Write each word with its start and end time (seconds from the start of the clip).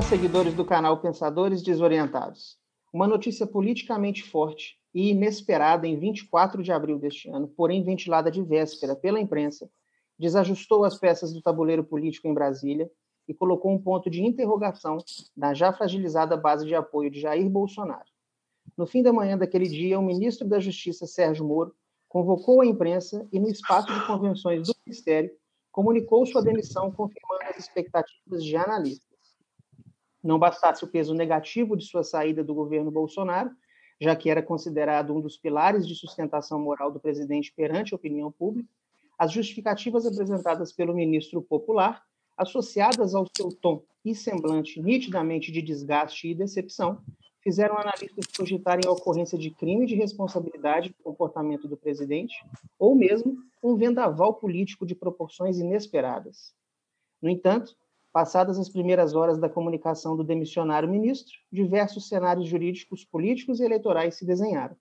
Olá, 0.00 0.08
seguidores 0.08 0.54
do 0.54 0.64
canal 0.64 0.98
Pensadores 0.98 1.62
Desorientados. 1.62 2.56
Uma 2.90 3.06
notícia 3.06 3.46
politicamente 3.46 4.22
forte 4.22 4.78
e 4.94 5.10
inesperada 5.10 5.86
em 5.86 5.98
24 5.98 6.62
de 6.62 6.72
abril 6.72 6.98
deste 6.98 7.28
ano, 7.28 7.46
porém 7.46 7.84
ventilada 7.84 8.30
de 8.30 8.42
véspera 8.42 8.96
pela 8.96 9.20
imprensa, 9.20 9.70
desajustou 10.18 10.84
as 10.84 10.98
peças 10.98 11.34
do 11.34 11.42
tabuleiro 11.42 11.84
político 11.84 12.26
em 12.26 12.32
Brasília 12.32 12.90
e 13.28 13.34
colocou 13.34 13.70
um 13.70 13.78
ponto 13.78 14.08
de 14.08 14.24
interrogação 14.24 14.96
na 15.36 15.52
já 15.52 15.70
fragilizada 15.70 16.34
base 16.34 16.66
de 16.66 16.74
apoio 16.74 17.10
de 17.10 17.20
Jair 17.20 17.50
Bolsonaro. 17.50 18.08
No 18.78 18.86
fim 18.86 19.02
da 19.02 19.12
manhã 19.12 19.36
daquele 19.36 19.68
dia, 19.68 20.00
o 20.00 20.02
ministro 20.02 20.48
da 20.48 20.58
Justiça, 20.58 21.06
Sérgio 21.06 21.44
Moro, 21.44 21.74
convocou 22.08 22.62
a 22.62 22.66
imprensa 22.66 23.28
e, 23.30 23.38
no 23.38 23.50
espaço 23.50 23.92
de 23.92 24.06
convenções 24.06 24.66
do 24.66 24.74
Ministério, 24.86 25.30
comunicou 25.70 26.24
sua 26.24 26.42
demissão, 26.42 26.90
confirmando 26.90 27.44
as 27.50 27.58
expectativas 27.58 28.42
de 28.42 28.56
analistas. 28.56 29.09
Não 30.22 30.38
bastasse 30.38 30.84
o 30.84 30.88
peso 30.88 31.14
negativo 31.14 31.76
de 31.76 31.84
sua 31.84 32.02
saída 32.02 32.44
do 32.44 32.54
governo 32.54 32.90
Bolsonaro, 32.90 33.50
já 34.00 34.16
que 34.16 34.30
era 34.30 34.42
considerado 34.42 35.14
um 35.14 35.20
dos 35.20 35.36
pilares 35.36 35.86
de 35.86 35.94
sustentação 35.94 36.58
moral 36.58 36.90
do 36.90 37.00
presidente 37.00 37.52
perante 37.54 37.92
a 37.92 37.96
opinião 37.96 38.30
pública, 38.32 38.68
as 39.18 39.32
justificativas 39.32 40.06
apresentadas 40.06 40.72
pelo 40.72 40.94
ministro 40.94 41.42
popular, 41.42 42.02
associadas 42.36 43.14
ao 43.14 43.26
seu 43.36 43.50
tom 43.50 43.82
e 44.02 44.14
semblante 44.14 44.80
nitidamente 44.80 45.52
de 45.52 45.60
desgaste 45.60 46.28
e 46.28 46.34
decepção, 46.34 47.02
fizeram 47.42 47.76
analistas 47.76 48.26
cogitarem 48.34 48.86
a 48.86 48.92
ocorrência 48.92 49.38
de 49.38 49.50
crime 49.50 49.86
de 49.86 49.94
responsabilidade 49.94 50.90
do 50.90 51.02
comportamento 51.02 51.68
do 51.68 51.76
presidente, 51.76 52.34
ou 52.78 52.94
mesmo 52.94 53.36
um 53.62 53.76
vendaval 53.76 54.34
político 54.34 54.86
de 54.86 54.94
proporções 54.94 55.58
inesperadas. 55.58 56.54
No 57.20 57.28
entanto, 57.28 57.76
passadas 58.12 58.58
as 58.58 58.68
primeiras 58.68 59.14
horas 59.14 59.38
da 59.38 59.48
comunicação 59.48 60.16
do 60.16 60.24
demissionário 60.24 60.88
ministro, 60.88 61.32
diversos 61.52 62.08
cenários 62.08 62.48
jurídicos, 62.48 63.04
políticos 63.04 63.60
e 63.60 63.64
eleitorais 63.64 64.16
se 64.16 64.26
desenharam, 64.26 64.76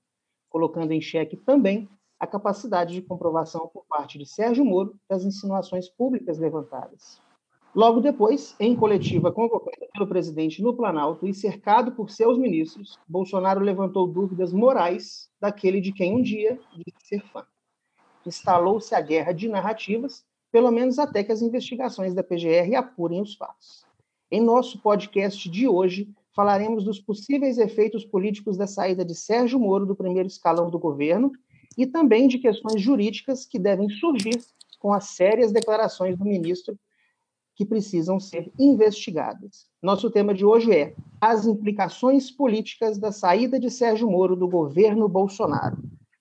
colocando 0.49 0.91
em 0.91 1.01
xeque 1.01 1.37
também 1.37 1.87
a 2.19 2.27
capacidade 2.27 2.93
de 2.93 3.01
comprovação 3.01 3.69
por 3.73 3.85
parte 3.87 4.17
de 4.17 4.25
Sérgio 4.25 4.65
Moro 4.65 4.99
das 5.07 5.23
insinuações 5.23 5.87
públicas 5.87 6.37
levantadas. 6.37 7.21
Logo 7.73 8.01
depois, 8.01 8.55
em 8.59 8.75
coletiva 8.75 9.31
convocada 9.31 9.87
pelo 9.93 10.07
presidente 10.07 10.61
no 10.61 10.75
Planalto 10.75 11.27
e 11.27 11.33
cercado 11.33 11.91
por 11.91 12.09
seus 12.09 12.37
ministros, 12.37 12.97
Bolsonaro 13.07 13.61
levantou 13.61 14.07
dúvidas 14.07 14.51
morais 14.51 15.29
daquele 15.39 15.79
de 15.79 15.93
quem 15.93 16.15
um 16.15 16.21
dia 16.21 16.59
disse 16.75 16.97
ser 17.07 17.21
fã. 17.27 17.45
Instalou-se 18.25 18.93
a 18.95 19.01
guerra 19.01 19.31
de 19.31 19.47
narrativas, 19.47 20.25
pelo 20.51 20.71
menos 20.71 20.99
até 20.99 21.23
que 21.23 21.31
as 21.31 21.41
investigações 21.41 22.13
da 22.13 22.23
PGR 22.23 22.75
apurem 22.75 23.21
os 23.21 23.35
fatos. 23.35 23.83
Em 24.31 24.41
nosso 24.41 24.81
podcast 24.81 25.49
de 25.49 25.67
hoje, 25.67 26.09
falaremos 26.35 26.83
dos 26.83 26.99
possíveis 26.99 27.57
efeitos 27.57 28.05
políticos 28.05 28.57
da 28.57 28.67
saída 28.67 29.03
de 29.03 29.15
Sérgio 29.15 29.59
Moro 29.59 29.85
do 29.85 29.95
primeiro 29.95 30.27
escalão 30.27 30.69
do 30.69 30.79
governo 30.79 31.31
e 31.77 31.85
também 31.85 32.27
de 32.27 32.37
questões 32.37 32.81
jurídicas 32.81 33.45
que 33.45 33.59
devem 33.59 33.89
surgir 33.89 34.39
com 34.79 34.93
as 34.93 35.09
sérias 35.09 35.51
declarações 35.51 36.17
do 36.17 36.25
ministro 36.25 36.77
que 37.55 37.65
precisam 37.65 38.19
ser 38.19 38.49
investigadas. 38.57 39.67
Nosso 39.81 40.09
tema 40.09 40.33
de 40.33 40.45
hoje 40.45 40.71
é 40.71 40.95
as 41.19 41.45
implicações 41.45 42.31
políticas 42.31 42.97
da 42.97 43.11
saída 43.11 43.59
de 43.59 43.69
Sérgio 43.69 44.09
Moro 44.09 44.35
do 44.35 44.47
governo 44.47 45.09
Bolsonaro. 45.09 45.77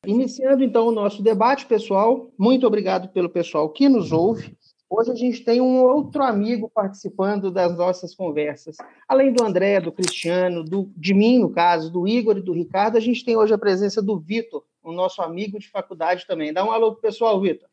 Iniciando 0.07 0.63
então 0.63 0.87
o 0.87 0.93
nosso 0.93 1.23
debate, 1.23 1.67
pessoal, 1.67 2.31
muito 2.39 2.67
obrigado 2.67 3.09
pelo 3.09 3.29
pessoal 3.29 3.69
que 3.69 3.89
nos 3.89 4.13
ouve. 4.13 4.57
Hoje 4.89 5.11
a 5.11 5.15
gente 5.15 5.45
tem 5.45 5.61
um 5.61 5.83
outro 5.83 6.23
amigo 6.23 6.71
participando 6.73 7.51
das 7.51 7.77
nossas 7.77 8.15
conversas. 8.15 8.77
Além 9.07 9.33
do 9.33 9.45
André, 9.45 9.81
do 9.81 9.93
Cristiano, 9.93 10.65
do, 10.65 10.91
de 10.97 11.13
mim, 11.13 11.39
no 11.39 11.51
caso, 11.51 11.91
do 11.91 12.09
Igor 12.09 12.39
e 12.39 12.43
do 12.43 12.53
Ricardo, 12.53 12.97
a 12.97 13.01
gente 13.01 13.23
tem 13.23 13.37
hoje 13.37 13.53
a 13.53 13.59
presença 13.59 14.01
do 14.01 14.19
Vitor, 14.19 14.65
o 14.83 14.93
nosso 14.93 15.21
amigo 15.21 15.59
de 15.59 15.69
faculdade 15.69 16.27
também. 16.27 16.55
Dá 16.55 16.65
um 16.65 16.71
alô 16.71 16.93
pro 16.93 17.03
pessoal, 17.03 17.39
Vitor. 17.39 17.69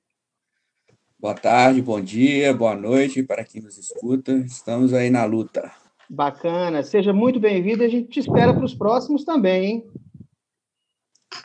Boa 1.17 1.35
tarde, 1.35 1.81
bom 1.81 2.01
dia, 2.01 2.53
boa 2.53 2.75
noite 2.75 3.23
para 3.23 3.45
quem 3.45 3.61
nos 3.61 3.77
escuta. 3.77 4.33
Estamos 4.33 4.93
aí 4.93 5.09
na 5.09 5.23
luta. 5.23 5.71
Bacana, 6.09 6.83
seja 6.83 7.13
muito 7.13 7.39
bem-vindo 7.39 7.81
e 7.81 7.85
a 7.85 7.89
gente 7.89 8.09
te 8.09 8.19
espera 8.19 8.53
para 8.53 8.65
os 8.65 8.75
próximos 8.75 9.23
também, 9.23 9.65
hein? 9.65 9.87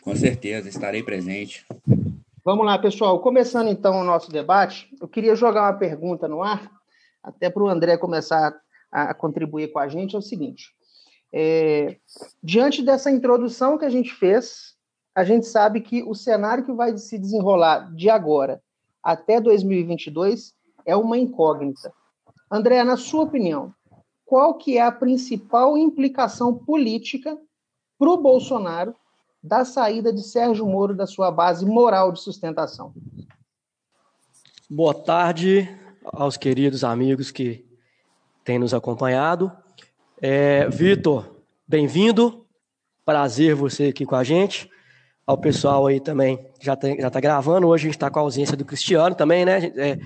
Com 0.02 0.14
certeza, 0.16 0.68
estarei 0.68 1.02
presente. 1.02 1.66
Vamos 2.42 2.64
lá, 2.64 2.78
pessoal. 2.78 3.20
Começando 3.20 3.68
então 3.68 4.00
o 4.00 4.04
nosso 4.04 4.30
debate, 4.30 4.88
eu 5.00 5.06
queria 5.06 5.36
jogar 5.36 5.62
uma 5.62 5.78
pergunta 5.78 6.26
no 6.26 6.42
ar, 6.42 6.70
até 7.22 7.50
para 7.50 7.62
o 7.62 7.68
André 7.68 7.98
começar 7.98 8.58
a 8.90 9.12
contribuir 9.12 9.70
com 9.72 9.78
a 9.78 9.88
gente. 9.88 10.16
É 10.16 10.18
o 10.18 10.22
seguinte: 10.22 10.74
é, 11.32 11.98
diante 12.42 12.82
dessa 12.82 13.10
introdução 13.10 13.76
que 13.76 13.84
a 13.84 13.90
gente 13.90 14.12
fez, 14.14 14.74
a 15.14 15.22
gente 15.22 15.46
sabe 15.46 15.80
que 15.80 16.02
o 16.02 16.14
cenário 16.14 16.64
que 16.64 16.72
vai 16.72 16.96
se 16.96 17.18
desenrolar 17.18 17.94
de 17.94 18.08
agora 18.08 18.62
até 19.02 19.40
2022 19.40 20.54
é 20.86 20.96
uma 20.96 21.18
incógnita. 21.18 21.92
André, 22.50 22.82
na 22.82 22.96
sua 22.96 23.24
opinião, 23.24 23.72
qual 24.24 24.54
que 24.54 24.78
é 24.78 24.82
a 24.82 24.92
principal 24.92 25.76
implicação 25.76 26.54
política 26.54 27.38
para 27.98 28.10
o 28.10 28.16
Bolsonaro 28.16 28.94
da 29.42 29.64
saída 29.64 30.12
de 30.12 30.22
Sérgio 30.22 30.66
Moro 30.66 30.94
da 30.94 31.06
sua 31.06 31.30
base 31.30 31.64
moral 31.64 32.12
de 32.12 32.20
sustentação? 32.20 32.92
Boa 34.68 34.94
tarde 34.94 35.68
aos 36.04 36.36
queridos 36.36 36.84
amigos 36.84 37.30
que 37.30 37.66
têm 38.44 38.58
nos 38.58 38.74
acompanhado. 38.74 39.50
É, 40.20 40.68
Vitor, 40.68 41.42
bem-vindo. 41.66 42.46
Prazer 43.04 43.54
você 43.54 43.86
aqui 43.86 44.04
com 44.04 44.14
a 44.14 44.22
gente 44.22 44.70
ao 45.30 45.38
pessoal 45.38 45.86
aí 45.86 46.00
também 46.00 46.44
já 46.60 46.74
está 46.74 46.88
já 46.88 47.08
tá 47.08 47.20
gravando. 47.20 47.68
Hoje 47.68 47.84
a 47.84 47.86
gente 47.86 47.96
está 47.96 48.10
com 48.10 48.18
a 48.18 48.22
ausência 48.22 48.56
do 48.56 48.64
Cristiano 48.64 49.14
também, 49.14 49.44
né? 49.44 49.66
É, 49.76 49.98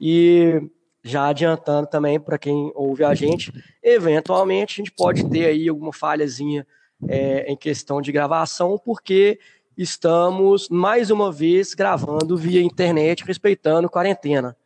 e 0.00 0.60
já 1.04 1.28
adiantando 1.28 1.86
também 1.86 2.18
para 2.18 2.36
quem 2.36 2.72
ouve 2.74 3.04
a 3.04 3.14
gente, 3.14 3.52
eventualmente 3.80 4.74
a 4.74 4.84
gente 4.84 4.92
pode 4.92 5.28
ter 5.30 5.46
aí 5.46 5.68
alguma 5.68 5.92
falhazinha 5.92 6.66
é, 7.08 7.50
em 7.50 7.56
questão 7.56 8.00
de 8.00 8.12
gravação, 8.12 8.78
porque 8.78 9.38
estamos 9.76 10.68
mais 10.68 11.10
uma 11.10 11.30
vez 11.30 11.74
gravando 11.74 12.36
via 12.36 12.62
internet, 12.62 13.24
respeitando 13.24 13.90
quarentena, 13.90 14.56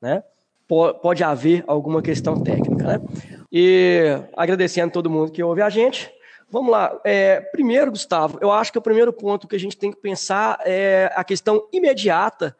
né? 0.00 0.22
Pode 0.66 1.22
haver 1.22 1.62
alguma 1.66 2.00
questão 2.00 2.42
técnica, 2.42 2.84
né? 2.84 3.00
E 3.52 4.18
agradecendo 4.34 4.92
todo 4.92 5.10
mundo 5.10 5.30
que 5.30 5.42
ouve 5.42 5.60
a 5.60 5.68
gente. 5.68 6.10
Vamos 6.50 6.72
lá. 6.72 6.98
É, 7.04 7.40
primeiro, 7.40 7.90
Gustavo, 7.90 8.38
eu 8.40 8.50
acho 8.50 8.72
que 8.72 8.78
o 8.78 8.82
primeiro 8.82 9.12
ponto 9.12 9.46
que 9.46 9.56
a 9.56 9.60
gente 9.60 9.76
tem 9.76 9.90
que 9.90 10.00
pensar 10.00 10.58
é 10.64 11.12
a 11.14 11.22
questão 11.22 11.68
imediata 11.72 12.56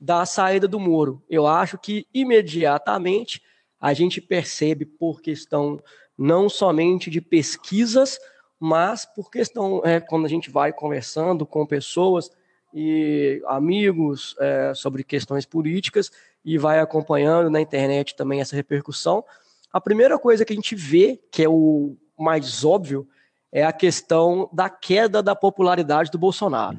da 0.00 0.26
saída 0.26 0.66
do 0.66 0.80
Moro. 0.80 1.22
Eu 1.28 1.46
acho 1.46 1.78
que 1.78 2.06
imediatamente 2.12 3.42
a 3.80 3.92
gente 3.92 4.20
percebe 4.20 4.84
por 4.84 5.20
questão 5.20 5.80
não 6.18 6.48
somente 6.48 7.10
de 7.10 7.20
pesquisas, 7.20 8.18
mas 8.60 9.06
por 9.06 9.30
questão, 9.30 9.80
é, 9.82 9.98
quando 9.98 10.26
a 10.26 10.28
gente 10.28 10.50
vai 10.50 10.70
conversando 10.70 11.46
com 11.46 11.64
pessoas 11.64 12.30
e 12.74 13.42
amigos 13.46 14.36
é, 14.38 14.72
sobre 14.74 15.02
questões 15.02 15.46
políticas 15.46 16.12
e 16.44 16.58
vai 16.58 16.78
acompanhando 16.78 17.50
na 17.50 17.60
internet 17.60 18.14
também 18.14 18.40
essa 18.40 18.54
repercussão, 18.54 19.24
a 19.72 19.80
primeira 19.80 20.18
coisa 20.18 20.44
que 20.44 20.52
a 20.52 20.56
gente 20.56 20.74
vê, 20.74 21.18
que 21.32 21.42
é 21.42 21.48
o 21.48 21.96
mais 22.18 22.62
óbvio 22.62 23.08
é 23.50 23.64
a 23.64 23.72
questão 23.72 24.48
da 24.52 24.68
queda 24.68 25.22
da 25.22 25.34
popularidade 25.34 26.10
do 26.10 26.18
Bolsonaro. 26.18 26.78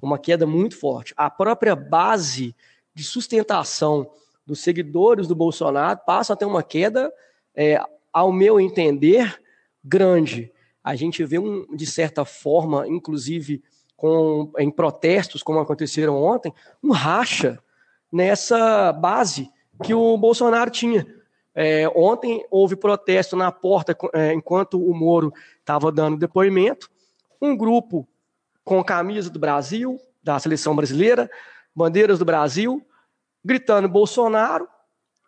Uma 0.00 0.18
queda 0.18 0.46
muito 0.46 0.76
forte. 0.76 1.14
A 1.16 1.30
própria 1.30 1.74
base 1.74 2.54
de 2.94 3.02
sustentação 3.02 4.10
dos 4.46 4.60
seguidores 4.60 5.26
do 5.26 5.34
Bolsonaro 5.34 5.98
passa 6.06 6.34
a 6.34 6.36
ter 6.36 6.44
uma 6.44 6.62
queda, 6.62 7.12
é, 7.54 7.80
ao 8.12 8.30
meu 8.30 8.60
entender, 8.60 9.40
grande. 9.82 10.52
A 10.84 10.94
gente 10.94 11.24
vê, 11.24 11.38
um, 11.38 11.66
de 11.74 11.86
certa 11.86 12.26
forma, 12.26 12.86
inclusive 12.86 13.62
com, 13.96 14.52
em 14.58 14.70
protestos, 14.70 15.42
como 15.42 15.58
aconteceram 15.58 16.22
ontem, 16.22 16.52
um 16.82 16.92
racha 16.92 17.58
nessa 18.12 18.92
base 18.92 19.50
que 19.82 19.94
o 19.94 20.16
Bolsonaro 20.18 20.70
tinha. 20.70 21.06
É, 21.54 21.88
ontem 21.94 22.44
houve 22.50 22.76
protesto 22.76 23.34
na 23.34 23.50
porta 23.50 23.96
é, 24.12 24.34
enquanto 24.34 24.78
o 24.78 24.92
Moro 24.92 25.32
estava 25.58 25.90
dando 25.90 26.18
depoimento. 26.18 26.90
Um 27.40 27.56
grupo 27.56 28.06
com 28.62 28.84
camisa 28.84 29.30
do 29.30 29.38
Brasil, 29.38 29.98
da 30.22 30.38
seleção 30.38 30.76
brasileira, 30.76 31.30
bandeiras 31.74 32.18
do 32.18 32.24
Brasil, 32.24 32.84
gritando 33.44 33.88
Bolsonaro, 33.88 34.68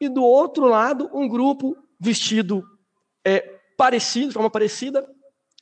e 0.00 0.09
do 0.09 0.23
outro 0.23 0.67
lado, 0.67 1.09
um 1.12 1.29
grupo 1.29 1.76
vestido 1.99 2.62
é, 3.25 3.41
parecido, 3.76 4.29
de 4.29 4.35
forma 4.35 4.50
parecida, 4.50 5.09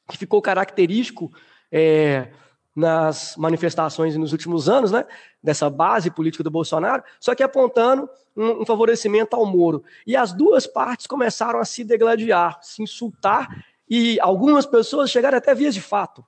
que 0.09 0.19
ficou 0.19 0.43
característico 0.43 1.33
é, 1.71 2.29
nas 2.75 3.37
manifestações 3.37 4.17
nos 4.17 4.33
últimos 4.33 4.69
anos, 4.69 4.91
né, 4.91 5.05
dessa 5.43 5.71
base 5.71 6.11
política 6.11 6.43
do 6.43 6.51
Bolsonaro, 6.51 7.03
só 7.21 7.35
que 7.35 7.43
apontando 7.43 8.09
um, 8.37 8.63
um 8.63 8.67
favorecimento 8.67 9.37
ao 9.37 9.47
Moro. 9.47 9.85
E 10.07 10.17
as 10.17 10.33
duas 10.33 10.67
partes 10.67 11.07
começaram 11.07 11.61
a 11.61 11.65
se 11.65 11.85
degladiar, 11.85 12.59
se 12.63 12.83
insultar, 12.83 13.65
e 13.89 14.19
algumas 14.21 14.67
pessoas 14.67 15.11
chegaram 15.11 15.39
até 15.39 15.55
vias 15.55 15.75
de 15.75 15.81
fato, 15.81 16.25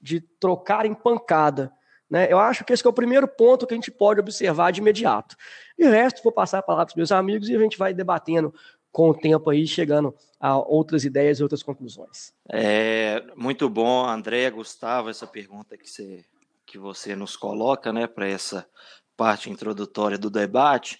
de 0.00 0.20
trocar 0.20 0.86
em 0.86 0.94
pancada. 0.94 1.72
Né? 2.08 2.30
Eu 2.30 2.38
acho 2.38 2.64
que 2.64 2.72
esse 2.72 2.86
é 2.86 2.88
o 2.88 2.92
primeiro 2.92 3.26
ponto 3.26 3.66
que 3.66 3.74
a 3.74 3.76
gente 3.76 3.90
pode 3.90 4.20
observar 4.20 4.70
de 4.70 4.80
imediato. 4.80 5.36
E 5.78 5.86
o 5.86 5.90
resto, 5.90 6.22
vou 6.22 6.32
passar 6.32 6.58
a 6.58 6.62
palavra 6.62 6.86
para 6.86 6.92
os 6.92 6.96
meus 6.96 7.12
amigos 7.12 7.48
e 7.48 7.56
a 7.56 7.58
gente 7.58 7.76
vai 7.76 7.92
debatendo 7.92 8.54
com 8.98 9.10
o 9.10 9.14
tempo 9.14 9.48
aí, 9.48 9.64
chegando 9.64 10.12
a 10.40 10.58
outras 10.58 11.04
ideias 11.04 11.38
e 11.38 11.42
outras 11.44 11.62
conclusões. 11.62 12.32
É 12.50 13.22
muito 13.36 13.70
bom, 13.70 14.04
André, 14.04 14.50
Gustavo, 14.50 15.08
essa 15.08 15.24
pergunta 15.24 15.78
que 15.78 15.88
você, 15.88 16.24
que 16.66 16.76
você 16.76 17.14
nos 17.14 17.36
coloca 17.36 17.92
né, 17.92 18.08
para 18.08 18.26
essa 18.26 18.68
parte 19.16 19.50
introdutória 19.50 20.18
do 20.18 20.28
debate. 20.28 20.98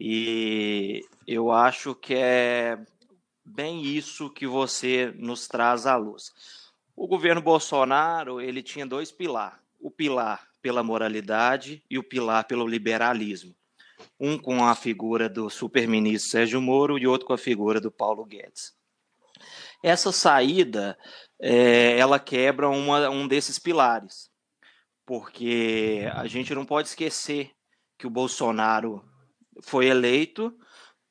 E 0.00 1.02
eu 1.26 1.52
acho 1.52 1.94
que 1.94 2.14
é 2.14 2.78
bem 3.44 3.82
isso 3.84 4.30
que 4.30 4.46
você 4.46 5.12
nos 5.18 5.46
traz 5.46 5.86
à 5.86 5.94
luz. 5.94 6.32
O 6.96 7.06
governo 7.06 7.42
Bolsonaro 7.42 8.40
ele 8.40 8.62
tinha 8.62 8.86
dois 8.86 9.12
pilares: 9.12 9.58
o 9.78 9.90
pilar 9.90 10.48
pela 10.62 10.82
moralidade 10.82 11.82
e 11.90 11.98
o 11.98 12.02
pilar 12.02 12.44
pelo 12.44 12.66
liberalismo 12.66 13.54
um 14.18 14.38
com 14.38 14.64
a 14.64 14.74
figura 14.74 15.28
do 15.28 15.50
super-ministro 15.50 16.30
Sérgio 16.30 16.60
Moro 16.60 16.98
e 16.98 17.06
outro 17.06 17.26
com 17.26 17.32
a 17.32 17.38
figura 17.38 17.80
do 17.80 17.90
Paulo 17.90 18.24
Guedes. 18.24 18.74
Essa 19.82 20.10
saída, 20.10 20.98
é, 21.40 21.98
ela 21.98 22.18
quebra 22.18 22.68
uma, 22.68 23.10
um 23.10 23.28
desses 23.28 23.58
pilares, 23.58 24.30
porque 25.04 26.08
a 26.14 26.26
gente 26.26 26.54
não 26.54 26.64
pode 26.64 26.88
esquecer 26.88 27.50
que 27.98 28.06
o 28.06 28.10
Bolsonaro 28.10 29.04
foi 29.62 29.86
eleito 29.86 30.56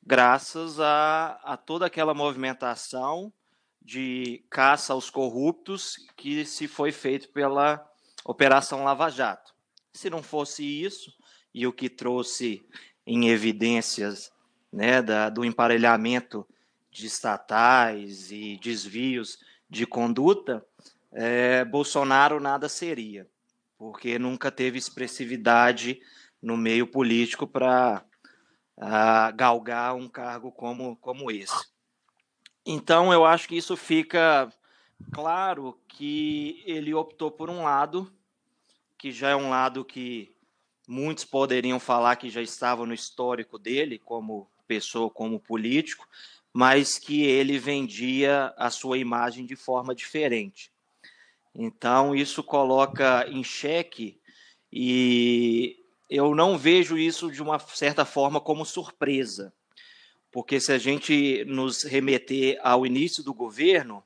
graças 0.04 0.78
a, 0.80 1.40
a 1.44 1.56
toda 1.56 1.86
aquela 1.86 2.14
movimentação 2.14 3.32
de 3.80 4.44
caça 4.50 4.92
aos 4.92 5.10
corruptos 5.10 5.94
que 6.16 6.44
se 6.44 6.66
foi 6.66 6.90
feito 6.90 7.28
pela 7.32 7.84
Operação 8.24 8.82
Lava 8.82 9.08
Jato. 9.08 9.54
Se 9.94 10.10
não 10.10 10.22
fosse 10.22 10.64
isso, 10.64 11.12
e 11.56 11.66
o 11.66 11.72
que 11.72 11.88
trouxe 11.88 12.68
em 13.06 13.28
evidências 13.28 14.32
né, 14.72 15.00
da, 15.00 15.28
do 15.28 15.44
emparelhamento 15.44 16.46
de 16.90 17.06
estatais 17.06 18.30
e 18.32 18.58
desvios 18.60 19.38
de 19.68 19.86
conduta, 19.86 20.66
é, 21.12 21.64
Bolsonaro 21.64 22.40
nada 22.40 22.68
seria, 22.68 23.28
porque 23.78 24.18
nunca 24.18 24.50
teve 24.50 24.78
expressividade 24.78 26.00
no 26.42 26.56
meio 26.56 26.86
político 26.86 27.46
para 27.46 28.04
galgar 29.34 29.94
um 29.94 30.08
cargo 30.08 30.52
como, 30.52 30.96
como 30.96 31.30
esse. 31.30 31.66
Então, 32.64 33.12
eu 33.12 33.24
acho 33.24 33.48
que 33.48 33.56
isso 33.56 33.76
fica 33.76 34.52
claro 35.12 35.80
que 35.88 36.62
ele 36.66 36.92
optou 36.92 37.30
por 37.30 37.48
um 37.48 37.62
lado, 37.62 38.12
que 38.98 39.10
já 39.10 39.30
é 39.30 39.36
um 39.36 39.48
lado 39.48 39.84
que 39.84 40.35
Muitos 40.86 41.24
poderiam 41.24 41.80
falar 41.80 42.16
que 42.16 42.30
já 42.30 42.40
estava 42.40 42.86
no 42.86 42.94
histórico 42.94 43.58
dele, 43.58 43.98
como 43.98 44.48
pessoa, 44.68 45.10
como 45.10 45.40
político, 45.40 46.06
mas 46.52 46.98
que 46.98 47.24
ele 47.24 47.58
vendia 47.58 48.54
a 48.56 48.70
sua 48.70 48.96
imagem 48.96 49.44
de 49.44 49.56
forma 49.56 49.94
diferente. 49.94 50.70
Então, 51.54 52.14
isso 52.14 52.42
coloca 52.42 53.26
em 53.28 53.42
xeque 53.42 54.20
e 54.72 55.76
eu 56.08 56.34
não 56.34 56.56
vejo 56.56 56.96
isso 56.96 57.30
de 57.30 57.42
uma 57.42 57.58
certa 57.58 58.04
forma 58.04 58.40
como 58.40 58.64
surpresa, 58.64 59.52
porque 60.30 60.60
se 60.60 60.70
a 60.72 60.78
gente 60.78 61.44
nos 61.46 61.82
remeter 61.82 62.60
ao 62.62 62.86
início 62.86 63.24
do 63.24 63.34
governo, 63.34 64.04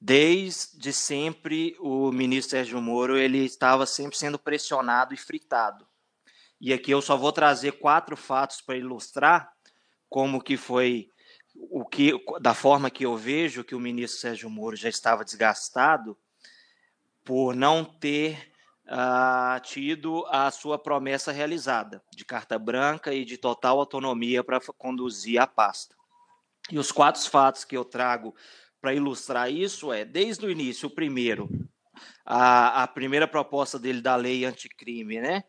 desde 0.00 0.92
sempre 0.92 1.74
o 1.80 2.12
ministro 2.12 2.50
Sérgio 2.50 2.80
Moro 2.80 3.16
ele 3.16 3.38
estava 3.38 3.86
sempre 3.86 4.16
sendo 4.16 4.38
pressionado 4.38 5.14
e 5.14 5.16
fritado. 5.16 5.86
E 6.64 6.72
aqui 6.72 6.92
eu 6.92 7.02
só 7.02 7.14
vou 7.14 7.30
trazer 7.30 7.72
quatro 7.72 8.16
fatos 8.16 8.62
para 8.62 8.74
ilustrar 8.74 9.52
como 10.08 10.40
que 10.40 10.56
foi 10.56 11.10
o 11.54 11.84
que 11.84 12.12
da 12.40 12.54
forma 12.54 12.90
que 12.90 13.04
eu 13.04 13.18
vejo 13.18 13.62
que 13.62 13.74
o 13.74 13.78
ministro 13.78 14.18
Sérgio 14.18 14.48
Moro 14.48 14.74
já 14.74 14.88
estava 14.88 15.26
desgastado 15.26 16.16
por 17.22 17.54
não 17.54 17.84
ter 17.84 18.50
uh, 18.86 19.60
tido 19.60 20.24
a 20.30 20.50
sua 20.50 20.78
promessa 20.78 21.30
realizada 21.30 22.02
de 22.10 22.24
carta 22.24 22.58
branca 22.58 23.12
e 23.12 23.26
de 23.26 23.36
total 23.36 23.78
autonomia 23.78 24.42
para 24.42 24.58
conduzir 24.78 25.38
a 25.38 25.46
pasta. 25.46 25.94
E 26.70 26.78
os 26.78 26.90
quatro 26.90 27.20
fatos 27.28 27.62
que 27.62 27.76
eu 27.76 27.84
trago 27.84 28.34
para 28.80 28.94
ilustrar 28.94 29.52
isso 29.52 29.92
é, 29.92 30.02
desde 30.02 30.46
o 30.46 30.50
início, 30.50 30.88
o 30.88 30.94
primeiro, 30.94 31.46
a, 32.24 32.84
a 32.84 32.88
primeira 32.88 33.28
proposta 33.28 33.78
dele 33.78 34.00
da 34.00 34.16
lei 34.16 34.46
anticrime, 34.46 35.20
né? 35.20 35.44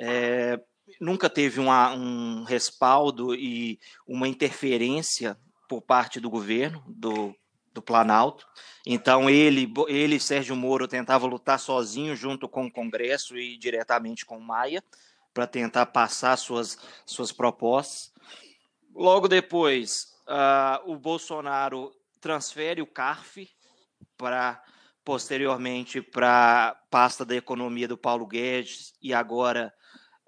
É, 0.00 0.58
nunca 1.00 1.28
teve 1.28 1.60
uma, 1.60 1.92
um 1.92 2.42
respaldo 2.44 3.34
e 3.34 3.78
uma 4.06 4.26
interferência 4.26 5.36
por 5.68 5.82
parte 5.82 6.18
do 6.18 6.30
governo, 6.30 6.82
do, 6.88 7.34
do 7.72 7.82
Planalto. 7.82 8.46
Então, 8.86 9.28
ele, 9.28 9.72
ele, 9.88 10.18
Sérgio 10.18 10.56
Moro, 10.56 10.88
tentava 10.88 11.26
lutar 11.26 11.60
sozinho 11.60 12.16
junto 12.16 12.48
com 12.48 12.66
o 12.66 12.72
Congresso 12.72 13.36
e 13.36 13.58
diretamente 13.58 14.24
com 14.24 14.40
Maia 14.40 14.82
para 15.32 15.46
tentar 15.46 15.86
passar 15.86 16.36
suas, 16.36 16.78
suas 17.06 17.30
propostas. 17.30 18.12
Logo 18.94 19.28
depois, 19.28 20.14
uh, 20.26 20.90
o 20.90 20.96
Bolsonaro 20.96 21.92
transfere 22.20 22.82
o 22.82 22.86
CARF 22.86 23.48
para 24.16 24.62
posteriormente 25.04 26.02
para 26.02 26.78
pasta 26.90 27.24
da 27.24 27.34
economia 27.34 27.88
do 27.88 27.96
Paulo 27.96 28.26
Guedes 28.26 28.92
e 29.00 29.14
agora 29.14 29.72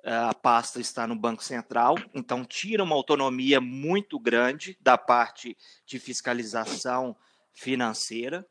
a 0.05 0.35
pasta 0.35 0.81
está 0.81 1.07
no 1.07 1.15
Banco 1.15 1.45
Central, 1.45 1.97
então 2.13 2.45
tira 2.45 2.83
uma 2.83 2.95
autonomia 2.95 3.61
muito 3.61 4.19
grande 4.19 4.77
da 4.81 4.99
parte 4.99 5.57
de 5.87 5.99
fiscalização 5.99 7.17
financeira. 7.53 8.47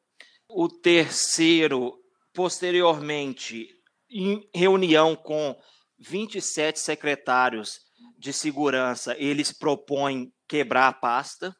O 0.48 0.70
terceiro, 0.70 2.02
posteriormente, 2.34 3.70
em 4.10 4.48
reunião 4.54 5.16
com 5.16 5.60
27 6.00 6.80
secretários 6.80 7.82
de 8.18 8.32
segurança, 8.32 9.16
eles 9.18 9.52
propõem 9.52 10.32
quebrar 10.48 10.88
a 10.88 10.94
pasta, 10.94 11.56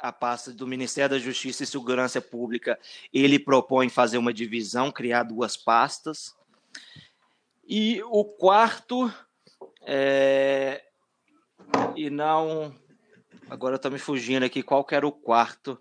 a 0.00 0.12
pasta 0.12 0.52
do 0.52 0.66
Ministério 0.66 1.16
da 1.16 1.22
Justiça 1.22 1.64
e 1.64 1.66
Segurança 1.66 2.20
Pública, 2.20 2.78
ele 3.12 3.38
propõe 3.38 3.88
fazer 3.88 4.18
uma 4.18 4.34
divisão, 4.34 4.92
criar 4.92 5.22
duas 5.22 5.56
pastas. 5.56 6.34
E 7.66 8.02
o 8.04 8.24
quarto, 8.24 9.12
é... 9.82 10.82
e 11.96 12.10
não. 12.10 12.74
Agora 13.48 13.76
está 13.76 13.88
me 13.88 13.98
fugindo 13.98 14.44
aqui 14.44 14.62
qual 14.62 14.86
era 14.90 15.06
o 15.06 15.12
quarto. 15.12 15.78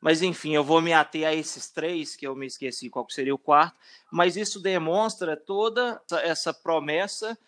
Mas 0.00 0.20
enfim, 0.20 0.52
eu 0.52 0.64
vou 0.64 0.82
me 0.82 0.92
ater 0.92 1.26
a 1.26 1.32
esses 1.32 1.70
três, 1.70 2.16
que 2.16 2.26
eu 2.26 2.34
me 2.34 2.46
esqueci 2.46 2.90
qual 2.90 3.08
seria 3.08 3.34
o 3.34 3.38
quarto. 3.38 3.78
Mas 4.10 4.36
isso 4.36 4.60
demonstra 4.60 5.36
toda 5.36 6.02
essa 6.24 6.52
promessa, 6.52 7.38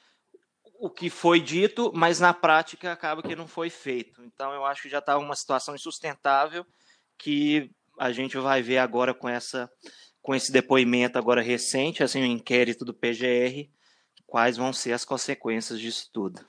o 0.79 0.89
que 0.89 1.11
foi 1.11 1.41
dito, 1.41 1.91
mas 1.95 2.21
na 2.21 2.33
prática 2.33 2.93
acaba 2.93 3.23
que 3.23 3.35
não 3.35 3.49
foi 3.49 3.71
feito. 3.71 4.23
Então 4.23 4.53
eu 4.53 4.65
acho 4.65 4.83
que 4.83 4.89
já 4.89 5.01
está 5.01 5.19
uma 5.19 5.35
situação 5.35 5.75
insustentável 5.75 6.65
que 7.19 7.71
a 7.99 8.13
gente 8.13 8.37
vai 8.39 8.63
ver 8.63 8.79
agora 8.79 9.13
com 9.13 9.29
essa 9.29 9.71
com 10.25 10.35
esse 10.35 10.51
depoimento 10.51 11.19
agora 11.19 11.43
recente, 11.43 12.03
assim, 12.03 12.21
o 12.21 12.23
um 12.23 12.27
inquérito 12.27 12.83
do 12.83 12.95
PGR, 12.95 13.69
quais 14.27 14.57
vão 14.57 14.73
ser 14.73 14.95
as 14.95 15.05
consequências 15.05 15.79
disso 15.79 16.09
tudo. 16.11 16.41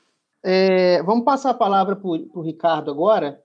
É, 0.41 1.03
vamos 1.03 1.25
passar 1.25 1.49
a 1.49 1.53
palavra 1.53 1.93
para 1.93 2.07
o 2.07 2.41
Ricardo 2.41 2.89
agora. 2.89 3.43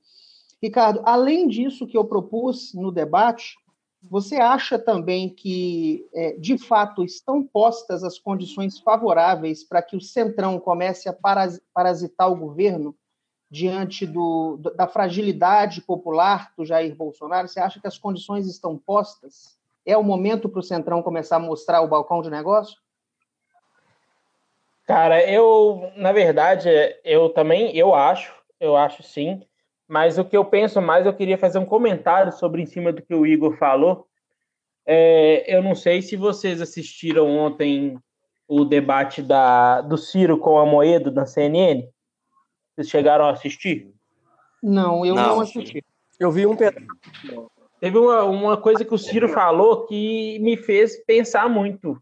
Ricardo, 0.63 1.03
além 1.05 1.49
disso 1.49 1.85
que 1.85 1.97
eu 1.97 2.05
propus 2.05 2.73
no 2.75 2.93
debate, 2.93 3.57
você 4.09 4.37
acha 4.37 4.79
também 4.79 5.29
que, 5.29 6.09
é, 6.15 6.37
de 6.37 6.57
fato, 6.57 7.03
estão 7.03 7.43
postas 7.43 8.05
as 8.05 8.17
condições 8.17 8.79
favoráveis 8.79 9.65
para 9.65 9.83
que 9.83 9.97
o 9.97 10.01
Centrão 10.01 10.61
comece 10.61 11.09
a 11.09 11.17
parasitar 11.75 12.31
o 12.31 12.37
governo 12.37 12.95
diante 13.51 14.07
do, 14.07 14.59
da 14.77 14.87
fragilidade 14.87 15.83
popular 15.83 16.53
do 16.57 16.65
Jair 16.65 16.95
Bolsonaro? 16.95 17.49
Você 17.49 17.59
acha 17.59 17.81
que 17.81 17.89
as 17.89 17.99
condições 17.99 18.47
estão 18.47 18.79
postas? 18.79 19.59
É 19.91 19.97
o 19.97 20.05
momento 20.05 20.49
para 20.49 20.61
o 20.61 20.63
Centrão 20.63 21.03
começar 21.03 21.37
a 21.37 21.41
mostrar 21.41 21.81
o 21.81 21.89
balcão 21.89 22.23
de 22.23 22.31
negócio? 22.31 22.79
Cara, 24.87 25.29
eu, 25.29 25.93
na 25.97 26.13
verdade, 26.13 26.69
eu 27.05 27.29
também, 27.31 27.77
eu 27.77 27.95
acho, 27.95 28.33
eu 28.61 28.77
acho 28.77 29.03
sim, 29.03 29.43
mas 29.89 30.19
o 30.19 30.25
que 30.25 30.37
eu 30.37 30.45
penso 30.45 30.81
mais, 30.81 31.07
eu 31.07 31.13
queria 31.13 31.37
fazer 31.37 31.59
um 31.59 31.67
comentário 31.67 32.33
sobre 32.33 32.63
em 32.63 32.67
cima 32.67 32.93
do 32.93 33.03
que 33.03 33.15
o 33.15 33.27
Igor 33.27 33.57
falou, 33.57 34.07
É, 34.87 35.45
eu 35.55 35.63
não 35.63 35.75
sei 35.75 36.03
se 36.03 36.17
vocês 36.17 36.61
assistiram 36.61 37.29
ontem 37.29 37.99
o 38.49 38.65
debate 38.65 39.23
da, 39.23 39.81
do 39.81 39.97
Ciro 39.99 40.39
com 40.39 40.59
a 40.59 40.67
Moedo 40.67 41.11
na 41.11 41.27
CNN. 41.27 41.89
Vocês 42.75 42.89
chegaram 42.89 43.25
a 43.25 43.31
assistir? 43.31 43.93
Não, 44.63 45.05
eu 45.05 45.15
não, 45.15 45.37
não 45.37 45.41
assisti. 45.41 45.85
Eu 46.19 46.31
vi 46.31 46.47
um 46.47 46.57
pedaço. 46.57 46.87
Teve 47.81 47.97
uma, 47.97 48.25
uma 48.25 48.57
coisa 48.59 48.85
que 48.85 48.95
o 48.95 48.99
Ciro 48.99 49.27
falou 49.27 49.87
que 49.87 50.39
me 50.41 50.55
fez 50.55 51.03
pensar 51.05 51.49
muito. 51.49 52.01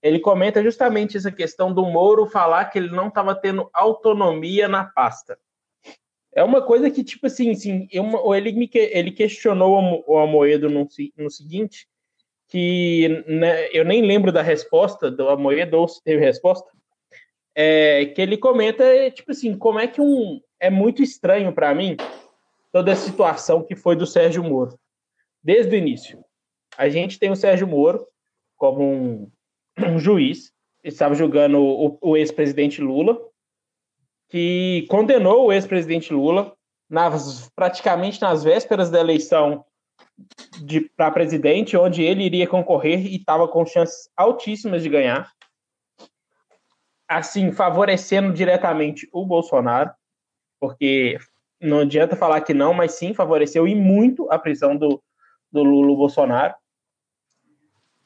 Ele 0.00 0.20
comenta 0.20 0.62
justamente 0.62 1.16
essa 1.16 1.32
questão 1.32 1.74
do 1.74 1.84
Moro 1.84 2.24
falar 2.26 2.66
que 2.66 2.78
ele 2.78 2.90
não 2.90 3.08
estava 3.08 3.34
tendo 3.34 3.68
autonomia 3.72 4.68
na 4.68 4.84
pasta. 4.84 5.36
É 6.32 6.44
uma 6.44 6.62
coisa 6.62 6.88
que, 6.88 7.02
tipo 7.02 7.26
assim, 7.26 7.88
eu, 7.90 8.32
ele, 8.32 8.52
me, 8.52 8.70
ele 8.72 9.10
questionou 9.10 10.04
o 10.06 10.18
Amoedo 10.18 10.70
no, 10.70 10.86
no 11.16 11.28
seguinte, 11.28 11.88
que 12.46 13.24
né, 13.26 13.68
eu 13.72 13.84
nem 13.84 14.02
lembro 14.02 14.30
da 14.30 14.40
resposta 14.40 15.10
do 15.10 15.28
Amoedo, 15.28 15.78
ou 15.78 15.88
se 15.88 16.00
teve 16.00 16.24
resposta, 16.24 16.70
é, 17.56 18.06
que 18.06 18.22
ele 18.22 18.36
comenta, 18.36 18.84
tipo 19.10 19.32
assim, 19.32 19.58
como 19.58 19.80
é 19.80 19.88
que 19.88 20.00
um... 20.00 20.40
É 20.60 20.70
muito 20.70 21.02
estranho 21.02 21.52
para 21.52 21.72
mim 21.72 21.96
toda 22.72 22.92
a 22.92 22.96
situação 22.96 23.62
que 23.62 23.76
foi 23.76 23.94
do 23.94 24.06
Sérgio 24.06 24.42
Moro 24.42 24.78
desde 25.42 25.74
o 25.74 25.78
início. 25.78 26.24
A 26.76 26.88
gente 26.88 27.18
tem 27.18 27.30
o 27.30 27.36
Sérgio 27.36 27.66
Moro 27.66 28.06
como 28.56 28.82
um, 28.82 29.30
um 29.78 29.98
juiz, 29.98 30.52
estava 30.82 31.14
julgando 31.14 31.58
o, 31.60 31.98
o 32.00 32.16
ex-presidente 32.16 32.80
Lula, 32.80 33.18
que 34.28 34.86
condenou 34.88 35.46
o 35.46 35.52
ex-presidente 35.52 36.12
Lula 36.12 36.54
nas, 36.88 37.50
praticamente 37.54 38.20
nas 38.20 38.44
vésperas 38.44 38.90
da 38.90 39.00
eleição 39.00 39.64
para 40.96 41.10
presidente, 41.10 41.76
onde 41.76 42.02
ele 42.02 42.24
iria 42.24 42.46
concorrer 42.46 43.06
e 43.06 43.16
estava 43.16 43.46
com 43.46 43.64
chances 43.64 44.10
altíssimas 44.16 44.82
de 44.82 44.88
ganhar, 44.88 45.30
assim 47.06 47.52
favorecendo 47.52 48.32
diretamente 48.32 49.08
o 49.12 49.24
Bolsonaro, 49.24 49.90
porque 50.60 51.18
não 51.60 51.80
adianta 51.80 52.16
falar 52.16 52.40
que 52.40 52.52
não, 52.52 52.74
mas 52.74 52.92
sim 52.92 53.14
favoreceu 53.14 53.66
e 53.66 53.74
muito 53.74 54.30
a 54.30 54.38
prisão 54.38 54.76
do, 54.76 55.02
do 55.50 55.62
Lula 55.62 55.96
Bolsonaro. 55.96 56.54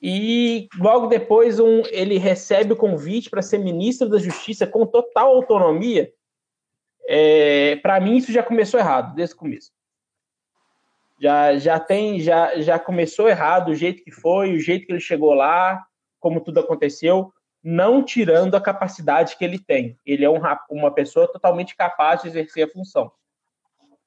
E 0.01 0.69
logo 0.79 1.07
depois 1.07 1.61
um, 1.61 1.83
ele 1.91 2.19
recebe 2.19 2.73
o 2.73 2.77
convite 2.77 3.31
para 3.31 3.41
ser 3.41 3.59
ministro 3.59 4.09
da 4.09 4.19
Justiça 4.19 4.67
com 4.67 4.85
total 4.85 5.37
autonomia. 5.37 6.13
É, 7.07 7.77
para 7.77 8.01
mim 8.01 8.17
isso 8.17 8.33
já 8.33 8.43
começou 8.43 8.81
errado 8.81 9.15
desde 9.15 9.35
o 9.37 9.39
começo. 9.39 9.71
Já, 11.21 11.57
já 11.57 11.79
tem 11.79 12.19
já, 12.19 12.61
já 12.61 12.81
começou 12.81 13.29
errado 13.29 13.69
o 13.69 13.75
jeito 13.77 14.03
que 14.03 14.11
foi, 14.11 14.55
o 14.55 14.61
jeito 14.61 14.87
que 14.87 14.93
ele 14.93 15.01
chegou 15.01 15.35
lá, 15.35 15.87
como 16.19 16.41
tudo 16.41 16.59
aconteceu, 16.59 17.33
não 17.63 18.05
tirando 18.05 18.57
a 18.57 18.61
capacidade 18.61 19.37
que 19.37 19.45
ele 19.45 19.59
tem. 19.59 19.97
Ele 20.05 20.25
é 20.25 20.31
um, 20.31 20.41
uma 20.69 20.93
pessoa 20.93 21.31
totalmente 21.31 21.77
capaz 21.77 22.23
de 22.23 22.29
exercer 22.29 22.67
a 22.67 22.73
função. 22.73 23.13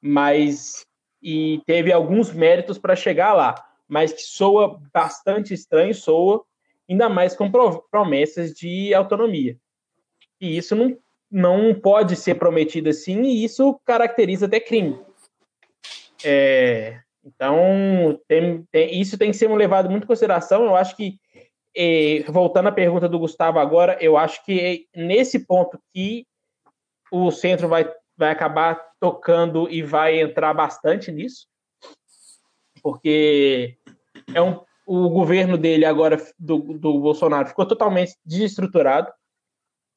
Mas 0.02 0.86
e 1.26 1.60
teve 1.66 1.92
alguns 1.92 2.32
méritos 2.32 2.78
para 2.78 2.96
chegar 2.96 3.34
lá, 3.34 3.56
mas 3.88 4.14
que 4.14 4.22
soa 4.22 4.80
bastante 4.94 5.56
estranho, 5.56 5.92
soa 5.92 6.46
ainda 6.88 7.10
mais 7.10 7.36
com 7.36 7.52
promessas 7.90 8.54
de 8.54 8.94
autonomia. 8.94 9.58
E 10.40 10.56
isso 10.56 10.76
não, 10.76 10.96
não 11.32 11.74
pode 11.74 12.16
ser 12.16 12.36
prometido 12.36 12.90
assim, 12.90 13.24
e 13.24 13.44
isso 13.44 13.82
caracteriza 13.84 14.46
até 14.46 14.60
crime. 14.60 15.00
É, 16.24 17.00
então, 17.26 18.20
tem, 18.28 18.64
tem, 18.72 19.02
isso 19.02 19.18
tem 19.18 19.32
que 19.32 19.38
ser 19.38 19.50
levado 19.50 19.90
muito 19.90 20.04
em 20.04 20.08
consideração. 20.08 20.64
Eu 20.66 20.76
acho 20.76 20.96
que, 20.96 21.20
é, 21.76 22.24
voltando 22.28 22.70
à 22.70 22.72
pergunta 22.72 23.10
do 23.10 23.18
Gustavo 23.18 23.58
agora, 23.58 23.98
eu 24.00 24.16
acho 24.16 24.46
que 24.46 24.88
é 24.96 25.02
nesse 25.02 25.40
ponto 25.40 25.80
que 25.92 26.28
o 27.12 27.32
centro 27.32 27.68
vai 27.68 27.92
vai 28.18 28.32
acabar 28.32 28.80
tocando 29.06 29.70
e 29.70 29.84
vai 29.84 30.20
entrar 30.20 30.52
bastante 30.52 31.12
nisso, 31.12 31.48
porque 32.82 33.78
é 34.34 34.42
um, 34.42 34.62
o 34.84 35.10
governo 35.10 35.60
dele 35.60 35.86
agora, 35.86 36.18
do, 36.40 36.58
do 36.58 37.00
Bolsonaro, 37.00 37.48
ficou 37.48 37.68
totalmente 37.68 38.16
desestruturado. 38.26 39.14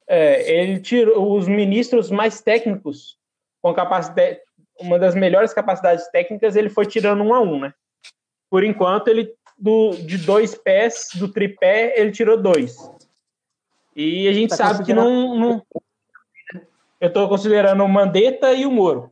É, 0.06 0.60
ele 0.60 0.78
tirou 0.80 1.38
os 1.38 1.48
ministros 1.48 2.10
mais 2.10 2.42
técnicos, 2.42 3.16
com 3.62 3.72
capacidade, 3.72 4.40
uma 4.78 4.98
das 4.98 5.14
melhores 5.14 5.54
capacidades 5.54 6.06
técnicas, 6.10 6.54
ele 6.54 6.68
foi 6.68 6.84
tirando 6.84 7.22
um 7.22 7.32
a 7.32 7.40
um, 7.40 7.60
né? 7.60 7.72
Por 8.50 8.62
enquanto, 8.62 9.08
ele 9.08 9.34
do, 9.58 9.92
de 9.92 10.18
dois 10.18 10.54
pés, 10.54 11.08
do 11.14 11.32
tripé, 11.32 11.94
ele 11.96 12.12
tirou 12.12 12.36
dois. 12.36 12.76
E 13.96 14.28
a 14.28 14.34
gente 14.34 14.50
tá 14.50 14.56
sabe 14.56 14.84
que 14.84 14.92
não, 14.92 15.34
não, 15.34 15.66
eu 17.00 17.08
estou 17.08 17.28
considerando 17.28 17.84
o 17.84 17.88
Mandetta 17.88 18.52
e 18.52 18.66
o 18.66 18.70
Moro. 18.70 19.10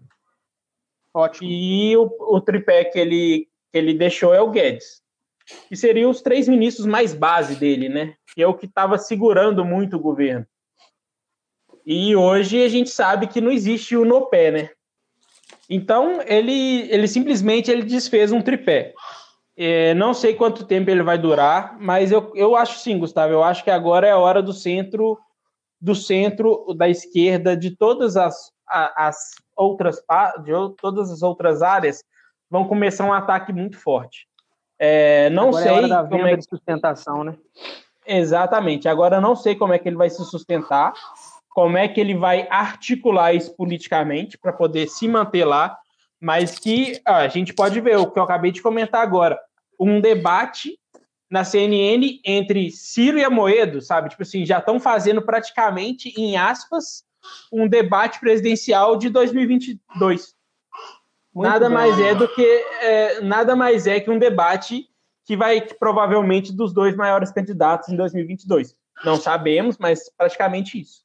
Ótimo. 1.14 1.48
E 1.48 1.96
o, 1.96 2.10
o 2.20 2.40
tripé 2.40 2.84
que 2.84 2.98
ele, 2.98 3.48
que 3.72 3.78
ele 3.78 3.94
deixou 3.94 4.34
é 4.34 4.40
o 4.40 4.50
Guedes. 4.50 5.02
Que 5.68 5.76
seriam 5.76 6.10
os 6.10 6.20
três 6.20 6.48
ministros 6.48 6.86
mais 6.86 7.14
base 7.14 7.54
dele, 7.54 7.88
né? 7.88 8.14
Que 8.34 8.42
é 8.42 8.46
o 8.46 8.54
que 8.54 8.66
estava 8.66 8.98
segurando 8.98 9.64
muito 9.64 9.96
o 9.96 10.00
governo. 10.00 10.46
E 11.86 12.16
hoje 12.16 12.64
a 12.64 12.68
gente 12.68 12.90
sabe 12.90 13.28
que 13.28 13.40
não 13.40 13.50
existe 13.50 13.96
o 13.96 14.04
no 14.04 14.26
pé, 14.26 14.50
né? 14.50 14.70
Então 15.70 16.20
ele, 16.26 16.90
ele 16.92 17.06
simplesmente 17.06 17.70
ele 17.70 17.82
desfez 17.82 18.32
um 18.32 18.42
tripé. 18.42 18.92
É, 19.56 19.94
não 19.94 20.12
sei 20.12 20.34
quanto 20.34 20.66
tempo 20.66 20.90
ele 20.90 21.02
vai 21.02 21.16
durar, 21.16 21.78
mas 21.80 22.12
eu, 22.12 22.32
eu 22.34 22.56
acho 22.56 22.80
sim, 22.80 22.98
Gustavo. 22.98 23.32
Eu 23.32 23.42
acho 23.42 23.62
que 23.64 23.70
agora 23.70 24.06
é 24.06 24.10
a 24.10 24.18
hora 24.18 24.42
do 24.42 24.52
centro 24.52 25.16
do 25.80 25.94
centro, 25.94 26.74
da 26.76 26.88
esquerda, 26.88 27.56
de 27.56 27.76
todas 27.76 28.16
as, 28.16 28.50
as 28.66 29.16
outras 29.54 30.02
de 30.44 30.52
todas 30.80 31.10
as 31.10 31.22
outras 31.22 31.62
áreas, 31.62 32.02
vão 32.50 32.66
começar 32.66 33.04
um 33.04 33.12
ataque 33.12 33.52
muito 33.52 33.78
forte. 33.78 34.26
É, 34.78 35.30
não 35.30 35.48
Agora 35.48 35.62
sei 35.62 35.72
é 35.72 35.74
hora 35.74 35.88
da 35.88 36.04
como 36.04 36.26
é 36.26 36.36
de 36.36 36.44
sustentação, 36.44 37.24
né? 37.24 37.36
Exatamente. 38.06 38.88
Agora 38.88 39.20
não 39.20 39.34
sei 39.34 39.54
como 39.54 39.72
é 39.72 39.78
que 39.78 39.88
ele 39.88 39.96
vai 39.96 40.10
se 40.10 40.24
sustentar, 40.24 40.92
como 41.50 41.76
é 41.76 41.88
que 41.88 42.00
ele 42.00 42.14
vai 42.14 42.46
articular 42.50 43.32
isso 43.32 43.54
politicamente 43.56 44.38
para 44.38 44.52
poder 44.52 44.88
se 44.88 45.08
manter 45.08 45.44
lá, 45.44 45.76
mas 46.20 46.58
que 46.58 47.00
ah, 47.04 47.18
a 47.18 47.28
gente 47.28 47.52
pode 47.52 47.80
ver 47.80 47.96
o 47.96 48.10
que 48.10 48.18
eu 48.18 48.22
acabei 48.22 48.52
de 48.52 48.62
comentar 48.62 49.02
agora, 49.02 49.38
um 49.80 50.00
debate 50.00 50.78
na 51.30 51.44
CNN 51.44 52.20
entre 52.24 52.70
Ciro 52.70 53.18
e 53.18 53.24
Amoedo, 53.24 53.80
sabe? 53.80 54.08
Tipo 54.08 54.22
assim, 54.22 54.46
já 54.46 54.58
estão 54.58 54.78
fazendo 54.78 55.20
praticamente, 55.22 56.12
em 56.16 56.36
aspas, 56.36 57.04
um 57.52 57.68
debate 57.68 58.20
presidencial 58.20 58.96
de 58.96 59.10
2022. 59.10 60.34
Muito 61.34 61.48
nada 61.50 61.68
bem. 61.68 61.74
mais 61.74 61.98
é 62.00 62.14
do 62.14 62.28
que 62.28 62.64
é, 62.80 63.20
nada 63.20 63.54
mais 63.54 63.86
é 63.86 64.00
que 64.00 64.10
um 64.10 64.18
debate 64.18 64.88
que 65.24 65.36
vai 65.36 65.60
que, 65.60 65.74
provavelmente 65.74 66.52
dos 66.52 66.72
dois 66.72 66.96
maiores 66.96 67.30
candidatos 67.32 67.88
em 67.88 67.96
2022. 67.96 68.74
Não 69.04 69.16
sabemos, 69.16 69.76
mas 69.76 70.08
praticamente 70.16 70.80
isso. 70.80 71.04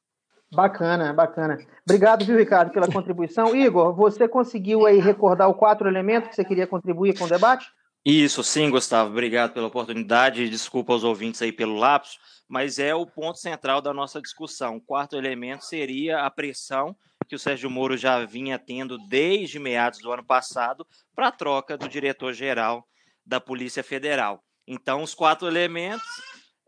Bacana, 0.54 1.12
bacana. 1.12 1.58
Obrigado, 1.84 2.24
viu, 2.24 2.36
Ricardo, 2.36 2.70
pela 2.72 2.86
contribuição. 2.86 3.56
Igor, 3.56 3.94
você 3.94 4.28
conseguiu 4.28 4.86
aí 4.86 4.98
recordar 4.98 5.48
os 5.48 5.56
quatro 5.56 5.88
elementos 5.88 6.28
que 6.28 6.34
você 6.34 6.44
queria 6.44 6.66
contribuir 6.66 7.18
com 7.18 7.24
o 7.24 7.28
debate? 7.28 7.66
Isso, 8.04 8.42
sim, 8.42 8.68
Gustavo. 8.68 9.10
Obrigado 9.10 9.52
pela 9.52 9.68
oportunidade. 9.68 10.48
Desculpa 10.48 10.92
aos 10.92 11.04
ouvintes 11.04 11.40
aí 11.40 11.52
pelo 11.52 11.76
lapso, 11.76 12.18
mas 12.48 12.78
é 12.78 12.94
o 12.94 13.06
ponto 13.06 13.38
central 13.38 13.80
da 13.80 13.94
nossa 13.94 14.20
discussão. 14.20 14.76
O 14.76 14.80
quarto 14.80 15.16
elemento 15.16 15.64
seria 15.64 16.20
a 16.20 16.30
pressão 16.30 16.96
que 17.28 17.36
o 17.36 17.38
Sérgio 17.38 17.70
Moro 17.70 17.96
já 17.96 18.24
vinha 18.24 18.58
tendo 18.58 18.98
desde 19.06 19.58
meados 19.58 20.00
do 20.00 20.10
ano 20.10 20.24
passado 20.24 20.86
para 21.14 21.28
a 21.28 21.32
troca 21.32 21.78
do 21.78 21.88
diretor-geral 21.88 22.86
da 23.24 23.40
Polícia 23.40 23.84
Federal. 23.84 24.42
Então, 24.66 25.02
os 25.02 25.14
quatro 25.14 25.46
elementos 25.46 26.04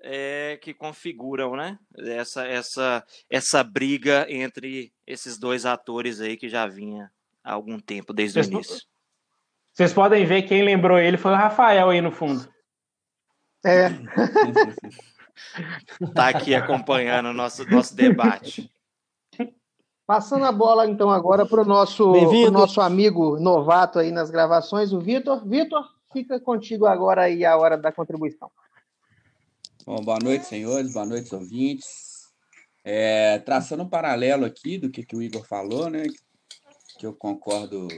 é, 0.00 0.59
que 0.62 0.73
configuram 0.73 1.57
né, 1.57 1.79
essa, 1.99 2.47
essa, 2.47 3.05
essa 3.29 3.64
briga 3.64 4.26
entre 4.29 4.93
esses 5.07 5.37
dois 5.37 5.67
atores 5.67 6.21
aí 6.21 6.37
que 6.37 6.49
já 6.49 6.67
vinha 6.67 7.11
há 7.43 7.53
algum 7.53 7.81
tempo, 7.81 8.12
desde 8.12 8.38
o 8.38 8.45
início. 8.45 8.93
Vocês 9.75 9.93
podem 9.93 10.25
ver 10.25 10.43
quem 10.43 10.62
lembrou 10.62 10.99
ele 10.99 11.16
foi 11.16 11.33
o 11.33 11.37
Rafael 11.37 11.90
aí 11.90 12.00
no 12.00 12.12
fundo. 12.12 12.49
É. 13.64 13.88
tá 16.14 16.28
aqui 16.28 16.54
acompanhando 16.54 17.31
o 17.31 17.33
nosso, 17.33 17.69
nosso 17.69 17.97
debate. 17.97 18.71
Passando 20.07 20.45
a 20.45 20.52
bola, 20.52 20.87
então, 20.87 21.11
agora 21.11 21.45
para 21.45 21.62
o 21.62 21.64
nosso, 21.64 22.12
nosso 22.52 22.81
amigo 22.81 23.40
novato 23.40 23.99
aí 23.99 24.12
nas 24.12 24.31
gravações, 24.31 24.93
o 24.93 25.00
Vitor. 25.00 25.45
Vitor, 25.45 25.83
fica 26.12 26.38
contigo 26.38 26.87
agora 26.87 27.23
aí 27.23 27.45
a 27.45 27.57
hora 27.57 27.76
da 27.76 27.90
contribuição. 27.90 28.50
Bom, 29.85 29.97
boa 29.97 30.19
noite, 30.23 30.45
senhores, 30.45 30.93
boa 30.93 31.07
noite, 31.07 31.35
ouvintes. 31.35 32.33
É, 32.85 33.40
traçando 33.40 33.83
um 33.83 33.88
paralelo 33.88 34.45
aqui 34.45 34.78
do 34.78 34.90
que, 34.90 35.04
que 35.04 35.16
o 35.16 35.23
Igor 35.23 35.45
falou, 35.45 35.90
né? 35.90 36.04
Que 36.99 37.07
eu 37.07 37.14
concordo 37.14 37.88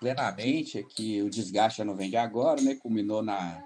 plenamente 0.00 0.78
é 0.78 0.82
que 0.82 1.22
o 1.22 1.30
desgaste 1.30 1.78
já 1.78 1.84
não 1.84 1.96
vem 1.96 2.10
de 2.10 2.16
agora, 2.16 2.60
né? 2.60 2.74
Culminou 2.74 3.22
na 3.22 3.62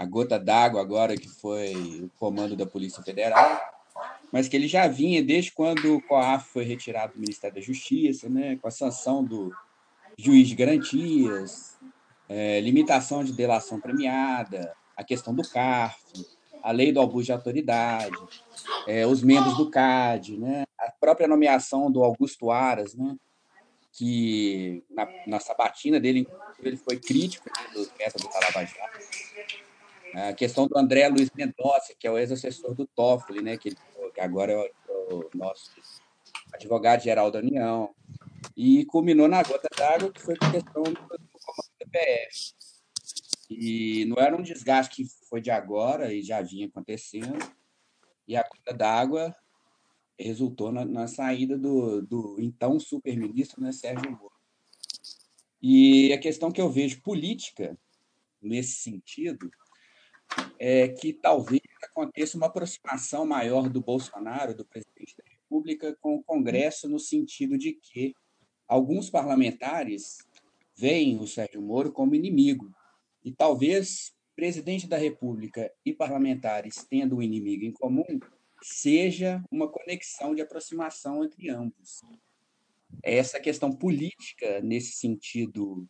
a 0.00 0.04
gota 0.06 0.38
d'água 0.38 0.80
agora, 0.80 1.14
que 1.14 1.28
foi 1.28 1.74
o 2.02 2.10
comando 2.18 2.56
da 2.56 2.64
Polícia 2.64 3.02
Federal, 3.02 3.60
mas 4.32 4.48
que 4.48 4.56
ele 4.56 4.66
já 4.66 4.88
vinha 4.88 5.22
desde 5.22 5.52
quando 5.52 5.94
o 5.94 6.00
COAF 6.00 6.48
foi 6.48 6.64
retirado 6.64 7.12
do 7.12 7.20
Ministério 7.20 7.56
da 7.56 7.60
Justiça, 7.60 8.26
né, 8.26 8.56
com 8.56 8.66
a 8.66 8.70
sanção 8.70 9.22
do 9.22 9.52
juiz 10.16 10.48
de 10.48 10.54
garantias, 10.54 11.76
é, 12.30 12.60
limitação 12.60 13.22
de 13.22 13.34
delação 13.34 13.78
premiada, 13.78 14.72
a 14.96 15.04
questão 15.04 15.34
do 15.34 15.46
CARF, 15.46 16.00
a 16.62 16.72
lei 16.72 16.92
do 16.92 17.00
abuso 17.02 17.26
de 17.26 17.32
autoridade, 17.32 18.16
é, 18.86 19.06
os 19.06 19.22
membros 19.22 19.54
do 19.58 19.70
CAD, 19.70 20.38
né, 20.38 20.64
a 20.78 20.90
própria 20.98 21.28
nomeação 21.28 21.90
do 21.90 22.02
Augusto 22.02 22.50
Aras, 22.50 22.94
né, 22.94 23.16
que 23.92 24.84
na, 24.90 25.08
na 25.26 25.40
sabatina 25.40 25.98
dele, 25.98 26.26
ele 26.60 26.76
foi 26.76 26.98
crítico 26.98 27.48
né, 27.48 27.66
dos 27.72 27.88
da 27.88 28.40
Lava 28.40 28.64
Jato. 28.64 28.98
A 30.14 30.32
questão 30.32 30.66
do 30.66 30.76
André 30.76 31.08
Luiz 31.08 31.30
Mendonça, 31.34 31.94
que 31.98 32.06
é 32.06 32.10
o 32.10 32.18
ex-assessor 32.18 32.74
do 32.74 32.86
Toffoli, 32.86 33.42
né, 33.42 33.56
que, 33.56 33.74
que 33.74 34.20
agora 34.20 34.52
é 34.52 34.72
o, 34.88 35.20
o 35.20 35.30
nosso 35.34 35.70
advogado-geral 36.52 37.30
da 37.30 37.38
União. 37.38 37.94
E 38.56 38.84
culminou 38.86 39.28
na 39.28 39.42
gota 39.42 39.68
d'água, 39.76 40.12
que 40.12 40.20
foi 40.20 40.34
a 40.40 40.50
questão 40.50 40.82
do, 40.82 40.94
comando 40.94 41.70
do 41.78 41.90
PF. 41.90 42.54
E 43.48 44.04
não 44.06 44.16
era 44.16 44.36
um 44.36 44.42
desgaste 44.42 44.96
que 44.96 45.08
foi 45.28 45.40
de 45.40 45.50
agora 45.50 46.12
e 46.12 46.22
já 46.22 46.40
vinha 46.40 46.66
acontecendo. 46.66 47.38
E 48.26 48.36
a 48.36 48.42
gota 48.42 48.72
d'água 48.72 49.34
resultou 50.22 50.70
na, 50.70 50.84
na, 50.84 51.06
saída 51.06 51.56
do, 51.56 52.02
do 52.02 52.36
então 52.38 52.78
super-ministro, 52.78 53.60
né, 53.60 53.72
Sérgio 53.72 54.10
Moro. 54.10 54.32
E 55.62 56.12
a 56.12 56.18
questão 56.18 56.50
que 56.50 56.60
eu 56.60 56.70
vejo 56.70 57.02
política 57.02 57.78
nesse 58.40 58.76
sentido 58.76 59.50
é 60.58 60.88
que 60.88 61.12
talvez 61.12 61.62
aconteça 61.82 62.36
uma 62.36 62.46
aproximação 62.46 63.26
maior 63.26 63.68
do 63.68 63.80
Bolsonaro, 63.80 64.54
do 64.54 64.64
presidente 64.64 65.16
da 65.16 65.24
República, 65.28 65.96
com 66.00 66.16
o 66.16 66.22
Congresso, 66.22 66.88
no 66.88 66.98
sentido 66.98 67.58
de 67.58 67.72
que 67.72 68.14
alguns 68.68 69.10
parlamentares 69.10 70.18
veem 70.76 71.18
o 71.18 71.26
Sérgio 71.26 71.60
Moro 71.60 71.92
como 71.92 72.14
inimigo. 72.14 72.72
E 73.24 73.32
talvez 73.32 74.14
presidente 74.34 74.86
da 74.86 74.96
República 74.96 75.70
e 75.84 75.92
parlamentares 75.92 76.86
tendo 76.88 77.16
um 77.16 77.22
inimigo 77.22 77.64
em 77.64 77.72
comum 77.72 78.18
seja 78.62 79.42
uma 79.50 79.68
conexão 79.68 80.34
de 80.34 80.42
aproximação 80.42 81.24
entre 81.24 81.48
ambos. 81.48 82.02
Essa 83.02 83.40
questão 83.40 83.72
política, 83.72 84.60
nesse 84.60 84.92
sentido 84.92 85.88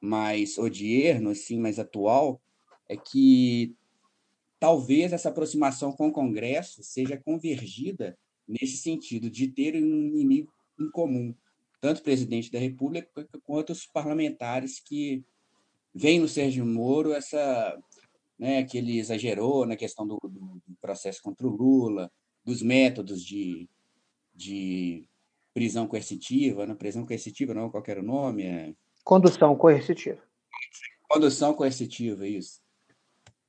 mais 0.00 0.58
odierno, 0.58 1.30
assim, 1.30 1.58
mais 1.58 1.78
atual, 1.78 2.40
é 2.88 2.96
que 2.96 3.74
talvez 4.58 5.12
essa 5.12 5.28
aproximação 5.28 5.92
com 5.92 6.08
o 6.08 6.12
Congresso 6.12 6.82
seja 6.82 7.16
convergida 7.16 8.16
nesse 8.46 8.78
sentido 8.78 9.28
de 9.28 9.48
ter 9.48 9.74
um 9.74 10.06
inimigo 10.06 10.52
em 10.78 10.90
comum, 10.90 11.34
tanto 11.80 11.98
o 11.98 12.04
presidente 12.04 12.50
da 12.50 12.58
República 12.58 13.08
quanto 13.44 13.72
os 13.72 13.86
parlamentares 13.86 14.78
que 14.78 15.24
veem 15.94 16.20
no 16.20 16.28
Sérgio 16.28 16.64
Moro 16.64 17.12
essa 17.12 17.76
né, 18.38 18.64
que 18.64 18.78
ele 18.78 18.98
exagerou 18.98 19.66
na 19.66 19.76
questão 19.76 20.06
do, 20.06 20.18
do, 20.22 20.60
processo 20.80 21.22
contra 21.22 21.46
o 21.46 21.50
Lula, 21.50 22.10
dos 22.44 22.62
métodos 22.62 23.24
de, 23.24 23.68
de 24.34 25.08
prisão 25.54 25.86
coercitiva, 25.86 26.66
né? 26.66 26.74
prisão 26.74 27.06
coercitiva 27.06 27.54
não, 27.54 27.70
qual 27.70 27.82
era 27.86 28.00
o 28.00 28.04
nome? 28.04 28.44
É... 28.44 28.74
Condução 29.02 29.56
coercitiva. 29.56 30.22
Condução 31.08 31.54
coercitiva, 31.54 32.26
isso. 32.26 32.60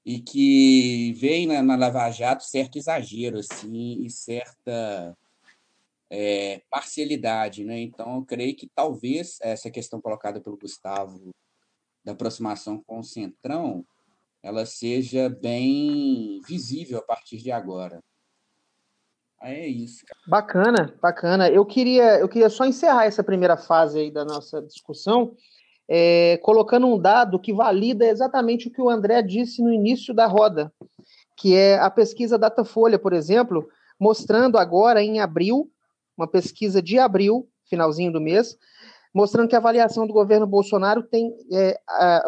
E 0.06 0.20
que 0.20 1.12
vem 1.14 1.46
na, 1.46 1.62
na 1.62 1.76
Lava 1.76 2.10
Jato 2.12 2.44
certo 2.44 2.78
exagero, 2.78 3.40
assim, 3.40 4.06
e 4.06 4.10
certa 4.10 5.18
é, 6.10 6.62
parcialidade, 6.70 7.66
né? 7.66 7.80
Então, 7.82 8.16
eu 8.16 8.26
creio 8.26 8.56
que 8.56 8.70
talvez 8.74 9.38
essa 9.42 9.70
questão 9.70 10.00
colocada 10.00 10.40
pelo 10.40 10.58
Gustavo 10.58 11.32
da 12.06 12.14
aproximação 12.14 12.82
com 12.86 13.00
o 13.00 13.04
Centrão 13.04 13.86
ela 14.42 14.66
seja 14.66 15.30
bem 15.30 16.40
visível 16.48 17.00
a 17.00 17.02
partir 17.02 17.38
de 17.38 17.52
agora. 17.52 18.02
Aí 19.40 19.56
é 19.56 19.68
isso. 19.68 20.06
Cara. 20.06 20.20
Bacana, 20.28 20.96
bacana. 21.02 21.50
Eu 21.50 21.66
queria, 21.66 22.20
eu 22.20 22.28
queria 22.28 22.50
só 22.50 22.66
encerrar 22.66 23.06
essa 23.06 23.24
primeira 23.24 23.56
fase 23.56 24.00
aí 24.00 24.12
da 24.12 24.26
nossa 24.26 24.62
discussão, 24.62 25.36
é, 25.88 26.38
colocando 26.38 26.88
um 26.88 27.00
dado 27.00 27.40
que 27.40 27.54
valida 27.54 28.06
exatamente 28.06 28.68
o 28.68 28.72
que 28.72 28.82
o 28.82 28.90
André 28.90 29.22
disse 29.22 29.62
no 29.62 29.72
início 29.72 30.14
da 30.14 30.26
roda, 30.26 30.72
que 31.36 31.56
é 31.56 31.78
a 31.78 31.90
pesquisa 31.90 32.38
Datafolha, 32.38 32.98
por 32.98 33.14
exemplo, 33.14 33.70
mostrando 34.00 34.58
agora 34.58 35.02
em 35.02 35.20
abril, 35.20 35.72
uma 36.18 36.28
pesquisa 36.28 36.82
de 36.82 36.98
abril, 36.98 37.48
finalzinho 37.70 38.12
do 38.12 38.20
mês, 38.20 38.58
mostrando 39.14 39.48
que 39.50 39.56
a 39.56 39.60
avaliação 39.60 40.06
do 40.06 40.14
governo 40.14 40.46
Bolsonaro 40.46 41.04
tem 41.04 41.36
é, 41.52 41.80
a, 41.88 42.26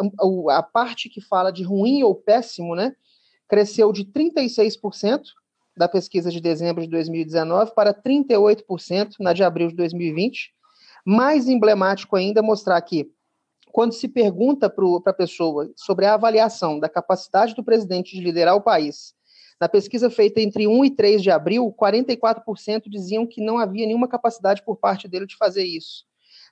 a, 0.50 0.62
parte 0.62 1.08
que 1.08 1.20
fala 1.20 1.50
de 1.50 1.62
ruim 1.62 2.02
ou 2.02 2.14
péssimo, 2.14 2.74
né, 2.74 2.94
cresceu 3.48 3.92
de 3.92 4.04
36% 4.04 5.22
da 5.76 5.88
pesquisa 5.88 6.30
de 6.30 6.40
dezembro 6.40 6.82
de 6.82 6.88
2019 6.88 7.72
para 7.74 7.94
38% 7.94 9.14
na 9.20 9.32
de 9.32 9.42
abril 9.42 9.68
de 9.68 9.76
2020. 9.76 10.52
Mais 11.04 11.48
emblemático 11.48 12.16
ainda 12.16 12.42
mostrar 12.42 12.80
que 12.82 13.10
quando 13.72 13.92
se 13.92 14.08
pergunta 14.08 14.68
para 14.68 15.12
a 15.12 15.14
pessoa 15.14 15.70
sobre 15.76 16.04
a 16.04 16.14
avaliação 16.14 16.78
da 16.78 16.88
capacidade 16.88 17.54
do 17.54 17.64
presidente 17.64 18.16
de 18.16 18.22
liderar 18.22 18.56
o 18.56 18.60
país, 18.60 19.14
na 19.60 19.68
pesquisa 19.68 20.10
feita 20.10 20.40
entre 20.40 20.66
1 20.66 20.84
e 20.86 20.90
3 20.90 21.22
de 21.22 21.30
abril, 21.30 21.74
44% 21.78 22.88
diziam 22.88 23.26
que 23.26 23.42
não 23.42 23.58
havia 23.58 23.86
nenhuma 23.86 24.08
capacidade 24.08 24.62
por 24.64 24.76
parte 24.76 25.06
dele 25.06 25.26
de 25.26 25.36
fazer 25.36 25.64
isso. 25.64 26.04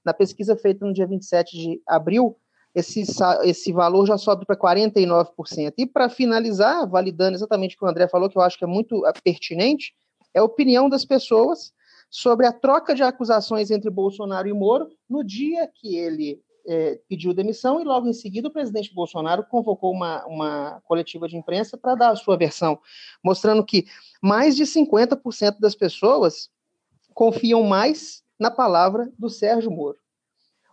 Na 0.05 0.13
pesquisa 0.15 0.57
feita 0.57 0.87
no 0.87 0.93
dia 0.93 1.07
27 1.07 1.57
de 1.57 1.83
abril, 1.87 2.37
esse, 2.75 3.03
esse 3.45 3.73
valor 3.73 4.07
já 4.07 4.17
sobe 4.17 4.47
para 4.47 4.57
49%. 4.57 5.75
E 5.77 5.87
para 5.87 6.09
finalizar, 6.09 6.89
validando 6.89 7.37
exatamente 7.37 7.75
o 7.75 7.79
que 7.79 7.85
o 7.85 7.89
André 7.89 8.09
falou, 8.09 8.29
que 8.29 8.39
eu 8.39 8.43
acho 8.43 8.59
que 8.59 8.65
é 8.65 8.69
muito 8.69 9.07
é, 9.07 9.13
pertinente, 9.13 9.95
é 10.35 10.41
a 10.41 10.45
opinião 10.45 10.89
das 10.89 11.05
pessoas 11.05 11.73
sobre 12.11 12.47
a 12.47 12.53
troca 12.53 12.95
de 12.95 13.03
acusações 13.03 13.71
entre 13.71 13.91
Bolsonaro 13.91 14.49
e 14.49 14.53
Moro 14.53 14.89
no 15.09 15.23
dia 15.23 15.69
que 15.75 15.97
ele 15.97 16.41
é, 16.67 17.01
pediu 17.09 17.35
demissão 17.35 17.81
e 17.81 17.85
logo 17.85 18.07
em 18.07 18.13
seguida 18.13 18.49
o 18.49 18.53
presidente 18.53 18.95
Bolsonaro 18.95 19.45
convocou 19.45 19.93
uma, 19.93 20.25
uma 20.27 20.81
coletiva 20.85 21.27
de 21.29 21.37
imprensa 21.37 21.77
para 21.77 21.95
dar 21.95 22.11
a 22.11 22.17
sua 22.17 22.37
versão, 22.37 22.79
mostrando 23.25 23.65
que 23.65 23.87
mais 24.23 24.55
de 24.55 24.65
50% 24.65 25.59
das 25.59 25.75
pessoas 25.75 26.51
confiam 27.15 27.63
mais 27.63 28.23
na 28.39 28.51
palavra 28.51 29.13
do 29.19 29.29
Sérgio 29.29 29.71
Moro. 29.71 29.99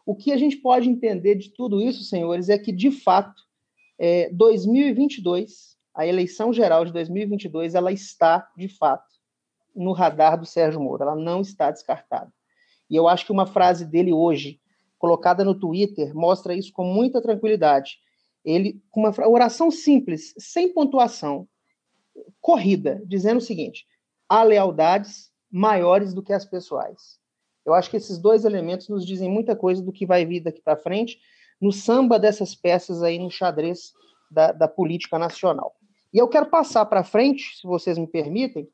O 0.06 0.16
que 0.16 0.32
a 0.32 0.38
gente 0.38 0.58
pode 0.58 0.88
entender 0.88 1.36
de 1.36 1.50
tudo 1.50 1.82
isso, 1.82 2.04
senhores, 2.04 2.48
é 2.50 2.58
que, 2.58 2.72
de 2.72 2.92
fato, 2.92 3.42
é, 3.98 4.30
2022, 4.32 5.76
a 5.94 6.06
eleição 6.06 6.54
geral 6.54 6.86
de 6.86 6.94
2022, 6.94 7.74
ela 7.74 7.92
está, 7.92 8.48
de 8.56 8.68
fato, 8.68 9.16
no 9.76 9.94
radar 9.94 10.40
do 10.40 10.46
Sérgio 10.46 10.80
Moro, 10.80 11.04
ela 11.04 11.16
não 11.16 11.42
está 11.42 11.72
descartada. 11.72 12.32
E 12.90 12.96
eu 12.96 13.08
acho 13.08 13.26
que 13.26 13.32
uma 13.32 13.48
frase 13.48 13.86
dele 13.86 14.14
hoje, 14.14 14.60
colocada 14.98 15.44
no 15.44 15.56
Twitter, 15.56 16.14
mostra 16.16 16.54
isso 16.54 16.72
com 16.72 16.86
muita 16.86 17.22
tranquilidade. 17.22 17.98
Ele, 18.44 18.80
com 18.92 19.02
uma 19.02 19.28
oração 19.28 19.72
simples, 19.72 20.36
sem 20.38 20.72
pontuação, 20.72 21.48
corrida, 22.40 23.02
dizendo 23.06 23.38
o 23.38 23.42
seguinte: 23.42 23.88
há 24.30 24.44
lealdades 24.44 25.32
maiores 25.52 26.14
do 26.14 26.22
que 26.22 26.32
as 26.32 26.46
pessoais. 26.46 27.20
Eu 27.66 27.74
acho 27.74 27.90
que 27.90 27.98
esses 27.98 28.18
dois 28.18 28.46
elementos 28.46 28.88
nos 28.90 29.06
dizem 29.06 29.30
muita 29.30 29.56
coisa 29.56 29.82
do 29.82 29.92
que 29.92 30.06
vai 30.06 30.26
vir 30.26 30.42
daqui 30.42 30.62
para 30.62 30.78
frente 30.78 31.20
no 31.60 31.72
samba 31.72 32.20
dessas 32.20 32.54
peças 32.54 33.02
aí 33.02 33.18
no 33.18 33.32
xadrez 33.32 33.94
da, 34.30 34.52
da 34.52 34.68
política 34.68 35.18
nacional. 35.18 35.76
E 36.14 36.18
eu 36.18 36.28
quero 36.28 36.46
passar 36.46 36.86
para 36.86 37.04
frente, 37.04 37.58
se 37.58 37.68
vocês 37.68 37.98
me 37.98 38.08
permitem, 38.08 38.70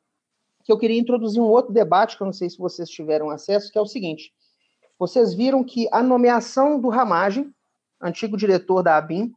que 0.64 0.70
eu 0.70 0.78
queria 0.78 1.00
introduzir 1.00 1.40
um 1.40 1.46
outro 1.46 1.72
debate 1.72 2.16
que 2.16 2.22
eu 2.22 2.26
não 2.26 2.32
sei 2.32 2.48
se 2.48 2.58
vocês 2.58 2.88
tiveram 2.88 3.30
acesso, 3.30 3.70
que 3.70 3.78
é 3.78 3.80
o 3.80 3.86
seguinte: 3.86 4.32
vocês 4.98 5.34
viram 5.34 5.64
que 5.64 5.88
a 5.90 6.02
nomeação 6.02 6.80
do 6.80 6.88
Ramagem, 6.88 7.52
antigo 8.00 8.36
diretor 8.36 8.82
da 8.82 8.96
ABIN, 8.96 9.32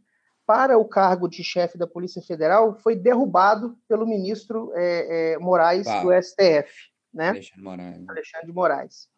para 0.46 0.78
o 0.78 0.86
cargo 0.86 1.28
de 1.28 1.44
chefe 1.44 1.78
da 1.78 1.88
Polícia 1.88 2.22
Federal 2.22 2.76
foi 2.76 2.96
derrubado 2.96 3.76
pelo 3.88 4.06
ministro 4.06 4.72
é, 4.76 5.34
é, 5.34 5.40
Moraes 5.40 5.88
do 6.04 6.12
STF, 6.22 6.92
né? 7.12 7.30
Alexandre 7.30 7.64
Moraes. 7.64 8.10
Alexandre 8.10 8.48
de 8.48 8.54
Moraes. 8.54 9.15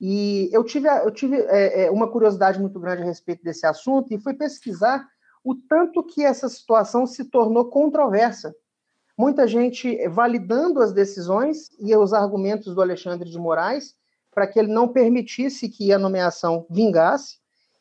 E 0.00 0.48
eu 0.52 0.62
tive, 0.64 0.88
eu 0.88 1.10
tive 1.10 1.36
é, 1.36 1.84
é, 1.84 1.90
uma 1.90 2.10
curiosidade 2.10 2.60
muito 2.60 2.78
grande 2.78 3.02
a 3.02 3.06
respeito 3.06 3.42
desse 3.42 3.66
assunto 3.66 4.12
e 4.12 4.20
fui 4.20 4.34
pesquisar 4.34 5.06
o 5.42 5.54
tanto 5.54 6.02
que 6.04 6.24
essa 6.24 6.48
situação 6.48 7.06
se 7.06 7.24
tornou 7.24 7.70
controversa. 7.70 8.54
Muita 9.16 9.48
gente 9.48 10.06
validando 10.08 10.80
as 10.80 10.92
decisões 10.92 11.68
e 11.80 11.94
os 11.96 12.12
argumentos 12.12 12.74
do 12.74 12.80
Alexandre 12.80 13.28
de 13.28 13.38
Moraes 13.38 13.96
para 14.38 14.46
que 14.46 14.58
ele 14.58 14.72
não 14.72 14.86
permitisse 14.86 15.68
que 15.68 15.92
a 15.92 15.98
nomeação 15.98 16.64
vingasse, 16.70 17.38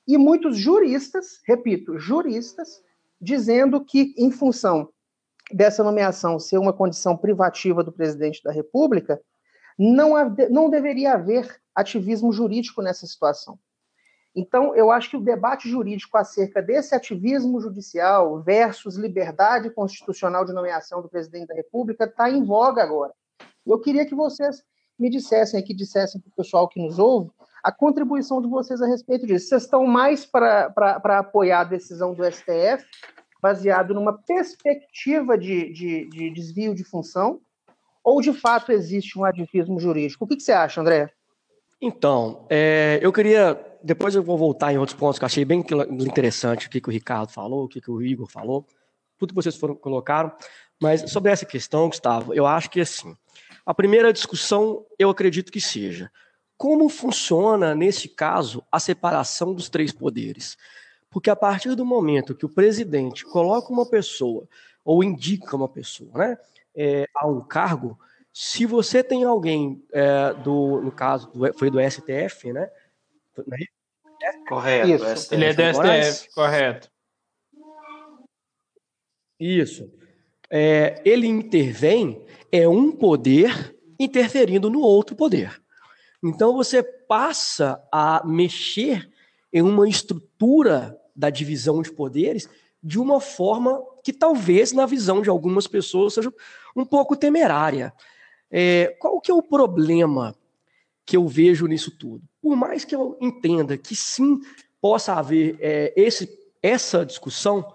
e 0.08 0.18
muitos 0.18 0.58
juristas, 0.58 1.40
repito, 1.46 2.00
juristas, 2.00 2.82
dizendo 3.22 3.84
que, 3.86 4.16
em 4.18 4.32
função 4.32 4.90
dessa 5.52 5.84
nomeação 5.84 6.40
ser 6.40 6.58
uma 6.58 6.74
condição 6.74 7.16
privativa 7.16 7.84
do 7.84 7.92
presidente 7.92 8.42
da 8.42 8.52
República, 8.52 9.22
não, 9.78 10.14
não 10.50 10.70
deveria 10.70 11.14
haver 11.14 11.62
ativismo 11.76 12.32
jurídico 12.32 12.82
nessa 12.82 13.06
situação. 13.06 13.60
Então, 14.36 14.76
eu 14.76 14.92
acho 14.92 15.10
que 15.10 15.18
o 15.18 15.22
debate 15.22 15.68
jurídico 15.68 16.16
acerca 16.16 16.62
desse 16.62 16.94
ativismo 16.94 17.60
judicial 17.60 18.42
versus 18.42 18.96
liberdade 18.96 19.70
constitucional 19.72 20.46
de 20.46 20.54
nomeação 20.54 21.02
do 21.02 21.10
presidente 21.10 21.48
da 21.48 21.56
República 21.56 22.06
está 22.06 22.30
em 22.30 22.44
voga 22.44 22.84
agora. 22.84 23.14
Eu 23.66 23.80
queria 23.80 24.06
que 24.06 24.14
vocês 24.14 24.64
me 24.98 25.10
dissessem 25.10 25.60
aqui, 25.60 25.74
dissessem 25.74 26.22
para 26.22 26.30
o 26.30 26.36
pessoal 26.36 26.68
que 26.68 26.80
nos 26.80 26.98
ouve, 26.98 27.32
a 27.64 27.72
contribuição 27.72 28.42
de 28.42 28.48
vocês 28.48 28.82
a 28.82 28.88
respeito 28.88 29.26
disso. 29.26 29.48
Vocês 29.48 29.64
estão 29.64 29.86
mais 29.86 30.26
para 30.26 31.20
apoiar 31.20 31.62
a 31.62 31.66
decisão 31.66 32.14
do 32.14 32.24
STF, 32.24 32.86
baseado 33.42 33.94
numa 33.94 34.18
perspectiva 34.18 35.38
de, 35.38 35.72
de, 35.74 36.10
de, 36.10 36.30
desvio 36.32 36.74
de 36.74 36.84
função, 36.84 37.42
ou 38.08 38.22
de 38.22 38.32
fato 38.32 38.72
existe 38.72 39.20
um 39.20 39.26
ativismo 39.26 39.78
jurídico? 39.82 40.24
O 40.24 40.28
que, 40.30 40.38
que 40.38 40.44
você 40.44 40.54
acha, 40.54 40.80
André? 40.80 41.12
Então, 41.82 42.48
é, 42.50 43.00
eu 43.02 43.12
queria. 43.12 43.60
Depois 43.84 44.16
eu 44.16 44.24
vou 44.24 44.38
voltar 44.38 44.72
em 44.72 44.78
outros 44.78 44.98
pontos 44.98 45.20
que 45.20 45.26
eu 45.26 45.28
achei 45.28 45.44
bem 45.44 45.62
interessante 46.00 46.68
o 46.68 46.70
que, 46.70 46.80
que 46.80 46.88
o 46.88 46.92
Ricardo 46.92 47.34
falou, 47.34 47.66
o 47.66 47.68
que, 47.68 47.82
que 47.82 47.92
o 47.92 48.02
Igor 48.02 48.26
falou, 48.26 48.66
tudo 49.18 49.32
que 49.32 49.36
vocês 49.36 49.58
foram, 49.58 49.76
colocaram. 49.76 50.32
Mas 50.82 51.12
sobre 51.12 51.34
essa 51.34 51.46
questão, 51.46 51.90
Gustavo, 51.90 52.34
eu 52.34 52.46
acho 52.46 52.70
que 52.70 52.80
assim, 52.80 53.14
a 53.66 53.74
primeira 53.74 54.14
discussão 54.14 54.86
eu 54.98 55.10
acredito 55.10 55.52
que 55.52 55.60
seja 55.60 56.10
como 56.56 56.88
funciona, 56.88 57.76
nesse 57.76 58.08
caso, 58.08 58.64
a 58.72 58.80
separação 58.80 59.54
dos 59.54 59.68
três 59.68 59.92
poderes. 59.92 60.58
Porque 61.10 61.30
a 61.30 61.36
partir 61.36 61.76
do 61.76 61.86
momento 61.86 62.34
que 62.34 62.46
o 62.46 62.50
presidente 62.50 63.26
coloca 63.26 63.72
uma 63.72 63.86
pessoa, 63.86 64.48
ou 64.84 65.04
indica 65.04 65.58
uma 65.58 65.68
pessoa, 65.68 66.10
né, 66.16 66.38
é, 66.78 67.10
a 67.16 67.28
um 67.28 67.42
cargo, 67.42 68.00
se 68.32 68.68
você 68.68 69.04
tem 69.04 69.24
alguém 69.24 69.84
é, 69.92 70.34
do, 70.36 70.80
no 70.82 70.92
caso, 70.92 71.32
do, 71.32 71.52
foi 71.58 71.72
do 71.72 71.80
STF, 71.82 72.54
né? 72.54 72.70
Correto. 74.48 74.88
Isso. 74.88 75.34
Ele 75.34 75.46
é 75.46 75.54
do 75.54 75.64
STF, 75.64 76.34
correto. 76.36 76.92
Isso. 79.40 79.92
É, 80.50 81.02
ele 81.04 81.28
intervém, 81.28 82.24
é 82.52 82.68
um 82.68 82.92
poder 82.92 83.76
interferindo 84.00 84.70
no 84.70 84.82
outro 84.82 85.16
poder. 85.16 85.62
Então 86.24 86.54
você 86.54 86.84
passa 86.84 87.84
a 87.92 88.22
mexer 88.26 89.10
em 89.52 89.62
uma 89.62 89.88
estrutura 89.88 91.00
da 91.16 91.30
divisão 91.30 91.82
de 91.82 91.92
poderes 91.92 92.48
de 92.84 93.00
uma 93.00 93.20
forma 93.20 93.84
que 94.08 94.14
talvez, 94.14 94.72
na 94.72 94.86
visão 94.86 95.22
de 95.22 95.30
algumas 95.30 95.68
pessoas, 95.68 96.14
seja 96.14 96.34
um 96.74 96.86
pouco 96.86 97.14
temerária. 97.14 97.94
É, 98.50 98.96
qual 99.02 99.20
que 99.20 99.30
é 99.30 99.34
o 99.34 99.44
problema 99.44 100.34
que 101.06 101.18
eu 101.18 101.28
vejo 101.28 101.68
nisso 101.68 101.92
tudo? 101.92 102.24
Por 102.42 102.56
mais 102.56 102.86
que 102.86 102.96
eu 102.96 103.18
entenda 103.20 103.78
que 103.78 103.94
sim 103.98 104.40
possa 104.80 105.16
haver 105.16 105.58
é, 105.60 105.94
esse, 105.98 106.30
essa 106.64 107.06
discussão, 107.06 107.70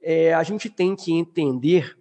é, 0.00 0.32
a 0.32 0.42
gente 0.42 0.70
tem 0.70 0.96
que 0.96 1.12
entender 1.12 1.94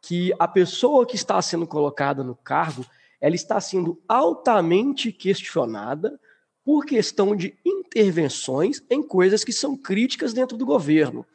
que 0.00 0.32
a 0.38 0.46
pessoa 0.46 1.04
que 1.04 1.16
está 1.16 1.42
sendo 1.42 1.66
colocada 1.66 2.22
no 2.22 2.36
cargo 2.36 2.86
ela 3.20 3.34
está 3.34 3.60
sendo 3.60 4.00
altamente 4.06 5.10
questionada 5.10 6.20
por 6.64 6.86
questão 6.86 7.34
de 7.34 7.58
intervenções 7.66 8.80
em 8.88 9.02
coisas 9.02 9.42
que 9.42 9.52
são 9.52 9.76
críticas 9.76 10.32
dentro 10.32 10.56
do 10.56 10.64
governo, 10.64 11.26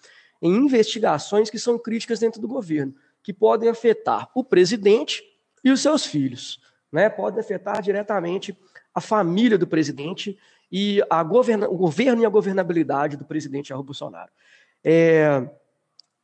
em 0.44 0.54
investigações 0.54 1.50
que 1.50 1.58
são 1.58 1.80
críticas 1.80 2.20
dentro 2.20 2.42
do 2.42 2.50
governo, 2.50 2.94
que 3.24 3.32
podem 3.32 3.70
afetar 3.70 4.30
o 4.36 4.44
presidente 4.44 5.24
e 5.64 5.72
os 5.72 5.82
seus 5.82 6.06
filhos, 6.06 6.60
né? 6.92 7.10
Podem 7.10 7.40
afetar 7.40 7.82
diretamente 7.82 8.56
a 8.94 9.00
família 9.00 9.58
do 9.58 9.66
presidente 9.66 10.38
e 10.70 11.02
a 11.10 11.24
governa 11.24 11.70
o 11.70 11.78
governo 11.78 12.22
e 12.22 12.26
a 12.26 12.30
governabilidade 12.30 13.16
do 13.16 13.24
presidente 13.24 13.70
Jair 13.70 13.82
Bolsonaro. 13.82 14.30
É, 14.84 15.50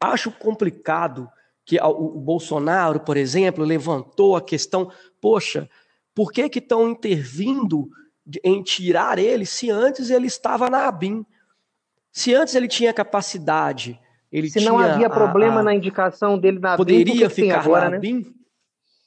acho 0.01 0.32
complicado 0.32 1.29
que 1.63 1.79
o 1.82 2.19
Bolsonaro, 2.19 2.99
por 2.99 3.15
exemplo, 3.15 3.63
levantou 3.63 4.36
a 4.36 4.41
questão, 4.41 4.91
poxa, 5.21 5.69
por 6.13 6.34
que 6.34 6.49
que 6.49 6.60
estão 6.60 6.89
intervindo 6.89 7.89
em 8.43 8.62
tirar 8.62 9.17
ele 9.17 9.45
se 9.45 9.71
antes 9.71 10.10
ele 10.10 10.27
estava 10.27 10.69
na 10.69 10.89
ABIN? 10.89 11.25
Se 12.12 12.34
antes 12.34 12.55
ele 12.55 12.67
tinha 12.67 12.91
capacidade, 12.91 13.97
ele 14.32 14.50
se 14.50 14.60
não 14.62 14.78
havia 14.78 15.10
problema 15.10 15.58
a, 15.58 15.60
a, 15.60 15.63
na 15.63 15.74
indicação 15.74 16.38
dele 16.38 16.60
na 16.60 16.78
poderia 16.78 17.30
ficar 17.30 17.62
agora, 17.62 17.89
na 17.89 17.98
né? 17.98 18.10
Né? 18.12 18.26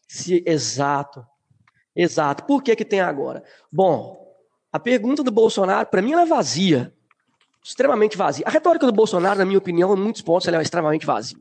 Se, 0.09 0.43
exato, 0.47 1.25
exato. 1.95 2.45
Por 2.45 2.63
que 2.63 2.75
que 2.75 2.85
tem 2.85 3.01
agora? 3.01 3.43
Bom, 3.71 4.23
a 4.73 4.79
pergunta 4.79 5.23
do 5.23 5.31
Bolsonaro, 5.31 5.87
para 5.89 6.03
mim, 6.03 6.13
ela 6.13 6.23
é 6.23 6.27
vazia, 6.27 6.93
extremamente 7.63 8.17
vazia. 8.17 8.45
A 8.47 8.51
retórica 8.51 8.87
do 8.87 8.93
Bolsonaro, 8.93 9.39
na 9.39 9.45
minha 9.45 9.59
opinião, 9.59 9.95
em 9.95 10.01
muitos 10.01 10.23
pontos, 10.23 10.49
ela 10.49 10.59
é 10.59 10.63
extremamente 10.63 11.07
vazia. 11.07 11.39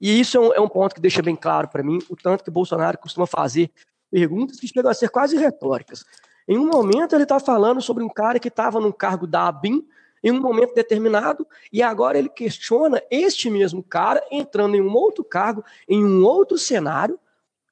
E 0.00 0.20
isso 0.20 0.36
é 0.36 0.40
um, 0.40 0.52
é 0.54 0.60
um 0.60 0.68
ponto 0.68 0.94
que 0.94 1.00
deixa 1.00 1.22
bem 1.22 1.36
claro 1.36 1.68
para 1.68 1.82
mim 1.82 1.98
o 2.10 2.16
tanto 2.16 2.42
que 2.42 2.50
Bolsonaro 2.50 2.98
costuma 2.98 3.26
fazer 3.26 3.70
perguntas 4.10 4.58
que 4.58 4.66
chegam 4.66 4.90
a 4.90 4.94
ser 4.94 5.08
quase 5.08 5.36
retóricas. 5.36 6.04
Em 6.46 6.58
um 6.58 6.66
momento 6.66 7.14
ele 7.14 7.22
está 7.22 7.40
falando 7.40 7.80
sobre 7.80 8.02
um 8.02 8.08
cara 8.08 8.38
que 8.38 8.48
estava 8.48 8.80
num 8.80 8.92
cargo 8.92 9.26
da 9.26 9.48
ABIN 9.48 9.86
em 10.24 10.32
um 10.32 10.40
momento 10.40 10.74
determinado, 10.74 11.46
e 11.70 11.82
agora 11.82 12.18
ele 12.18 12.30
questiona 12.30 13.02
este 13.10 13.50
mesmo 13.50 13.82
cara 13.82 14.26
entrando 14.30 14.74
em 14.74 14.80
um 14.80 14.94
outro 14.94 15.22
cargo, 15.22 15.62
em 15.86 16.02
um 16.02 16.24
outro 16.24 16.56
cenário, 16.56 17.20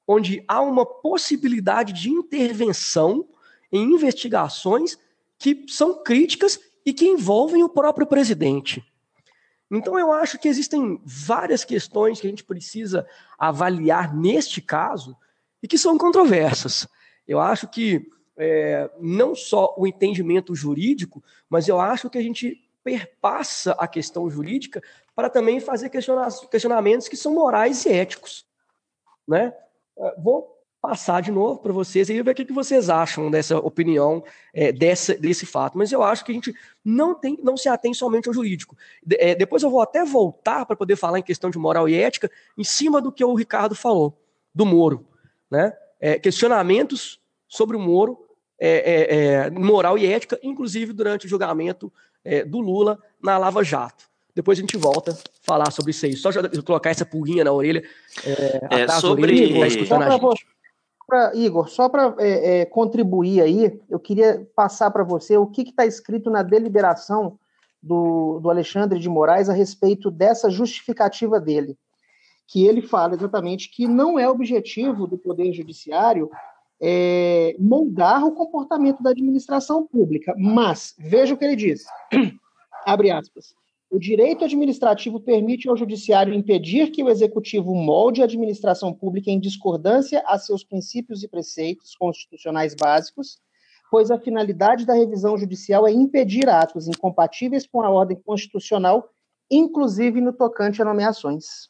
onde 0.07 0.45
há 0.47 0.61
uma 0.61 0.85
possibilidade 0.85 1.95
de 1.95 2.11
intervenção 2.11 3.27
em 3.73 3.83
investigações 3.95 4.99
que 5.39 5.65
são 5.69 6.03
críticas 6.05 6.61
e 6.85 6.93
que 6.93 7.07
envolvem 7.07 7.65
o 7.65 7.71
próprio 7.71 8.07
presidente. 8.07 8.85
Então, 9.71 9.99
eu 9.99 10.13
acho 10.13 10.39
que 10.39 10.49
existem 10.49 11.01
várias 11.03 11.65
questões 11.65 12.21
que 12.21 12.27
a 12.27 12.31
gente 12.31 12.45
precisa 12.45 13.07
avaliar 13.39 14.15
neste 14.15 14.61
caso 14.61 15.17
e 15.63 15.67
que 15.67 15.79
são 15.79 15.97
controversas. 15.97 16.87
Eu 17.27 17.41
acho 17.41 17.67
que 17.67 18.07
é, 18.37 18.91
não 18.99 19.35
só 19.35 19.75
o 19.77 19.87
entendimento 19.87 20.55
jurídico, 20.55 21.23
mas 21.49 21.69
eu 21.69 21.81
acho 21.81 22.11
que 22.11 22.19
a 22.19 22.23
gente 22.23 22.59
perpassa 22.83 23.73
a 23.73 23.87
questão 23.87 24.29
jurídica 24.29 24.83
para 25.15 25.31
também 25.31 25.61
fazer 25.61 25.91
questionamentos 25.91 27.09
que 27.09 27.17
são 27.17 27.35
morais 27.35 27.85
e 27.87 27.91
éticos. 27.91 28.47
Né? 29.27 29.55
É, 29.99 30.21
vou 30.21 30.53
passar 30.81 31.23
de 31.23 31.31
novo 31.31 31.61
para 31.61 31.73
vocês 31.73 32.11
e 32.11 32.21
ver 32.21 32.33
o 32.33 32.35
que 32.35 32.53
vocês 32.53 32.91
acham 32.91 33.31
dessa 33.31 33.57
opinião, 33.57 34.25
é, 34.53 34.73
dessa, 34.73 35.15
desse 35.15 35.47
fato. 35.47 35.79
Mas 35.79 35.93
eu 35.93 36.03
acho 36.03 36.25
que 36.25 36.33
a 36.33 36.35
gente 36.35 36.53
não, 36.85 37.15
tem, 37.15 37.39
não 37.41 37.57
se 37.57 37.69
atém 37.69 37.95
somente 37.95 38.27
ao 38.27 38.35
jurídico. 38.35 38.77
De, 39.01 39.17
é, 39.21 39.33
depois 39.33 39.63
eu 39.63 39.71
vou 39.71 39.81
até 39.81 40.05
voltar 40.05 40.67
para 40.67 40.75
poder 40.75 40.97
falar 40.97 41.21
em 41.21 41.23
questão 41.23 41.51
de 41.51 41.59
moral 41.59 41.89
e 41.89 41.95
ética, 41.95 42.29
em 42.59 42.65
cima 42.65 43.01
do 43.01 43.13
que 43.13 43.25
o 43.25 43.35
Ricardo 43.35 43.77
falou, 43.77 44.19
do 44.53 44.67
Moro. 44.67 45.07
Né? 45.49 45.73
É, 46.01 46.19
questionamentos 46.19 47.22
sobre 47.53 47.77
o 47.77 47.81
Moro, 47.81 48.19
é, 48.59 48.71
é, 48.71 49.17
é, 49.17 49.51
moral 49.51 49.99
e 49.99 50.07
ética, 50.07 50.39
inclusive 50.43 50.95
durante 50.95 51.27
o 51.27 51.29
julgamento 51.29 51.93
do 52.47 52.61
Lula 52.61 52.99
na 53.21 53.37
Lava 53.37 53.63
Jato. 53.65 54.05
Depois 54.35 54.57
a 54.57 54.61
gente 54.63 54.77
volta 54.77 55.11
a 55.11 55.17
falar 55.43 55.71
sobre 55.71 55.91
isso 55.91 56.07
aí. 56.07 56.17
Só 56.17 56.31
colocar 56.65 56.91
essa 56.91 57.05
pulguinha 57.05 57.45
na 57.45 57.53
orelha. 57.53 57.83
É, 58.25 58.89
sobre... 58.89 59.25
orelha, 59.25 59.87
tá 59.87 59.99
pra, 61.07 61.35
Igor, 61.35 61.69
só 61.69 61.91
para 61.91 62.15
é, 62.19 62.61
é, 62.61 62.65
contribuir 62.65 63.43
aí, 63.43 63.79
eu 63.91 63.99
queria 63.99 64.49
passar 64.57 64.91
para 64.91 65.05
você 65.05 65.37
o 65.37 65.47
que 65.47 65.63
está 65.63 65.85
escrito 65.85 66.31
na 66.31 66.43
deliberação 66.43 67.39
do, 67.83 68.39
do 68.41 68.49
Alexandre 68.49 68.99
de 68.99 69.11
Moraes 69.11 69.51
a 69.51 69.53
respeito 69.53 70.11
dessa 70.11 70.49
justificativa 70.49 71.39
dele. 71.39 71.77
Que 72.47 72.67
ele 72.67 72.81
fala 72.81 73.15
exatamente 73.15 73.69
que 73.71 73.87
não 73.87 74.19
é 74.19 74.27
objetivo 74.27 75.07
do 75.07 75.19
Poder 75.19 75.53
Judiciário 75.53 76.31
é, 76.83 77.55
moldar 77.61 78.27
o 78.27 78.33
comportamento 78.33 79.01
da 79.01 79.11
administração 79.11 79.87
pública, 79.87 80.35
mas, 80.37 80.95
veja 80.99 81.33
o 81.33 81.37
que 81.37 81.45
ele 81.45 81.55
diz, 81.55 81.85
abre 82.85 83.13
aspas, 83.13 83.55
o 83.89 84.01
direito 84.01 84.45
administrativo 84.45 85.21
permite 85.21 85.69
ao 85.69 85.77
judiciário 85.77 86.35
impedir 86.35 86.91
que 86.91 87.03
o 87.03 87.09
executivo 87.09 87.73
molde 87.75 88.23
a 88.23 88.25
administração 88.25 88.93
pública 88.93 89.31
em 89.31 89.39
discordância 89.39 90.25
a 90.27 90.39
seus 90.39 90.65
princípios 90.65 91.23
e 91.23 91.29
preceitos 91.29 91.95
constitucionais 91.95 92.75
básicos, 92.75 93.39
pois 93.91 94.11
a 94.11 94.19
finalidade 94.19 94.87
da 94.87 94.95
revisão 94.95 95.37
judicial 95.37 95.87
é 95.87 95.93
impedir 95.93 96.49
atos 96.49 96.89
incompatíveis 96.89 97.67
com 97.67 97.83
a 97.83 97.91
ordem 97.91 98.17
constitucional, 98.25 99.09
inclusive 99.51 100.21
no 100.21 100.33
tocante 100.33 100.81
a 100.81 100.85
nomeações. 100.85 101.69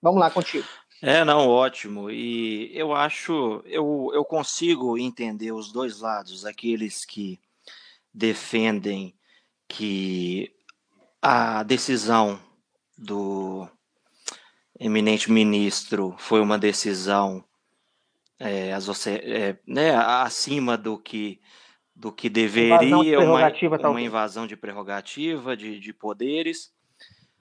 Vamos 0.00 0.20
lá, 0.20 0.30
contigo. 0.30 0.64
É, 1.00 1.24
não, 1.24 1.48
ótimo. 1.48 2.10
E 2.10 2.70
eu 2.76 2.92
acho, 2.92 3.62
eu, 3.66 4.10
eu 4.12 4.24
consigo 4.24 4.98
entender 4.98 5.52
os 5.52 5.72
dois 5.72 6.00
lados, 6.00 6.44
aqueles 6.44 7.04
que 7.04 7.40
defendem 8.12 9.14
que 9.68 10.52
a 11.22 11.62
decisão 11.62 12.40
do 12.96 13.68
eminente 14.78 15.30
ministro 15.30 16.14
foi 16.18 16.40
uma 16.40 16.58
decisão 16.58 17.44
é, 18.40 18.70
é, 18.70 19.58
né, 19.66 19.94
acima 19.94 20.76
do 20.76 20.98
que 20.98 21.40
do 21.94 22.12
que 22.12 22.28
deveria, 22.28 23.18
uma, 23.18 23.90
uma 23.90 24.00
invasão 24.00 24.46
de 24.46 24.56
prerrogativa, 24.56 25.56
de, 25.56 25.80
de 25.80 25.92
poderes. 25.92 26.72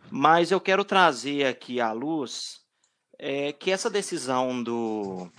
Mas 0.10 0.50
eu 0.50 0.60
quero 0.60 0.84
trazer 0.84 1.46
aqui 1.46 1.80
à 1.80 1.92
luz 1.92 2.67
é, 3.20 3.52
que 3.52 3.72
essa 3.72 3.90
decisão 3.90 4.62
do, 4.62 5.32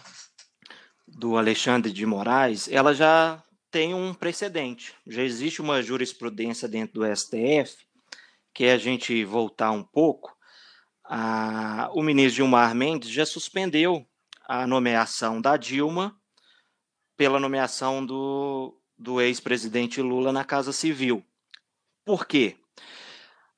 do 1.06 1.36
Alexandre 1.36 1.92
de 1.92 2.04
Moraes, 2.04 2.68
ela 2.68 2.94
já 2.94 3.42
tem 3.70 3.94
um 3.94 4.14
precedente. 4.14 4.94
Já 5.06 5.22
existe 5.22 5.60
uma 5.60 5.82
jurisprudência 5.82 6.68
dentro 6.68 7.00
do 7.00 7.16
STF, 7.16 7.86
que 8.52 8.64
é 8.64 8.72
a 8.72 8.78
gente 8.78 9.24
voltar 9.24 9.70
um 9.70 9.82
pouco. 9.82 10.36
A, 11.04 11.90
o 11.92 12.02
ministro 12.02 12.36
Gilmar 12.36 12.74
Mendes 12.74 13.10
já 13.10 13.24
suspendeu 13.24 14.06
a 14.46 14.66
nomeação 14.66 15.40
da 15.40 15.56
Dilma 15.56 16.18
pela 17.16 17.40
nomeação 17.40 18.04
do, 18.04 18.78
do 18.96 19.20
ex-presidente 19.20 20.00
Lula 20.00 20.32
na 20.32 20.44
Casa 20.44 20.72
Civil. 20.72 21.24
Por 22.04 22.26
quê? 22.26 22.56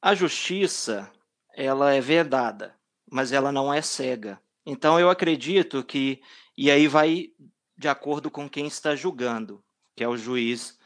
A 0.02 0.14
justiça, 0.14 1.10
ela 1.54 1.92
é 1.92 2.00
vedada, 2.00 2.74
mas 3.10 3.32
ela 3.32 3.50
não 3.50 3.72
é 3.72 3.82
cega. 3.82 4.40
Então 4.64 4.98
eu 5.00 5.10
acredito 5.10 5.82
que 5.82 6.22
e 6.56 6.70
aí 6.70 6.86
vai 6.86 7.28
de 7.76 7.88
acordo 7.88 8.30
com 8.30 8.48
quem 8.48 8.66
está 8.66 8.94
julgando, 8.94 9.62
que 9.96 10.04
é 10.04 10.08
o 10.08 10.16
juiz 10.16 10.78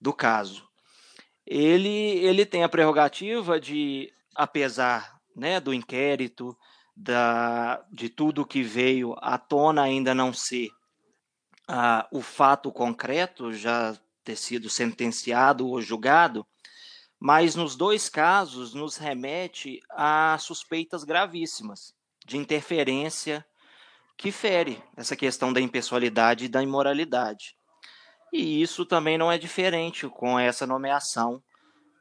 do 0.00 0.12
caso. 0.12 0.66
Ele 1.46 1.88
ele 1.88 2.44
tem 2.44 2.64
a 2.64 2.68
prerrogativa 2.68 3.60
de 3.60 4.12
apesar, 4.34 5.18
né, 5.34 5.60
do 5.60 5.74
inquérito, 5.74 6.56
da, 6.96 7.84
de 7.92 8.08
tudo 8.08 8.46
que 8.46 8.62
veio 8.62 9.14
à 9.18 9.38
tona 9.38 9.82
ainda 9.82 10.14
não 10.14 10.32
ser 10.32 10.68
ah, 11.68 12.08
o 12.10 12.20
fato 12.20 12.72
concreto 12.72 13.52
já 13.52 13.96
ter 14.24 14.36
sido 14.36 14.68
sentenciado 14.68 15.68
ou 15.68 15.80
julgado, 15.80 16.44
mas 17.18 17.54
nos 17.54 17.74
dois 17.74 18.08
casos 18.08 18.74
nos 18.74 18.96
remete 18.96 19.80
a 19.90 20.36
suspeitas 20.38 21.04
gravíssimas 21.04 21.94
de 22.24 22.36
interferência 22.36 23.44
que 24.16 24.30
fere 24.30 24.82
essa 24.96 25.16
questão 25.16 25.52
da 25.52 25.60
impessoalidade 25.60 26.44
e 26.44 26.48
da 26.48 26.62
imoralidade. 26.62 27.56
E 28.32 28.60
isso 28.60 28.84
também 28.84 29.16
não 29.16 29.32
é 29.32 29.38
diferente 29.38 30.06
com 30.08 30.38
essa 30.38 30.66
nomeação 30.66 31.42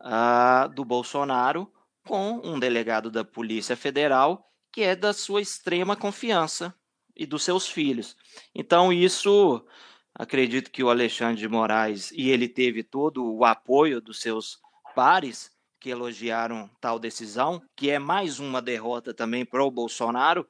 uh, 0.01 0.67
do 0.69 0.83
Bolsonaro 0.83 1.71
com 2.05 2.41
um 2.43 2.59
delegado 2.59 3.09
da 3.09 3.23
Polícia 3.23 3.75
Federal 3.75 4.47
que 4.71 4.83
é 4.83 4.95
da 4.95 5.13
sua 5.13 5.41
extrema 5.41 5.95
confiança 5.95 6.73
e 7.15 7.25
dos 7.25 7.43
seus 7.43 7.67
filhos. 7.67 8.15
Então, 8.53 8.93
isso 8.93 9.65
acredito 10.13 10.69
que 10.69 10.83
o 10.83 10.89
Alexandre 10.89 11.37
de 11.37 11.47
Moraes 11.47 12.11
e 12.11 12.29
ele 12.29 12.47
teve 12.47 12.83
todo 12.83 13.25
o 13.25 13.43
apoio 13.43 13.99
dos 13.99 14.21
seus 14.21 14.59
pares 14.97 15.51
que 15.79 15.91
elogiaram 15.91 16.67
tal 16.81 16.97
decisão, 16.97 17.61
que 17.75 17.91
é 17.91 17.99
mais 17.99 18.39
uma 18.39 18.59
derrota 18.59 19.13
também 19.13 19.45
para 19.45 19.63
o 19.63 19.69
Bolsonaro, 19.69 20.43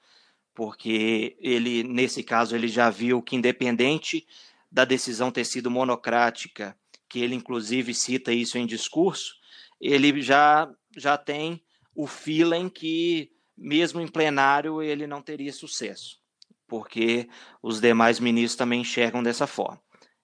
porque 0.56 1.36
ele 1.42 1.84
nesse 1.84 2.24
caso 2.24 2.56
ele 2.56 2.70
já 2.70 2.90
viu 2.90 3.22
que 3.22 3.36
independente 3.36 4.26
da 4.72 4.86
decisão 4.86 5.32
ter 5.32 5.44
sido 5.44 5.70
monocrática, 5.70 6.78
que 7.10 7.20
ele 7.20 7.36
inclusive 7.36 7.94
cita 7.94 8.32
isso 8.32 8.58
em 8.58 8.66
discurso, 8.66 9.36
ele 9.82 10.22
já 10.22 10.74
já 10.96 11.18
tem 11.18 11.62
o 11.94 12.08
feeling 12.08 12.70
que 12.70 13.30
mesmo 13.58 14.00
em 14.00 14.08
plenário 14.08 14.82
ele 14.82 15.06
não 15.06 15.22
teria 15.22 15.52
sucesso 15.52 16.22
porque 16.66 17.28
os 17.62 17.82
demais 17.82 18.18
ministros 18.18 18.56
também 18.56 18.80
enxergam 18.80 19.22
dessa 19.22 19.46
forma. 19.46 19.82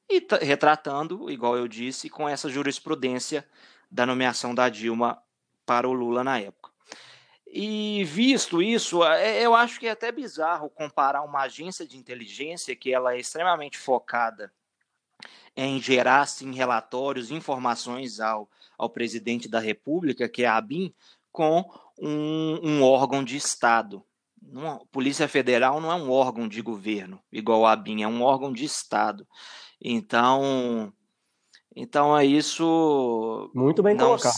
E 0.09 0.25
retratando, 0.41 1.29
igual 1.29 1.57
eu 1.57 1.67
disse, 1.67 2.09
com 2.09 2.27
essa 2.27 2.49
jurisprudência 2.49 3.45
da 3.93 4.07
nomeação 4.07 4.55
da 4.55 4.69
Dilma 4.69 5.21
para 5.67 5.87
o 5.87 5.93
Lula 5.93 6.23
na 6.23 6.39
época. 6.39 6.71
E 7.45 8.03
visto 8.05 8.59
isso, 8.59 9.03
é, 9.03 9.39
eu 9.39 9.53
acho 9.53 9.79
que 9.79 9.85
é 9.85 9.91
até 9.91 10.11
bizarro 10.11 10.71
comparar 10.71 11.21
uma 11.21 11.41
agência 11.41 11.85
de 11.85 11.95
inteligência 11.95 12.75
que 12.75 12.91
ela 12.91 13.13
é 13.13 13.19
extremamente 13.19 13.77
focada 13.77 14.51
em 15.55 15.79
gerar 15.79 16.21
assim, 16.21 16.51
relatórios, 16.51 17.29
informações 17.29 18.19
ao, 18.19 18.49
ao 18.75 18.89
presidente 18.89 19.47
da 19.47 19.59
República, 19.59 20.27
que 20.27 20.41
é 20.41 20.47
a 20.47 20.57
ABIN, 20.57 20.91
com 21.31 21.63
um, 22.01 22.59
um 22.63 22.83
órgão 22.83 23.23
de 23.23 23.37
Estado. 23.37 24.03
Polícia 24.91 25.27
Federal 25.27 25.79
não 25.79 25.91
é 25.91 25.95
um 25.95 26.09
órgão 26.09 26.47
de 26.47 26.63
governo, 26.63 27.21
igual 27.31 27.67
a 27.67 27.73
ABIN, 27.73 28.01
é 28.01 28.07
um 28.07 28.23
órgão 28.23 28.51
de 28.51 28.65
Estado. 28.65 29.27
Então, 29.79 30.91
então 31.75 32.17
é 32.17 32.25
isso. 32.25 33.49
Muito 33.53 33.81
bem 33.81 33.97
colocado. 33.97 34.33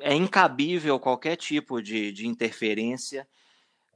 é 0.00 0.14
incabível 0.14 0.98
qualquer 0.98 1.36
tipo 1.36 1.80
de, 1.80 2.12
de 2.12 2.26
interferência 2.26 3.26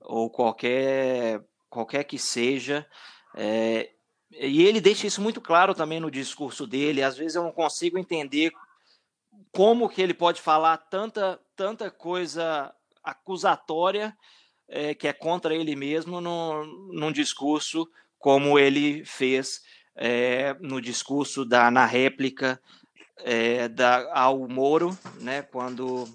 ou 0.01 0.31
qualquer 0.31 1.43
qualquer 1.69 2.05
que 2.05 2.19
seja. 2.19 2.87
É, 3.35 3.91
e 4.33 4.63
ele 4.63 4.81
deixa 4.81 5.07
isso 5.07 5.21
muito 5.21 5.41
claro 5.41 5.75
também 5.75 5.99
no 5.99 6.11
discurso 6.11 6.67
dele. 6.67 7.03
Às 7.03 7.17
vezes 7.17 7.35
eu 7.35 7.43
não 7.43 7.53
consigo 7.53 7.99
entender 7.99 8.53
como 9.53 9.89
que 9.89 10.01
ele 10.01 10.15
pode 10.15 10.41
falar 10.41 10.77
tanta 10.77 11.41
tanta 11.57 11.91
coisa 11.91 12.73
acusatória 13.03 14.17
é, 14.69 14.95
que 14.95 15.09
é 15.09 15.13
contra 15.13 15.55
ele 15.55 15.75
mesmo 15.75 16.21
no, 16.21 16.65
num 16.93 17.11
discurso 17.11 17.89
como 18.19 18.59
ele 18.59 19.05
fez 19.05 19.63
é, 20.01 20.57
no 20.61 20.81
discurso 20.81 21.45
da 21.45 21.71
na 21.71 21.85
réplica 21.85 22.59
é, 23.19 23.69
da, 23.69 24.11
ao 24.19 24.49
Moro, 24.49 24.99
né, 25.21 25.43
quando 25.43 26.09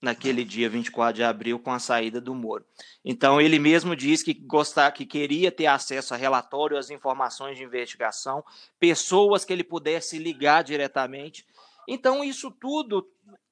naquele 0.00 0.42
dia 0.42 0.70
24 0.70 1.14
de 1.14 1.22
abril 1.22 1.58
com 1.58 1.70
a 1.70 1.78
saída 1.78 2.18
do 2.20 2.34
Moro. 2.34 2.64
Então 3.04 3.40
ele 3.40 3.58
mesmo 3.58 3.94
diz 3.94 4.22
que 4.22 4.32
gostar, 4.32 4.90
que 4.92 5.04
queria 5.04 5.52
ter 5.52 5.66
acesso 5.66 6.14
a 6.14 6.16
relatório, 6.16 6.78
às 6.78 6.88
informações 6.88 7.58
de 7.58 7.64
investigação, 7.64 8.42
pessoas 8.80 9.44
que 9.44 9.52
ele 9.52 9.64
pudesse 9.64 10.18
ligar 10.18 10.64
diretamente. 10.64 11.46
Então 11.86 12.24
isso 12.24 12.50
tudo 12.50 13.06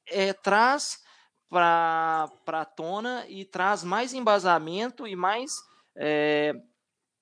é, 0.07 0.33
traz 0.33 1.03
para 1.51 2.31
a 2.47 2.65
tona 2.65 3.27
e 3.29 3.45
traz 3.45 3.85
mais 3.85 4.15
embasamento 4.15 5.07
e 5.07 5.15
mais 5.15 5.53
é, 5.97 6.55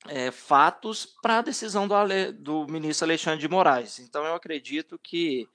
é, 0.08 0.30
fatos 0.30 1.06
para 1.22 1.38
a 1.38 1.42
decisão 1.42 1.86
do, 1.86 1.94
do 2.32 2.66
ministro 2.66 3.06
Alexandre 3.06 3.40
de 3.40 3.48
Moraes. 3.48 3.98
Então 3.98 4.24
eu 4.24 4.34
acredito 4.34 4.98
que, 4.98 5.48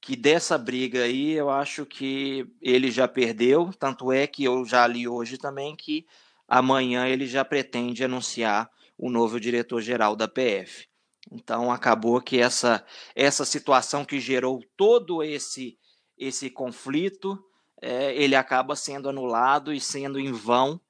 que 0.00 0.16
dessa 0.16 0.56
briga 0.56 1.04
aí, 1.04 1.32
eu 1.32 1.50
acho 1.50 1.84
que 1.84 2.46
ele 2.60 2.90
já 2.90 3.06
perdeu, 3.06 3.70
tanto 3.78 4.12
é 4.12 4.26
que 4.26 4.44
eu 4.44 4.64
já 4.64 4.86
li 4.86 5.06
hoje 5.06 5.38
também 5.38 5.76
que 5.76 6.06
amanhã 6.48 7.06
ele 7.06 7.26
já 7.26 7.44
pretende 7.44 8.04
anunciar 8.04 8.70
o 8.96 9.10
novo 9.10 9.40
diretor-geral 9.40 10.14
da 10.14 10.28
PF. 10.28 10.86
Então 11.30 11.70
acabou 11.70 12.20
que 12.20 12.38
essa, 12.38 12.84
essa 13.14 13.44
situação 13.44 14.04
que 14.04 14.18
gerou 14.18 14.60
todo 14.76 15.22
esse, 15.22 15.78
esse 16.18 16.50
conflito 16.50 17.38
é, 17.80 18.14
ele 18.14 18.36
acaba 18.36 18.76
sendo 18.76 19.08
anulado 19.08 19.72
e 19.72 19.80
sendo 19.80 20.20
em 20.20 20.30
vão, 20.30 20.80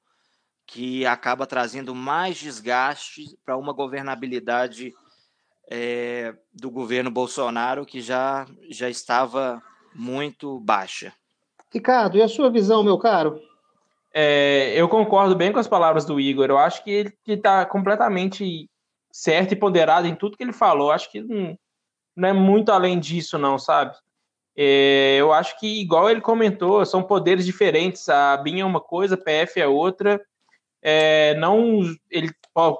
que 0.65 1.05
acaba 1.05 1.45
trazendo 1.45 1.93
mais 1.93 2.37
desgaste 2.37 3.37
para 3.45 3.57
uma 3.57 3.73
governabilidade 3.73 4.93
é, 5.69 6.33
do 6.53 6.69
governo 6.69 7.11
Bolsonaro 7.11 7.85
que 7.85 8.01
já, 8.01 8.45
já 8.69 8.89
estava 8.89 9.61
muito 9.93 10.59
baixa. 10.59 11.13
Ricardo, 11.71 12.17
e 12.17 12.21
a 12.21 12.27
sua 12.27 12.49
visão, 12.49 12.83
meu 12.83 12.97
caro? 12.97 13.39
É, 14.13 14.73
eu 14.75 14.87
concordo 14.87 15.35
bem 15.35 15.51
com 15.51 15.59
as 15.59 15.67
palavras 15.67 16.05
do 16.05 16.19
Igor. 16.19 16.45
Eu 16.45 16.57
acho 16.57 16.83
que 16.83 16.91
ele 16.91 17.13
está 17.25 17.65
completamente 17.65 18.69
certo 19.11 19.53
e 19.53 19.55
ponderado 19.55 20.07
em 20.07 20.15
tudo 20.15 20.37
que 20.37 20.43
ele 20.43 20.53
falou. 20.53 20.91
Acho 20.91 21.11
que 21.11 21.21
não, 21.21 21.57
não 22.15 22.29
é 22.29 22.33
muito 22.33 22.71
além 22.71 22.99
disso, 22.99 23.39
não, 23.39 23.57
sabe? 23.57 23.95
É, 24.55 25.17
eu 25.17 25.33
acho 25.33 25.59
que, 25.59 25.81
igual 25.81 26.09
ele 26.09 26.21
comentou, 26.21 26.85
são 26.85 27.01
poderes 27.01 27.43
diferentes. 27.43 28.07
A 28.07 28.37
BIM 28.37 28.59
é 28.59 28.65
uma 28.65 28.79
coisa, 28.79 29.15
a 29.15 29.17
PF 29.17 29.59
é 29.59 29.67
outra. 29.67 30.21
É, 30.85 31.33
não, 31.35 31.81
ele 32.11 32.29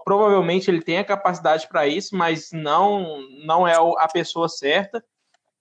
provavelmente 0.04 0.70
ele 0.70 0.82
tem 0.82 0.98
a 0.98 1.06
capacidade 1.06 1.68
para 1.70 1.88
isso, 1.88 2.16
mas 2.16 2.52
não 2.52 3.22
não 3.46 3.66
é 3.66 3.76
a 3.76 4.08
pessoa 4.12 4.50
certa. 4.50 5.04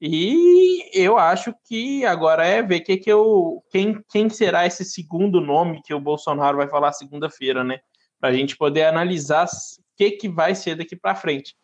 E 0.00 0.90
eu 0.92 1.16
acho 1.16 1.54
que 1.64 2.04
agora 2.04 2.44
é 2.44 2.60
ver 2.60 2.80
que, 2.80 2.96
que 2.96 3.10
eu, 3.10 3.62
quem, 3.70 4.02
quem 4.10 4.28
será 4.28 4.66
esse 4.66 4.84
segundo 4.84 5.40
nome 5.40 5.80
que 5.80 5.94
o 5.94 6.00
Bolsonaro 6.00 6.56
vai 6.56 6.68
falar 6.68 6.92
segunda-feira, 6.92 7.62
né? 7.62 7.78
Para 8.18 8.30
a 8.30 8.32
gente 8.32 8.56
poder 8.56 8.82
analisar 8.86 9.46
o 9.46 9.48
que, 9.96 10.10
que 10.10 10.28
vai 10.28 10.56
ser 10.56 10.74
daqui 10.74 10.96
para 10.96 11.14
frente. 11.14 11.54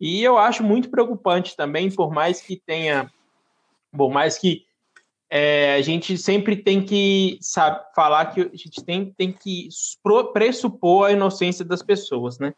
E 0.00 0.22
eu 0.24 0.38
acho 0.38 0.64
muito 0.64 0.90
preocupante 0.90 1.54
também, 1.54 1.90
por 1.90 2.10
mais 2.10 2.40
que 2.40 2.56
tenha 2.56 3.10
por 3.94 4.10
mais 4.10 4.38
que 4.38 4.64
é, 5.34 5.76
a 5.76 5.80
gente 5.80 6.18
sempre 6.18 6.54
tem 6.54 6.84
que 6.84 7.38
sabe, 7.40 7.82
falar 7.94 8.26
que 8.26 8.42
a 8.42 8.54
gente 8.54 8.84
tem, 8.84 9.14
tem 9.16 9.32
que 9.32 9.66
pressupor 10.34 11.06
a 11.06 11.12
inocência 11.12 11.64
das 11.64 11.82
pessoas, 11.82 12.38
né? 12.38 12.52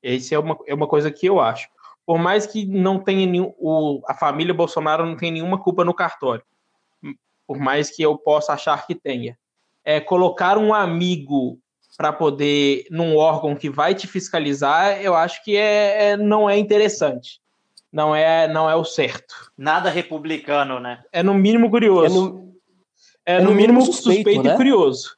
Essa 0.00 0.36
é 0.36 0.38
uma, 0.38 0.56
é 0.68 0.72
uma 0.72 0.86
coisa 0.86 1.10
que 1.10 1.26
eu 1.26 1.40
acho. 1.40 1.68
Por 2.06 2.20
mais 2.20 2.46
que 2.46 2.64
não 2.64 3.00
tenha 3.00 3.26
nenhum, 3.26 3.52
o, 3.58 4.00
a 4.06 4.14
família 4.14 4.54
Bolsonaro 4.54 5.04
não 5.04 5.16
tenha 5.16 5.32
nenhuma 5.32 5.60
culpa 5.60 5.84
no 5.84 5.92
cartório, 5.92 6.44
por 7.44 7.58
mais 7.58 7.90
que 7.90 8.04
eu 8.04 8.16
possa 8.16 8.52
achar 8.52 8.86
que 8.86 8.94
tenha, 8.94 9.36
é, 9.84 9.98
colocar 9.98 10.56
um 10.58 10.72
amigo 10.72 11.58
para 11.96 12.12
poder 12.12 12.86
num 12.88 13.16
órgão 13.16 13.56
que 13.56 13.68
vai 13.68 13.96
te 13.96 14.06
fiscalizar, 14.06 15.02
eu 15.02 15.16
acho 15.16 15.42
que 15.42 15.56
é, 15.56 16.10
é, 16.10 16.16
não 16.16 16.48
é 16.48 16.56
interessante. 16.56 17.41
Não 17.92 18.14
é, 18.16 18.48
não 18.48 18.70
é 18.70 18.74
o 18.74 18.84
certo. 18.84 19.52
Nada 19.56 19.90
republicano, 19.90 20.80
né? 20.80 21.04
É 21.12 21.22
no 21.22 21.34
mínimo 21.34 21.70
curioso. 21.70 22.06
É 22.06 22.08
no, 22.08 22.54
é 23.26 23.38
no, 23.38 23.50
no 23.50 23.54
mínimo, 23.54 23.80
mínimo 23.80 23.92
suspeito, 23.92 24.30
suspeito 24.30 24.42
né? 24.42 24.54
e 24.54 24.56
curioso. 24.56 25.16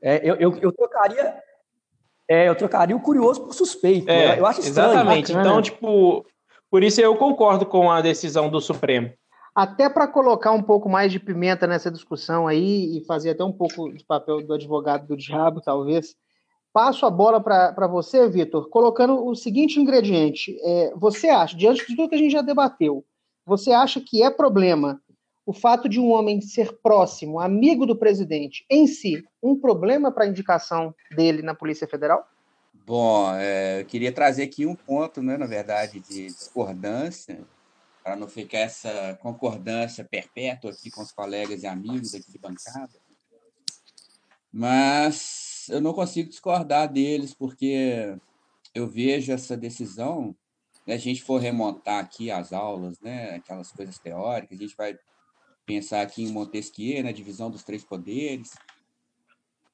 É, 0.00 0.20
eu, 0.22 0.36
eu, 0.36 0.58
eu 0.62 0.72
trocaria 0.72 1.42
é, 2.28 2.46
eu 2.46 2.54
trocaria 2.54 2.94
o 2.94 3.00
curioso 3.00 3.40
por 3.40 3.54
suspeito. 3.54 4.08
É, 4.10 4.28
né? 4.28 4.40
Eu 4.40 4.44
acho 4.44 4.60
estranho. 4.60 4.90
Exatamente. 4.90 5.32
Bacana. 5.32 5.48
Então, 5.48 5.62
tipo, 5.62 6.26
por 6.70 6.82
isso 6.82 7.00
eu 7.00 7.16
concordo 7.16 7.64
com 7.64 7.90
a 7.90 8.02
decisão 8.02 8.50
do 8.50 8.60
Supremo. 8.60 9.10
Até 9.54 9.88
para 9.88 10.06
colocar 10.06 10.52
um 10.52 10.62
pouco 10.62 10.88
mais 10.88 11.10
de 11.10 11.18
pimenta 11.18 11.66
nessa 11.66 11.90
discussão 11.90 12.46
aí 12.46 12.98
e 12.98 13.04
fazer 13.06 13.30
até 13.30 13.42
um 13.42 13.52
pouco 13.52 13.90
de 13.92 14.04
papel 14.04 14.46
do 14.46 14.52
advogado 14.52 15.06
do 15.06 15.16
diabo, 15.16 15.60
talvez, 15.60 16.14
passo 16.72 17.06
a 17.06 17.10
bola 17.10 17.40
para 17.40 17.86
você, 17.86 18.28
Vitor, 18.28 18.68
colocando 18.68 19.24
o 19.26 19.34
seguinte 19.34 19.80
ingrediente. 19.80 20.58
É, 20.62 20.92
você 20.96 21.28
acha, 21.28 21.56
diante 21.56 21.86
de 21.86 21.96
tudo 21.96 22.08
que 22.08 22.14
a 22.14 22.18
gente 22.18 22.32
já 22.32 22.42
debateu, 22.42 23.04
você 23.44 23.72
acha 23.72 24.00
que 24.00 24.22
é 24.22 24.30
problema 24.30 25.00
o 25.46 25.52
fato 25.52 25.88
de 25.88 25.98
um 25.98 26.10
homem 26.10 26.42
ser 26.42 26.78
próximo, 26.82 27.40
amigo 27.40 27.86
do 27.86 27.96
presidente, 27.96 28.66
em 28.68 28.86
si, 28.86 29.24
um 29.42 29.58
problema 29.58 30.12
para 30.12 30.24
a 30.24 30.28
indicação 30.28 30.94
dele 31.16 31.40
na 31.40 31.54
Polícia 31.54 31.88
Federal? 31.88 32.28
Bom, 32.86 33.34
é, 33.34 33.80
eu 33.80 33.86
queria 33.86 34.12
trazer 34.12 34.42
aqui 34.42 34.66
um 34.66 34.74
ponto, 34.74 35.22
né, 35.22 35.38
na 35.38 35.46
verdade, 35.46 36.00
de 36.00 36.26
discordância 36.26 37.40
para 38.04 38.14
não 38.14 38.28
ficar 38.28 38.58
essa 38.58 39.18
concordância 39.22 40.04
perpétua 40.04 40.70
aqui 40.70 40.90
com 40.90 41.00
os 41.02 41.12
colegas 41.12 41.62
e 41.62 41.66
amigos 41.66 42.14
aqui 42.14 42.30
de 42.30 42.38
bancada. 42.38 42.92
Mas 44.52 45.47
eu 45.70 45.80
não 45.80 45.92
consigo 45.92 46.28
discordar 46.28 46.90
deles, 46.92 47.34
porque 47.34 48.16
eu 48.74 48.86
vejo 48.86 49.32
essa 49.32 49.56
decisão, 49.56 50.34
né, 50.86 50.94
a 50.94 50.98
gente 50.98 51.22
for 51.22 51.40
remontar 51.40 52.02
aqui 52.02 52.30
as 52.30 52.52
aulas, 52.52 52.98
né, 53.00 53.36
aquelas 53.36 53.72
coisas 53.72 53.98
teóricas, 53.98 54.58
a 54.58 54.62
gente 54.62 54.76
vai 54.76 54.98
pensar 55.66 56.02
aqui 56.02 56.24
em 56.24 56.32
Montesquieu, 56.32 56.98
na 56.98 57.04
né, 57.04 57.12
divisão 57.12 57.50
dos 57.50 57.62
três 57.62 57.84
poderes. 57.84 58.54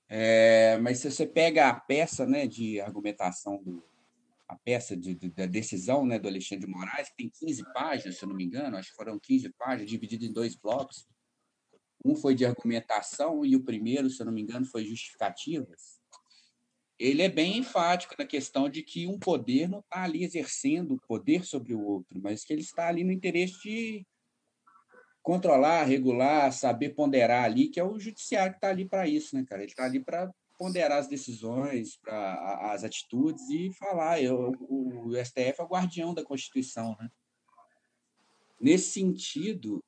É, 0.08 0.76
mas 0.78 0.98
se 0.98 1.10
você 1.10 1.26
pega 1.26 1.68
a 1.68 1.74
peça 1.74 2.26
né, 2.26 2.46
de 2.46 2.80
argumentação 2.80 3.62
do, 3.62 3.82
a 4.48 4.56
peça 4.56 4.96
de, 4.96 5.14
de, 5.14 5.30
da 5.30 5.46
decisão 5.46 6.04
né, 6.04 6.18
do 6.18 6.28
Alexandre 6.28 6.66
de 6.66 6.72
Moraes, 6.72 7.08
que 7.08 7.16
tem 7.16 7.30
15 7.30 7.64
páginas, 7.72 8.16
se 8.16 8.24
eu 8.24 8.28
não 8.28 8.36
me 8.36 8.44
engano, 8.44 8.76
acho 8.76 8.90
que 8.90 8.96
foram 8.96 9.18
15 9.18 9.50
páginas, 9.58 9.90
dividido 9.90 10.24
em 10.24 10.32
dois 10.32 10.54
blocos. 10.54 11.06
Um 12.04 12.14
foi 12.14 12.34
de 12.34 12.44
argumentação 12.44 13.44
e 13.44 13.56
o 13.56 13.62
primeiro, 13.62 14.10
se 14.10 14.20
eu 14.20 14.26
não 14.26 14.32
me 14.32 14.42
engano, 14.42 14.66
foi 14.66 14.84
justificativas. 14.84 15.98
Ele 16.98 17.22
é 17.22 17.28
bem 17.28 17.58
enfático 17.58 18.14
na 18.18 18.26
questão 18.26 18.68
de 18.68 18.82
que 18.82 19.06
um 19.06 19.18
poder 19.18 19.68
não 19.68 19.80
está 19.80 20.04
ali 20.04 20.22
exercendo 20.22 21.00
poder 21.08 21.44
sobre 21.44 21.74
o 21.74 21.80
outro, 21.80 22.20
mas 22.22 22.44
que 22.44 22.52
ele 22.52 22.62
está 22.62 22.88
ali 22.88 23.02
no 23.02 23.10
interesse 23.10 23.60
de 23.62 24.06
controlar, 25.22 25.84
regular, 25.84 26.52
saber 26.52 26.90
ponderar 26.90 27.44
ali, 27.44 27.68
que 27.68 27.80
é 27.80 27.84
o 27.84 27.98
judiciário 27.98 28.52
que 28.52 28.58
está 28.58 28.68
ali 28.68 28.84
para 28.84 29.08
isso, 29.08 29.34
né, 29.34 29.44
cara? 29.48 29.62
Ele 29.62 29.70
está 29.70 29.84
ali 29.84 29.98
para 29.98 30.30
ponderar 30.58 30.98
as 30.98 31.08
decisões, 31.08 31.96
para 31.96 32.72
as 32.72 32.84
atitudes 32.84 33.48
e 33.48 33.72
falar. 33.72 34.22
Eu, 34.22 34.52
o, 34.60 35.12
STF 35.16 35.60
é 35.60 35.62
o 35.62 35.68
guardião 35.68 36.14
da 36.14 36.22
Constituição, 36.22 36.94
né? 37.00 37.10
Nesse 38.60 38.92
sentido, 38.92 39.82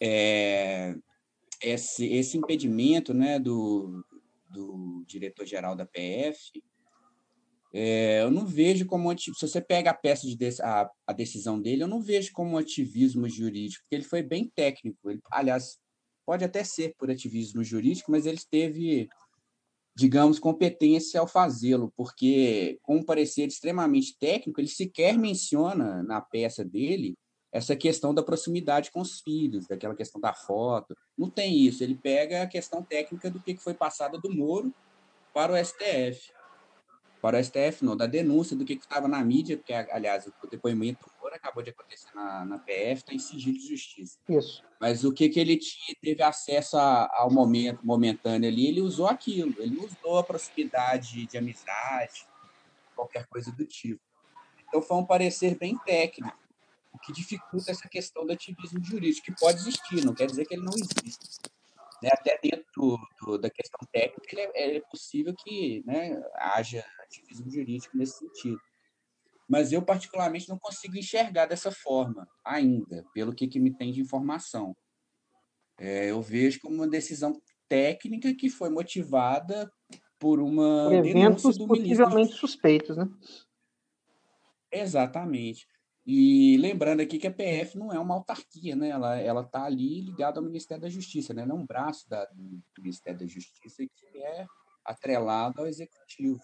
é, 0.00 0.94
esse, 1.64 2.06
esse 2.06 2.36
impedimento 2.36 3.14
né, 3.14 3.38
do, 3.38 4.04
do 4.50 5.04
diretor-geral 5.06 5.74
da 5.74 5.86
PF, 5.86 6.62
é, 7.72 8.22
eu 8.22 8.30
não 8.30 8.46
vejo 8.46 8.86
como 8.86 9.16
se 9.18 9.32
você 9.40 9.60
pega 9.60 9.90
a 9.90 9.94
peça 9.94 10.26
de 10.26 10.62
a, 10.62 10.88
a, 11.06 11.12
decisão 11.12 11.60
dele, 11.60 11.82
eu 11.82 11.88
não 11.88 12.00
vejo 12.00 12.32
como 12.32 12.56
ativismo 12.56 13.28
jurídico, 13.28 13.82
porque 13.82 13.96
ele 13.96 14.04
foi 14.04 14.22
bem 14.22 14.48
técnico. 14.54 15.10
Ele, 15.10 15.20
aliás, 15.30 15.78
pode 16.24 16.44
até 16.44 16.62
ser 16.62 16.94
por 16.96 17.10
ativismo 17.10 17.64
jurídico, 17.64 18.12
mas 18.12 18.26
ele 18.26 18.38
teve 18.48 19.08
digamos, 19.96 20.40
competência 20.40 21.20
ao 21.20 21.26
fazê-lo, 21.28 21.92
porque, 21.96 22.78
com 22.82 22.96
um 22.96 23.04
parecer 23.04 23.46
extremamente 23.46 24.16
técnico, 24.18 24.60
ele 24.60 24.66
sequer 24.66 25.16
menciona 25.16 26.02
na 26.02 26.20
peça 26.20 26.64
dele 26.64 27.14
essa 27.54 27.76
questão 27.76 28.12
da 28.12 28.22
proximidade 28.22 28.90
com 28.90 29.00
os 29.00 29.20
filhos, 29.20 29.66
daquela 29.66 29.94
questão 29.94 30.20
da 30.20 30.34
foto. 30.34 30.96
Não 31.16 31.30
tem 31.30 31.56
isso. 31.56 31.82
Ele 31.82 31.94
pega 31.94 32.42
a 32.42 32.46
questão 32.46 32.82
técnica 32.82 33.30
do 33.30 33.40
que 33.40 33.56
foi 33.56 33.72
passada 33.72 34.18
do 34.18 34.30
Moro 34.30 34.74
para 35.32 35.52
o 35.52 35.64
STF 35.64 36.34
para 37.24 37.38
o 37.38 37.42
STF, 37.42 37.82
não, 37.82 37.96
da 37.96 38.04
denúncia 38.04 38.54
do 38.54 38.66
que 38.66 38.74
estava 38.74 39.08
na 39.08 39.24
mídia, 39.24 39.56
porque, 39.56 39.72
aliás, 39.72 40.26
o 40.26 40.46
depoimento 40.46 41.10
agora 41.18 41.36
acabou 41.36 41.62
de 41.62 41.70
acontecer 41.70 42.14
na, 42.14 42.44
na 42.44 42.58
PF, 42.58 42.96
está 42.96 43.14
em 43.14 43.18
sigilo 43.18 43.56
de 43.56 43.66
justiça. 43.66 44.18
Isso. 44.28 44.62
Mas 44.78 45.04
o 45.04 45.10
que, 45.10 45.30
que 45.30 45.40
ele 45.40 45.56
tinha, 45.56 45.96
teve 46.02 46.22
acesso 46.22 46.76
a, 46.76 47.10
ao 47.14 47.30
momento 47.30 47.80
momentâneo 47.82 48.46
ali, 48.46 48.66
ele 48.66 48.82
usou 48.82 49.06
aquilo, 49.06 49.54
ele 49.58 49.78
usou 49.78 50.18
a 50.18 50.22
proximidade 50.22 51.24
de 51.24 51.38
amizade, 51.38 52.26
qualquer 52.94 53.26
coisa 53.26 53.50
do 53.50 53.64
tipo. 53.64 54.02
Então 54.68 54.82
foi 54.82 54.98
um 54.98 55.06
parecer 55.06 55.56
bem 55.56 55.78
técnico, 55.78 56.36
o 56.94 56.98
que 56.98 57.12
dificulta 57.12 57.72
essa 57.72 57.88
questão 57.88 58.24
do 58.24 58.32
ativismo 58.32 58.82
jurídico, 58.82 59.26
que 59.26 59.40
pode 59.40 59.58
existir, 59.58 60.04
não 60.04 60.14
quer 60.14 60.26
dizer 60.26 60.46
que 60.46 60.54
ele 60.54 60.64
não 60.64 60.72
existe 60.72 61.40
né, 62.04 62.10
até 62.12 62.38
dentro 62.42 62.66
do, 62.76 62.98
do, 63.20 63.38
da 63.38 63.50
questão 63.50 63.80
técnica, 63.90 64.36
é, 64.54 64.76
é, 64.76 64.80
possível 64.80 65.34
que 65.34 65.82
né, 65.86 66.22
haja 66.36 66.84
ativismo 67.00 67.50
jurídico 67.50 67.96
nesse 67.96 68.18
sentido. 68.18 68.60
Mas 69.48 69.72
eu, 69.72 69.82
particularmente, 69.82 70.48
não 70.48 70.58
consigo 70.58 70.96
enxergar 70.96 71.46
dessa 71.46 71.70
forma 71.70 72.28
ainda, 72.44 73.04
pelo 73.12 73.34
que, 73.34 73.48
que 73.48 73.60
me 73.60 73.74
tem 73.74 73.92
de 73.92 74.00
informação. 74.00 74.76
É, 75.78 76.10
eu 76.10 76.20
vejo 76.22 76.60
como 76.60 76.76
uma 76.76 76.88
decisão 76.88 77.40
técnica 77.68 78.34
que 78.34 78.48
foi 78.48 78.70
motivada 78.70 79.70
por 80.18 80.40
uma 80.40 80.88
por 80.88 80.94
eventos 80.94 81.42
possivelmente 81.42 82.14
ministro. 82.14 82.38
suspeitos, 82.38 82.96
né? 82.96 83.08
Exatamente. 84.70 85.66
E 86.06 86.58
lembrando 86.58 87.00
aqui 87.00 87.18
que 87.18 87.26
a 87.26 87.32
PF 87.32 87.78
não 87.78 87.90
é 87.90 87.98
uma 87.98 88.14
autarquia, 88.14 88.76
né? 88.76 88.90
Ela 88.90 89.16
ela 89.18 89.40
está 89.40 89.64
ali 89.64 90.02
ligada 90.02 90.38
ao 90.38 90.44
Ministério 90.44 90.82
da 90.82 90.90
Justiça, 90.90 91.32
né? 91.32 91.42
Ela 91.42 91.52
é 91.52 91.54
um 91.54 91.64
braço 91.64 92.08
da, 92.08 92.26
do 92.26 92.82
Ministério 92.82 93.20
da 93.20 93.26
Justiça 93.26 93.82
que 93.86 94.18
é 94.18 94.46
atrelado 94.84 95.60
ao 95.60 95.66
Executivo. 95.66 96.40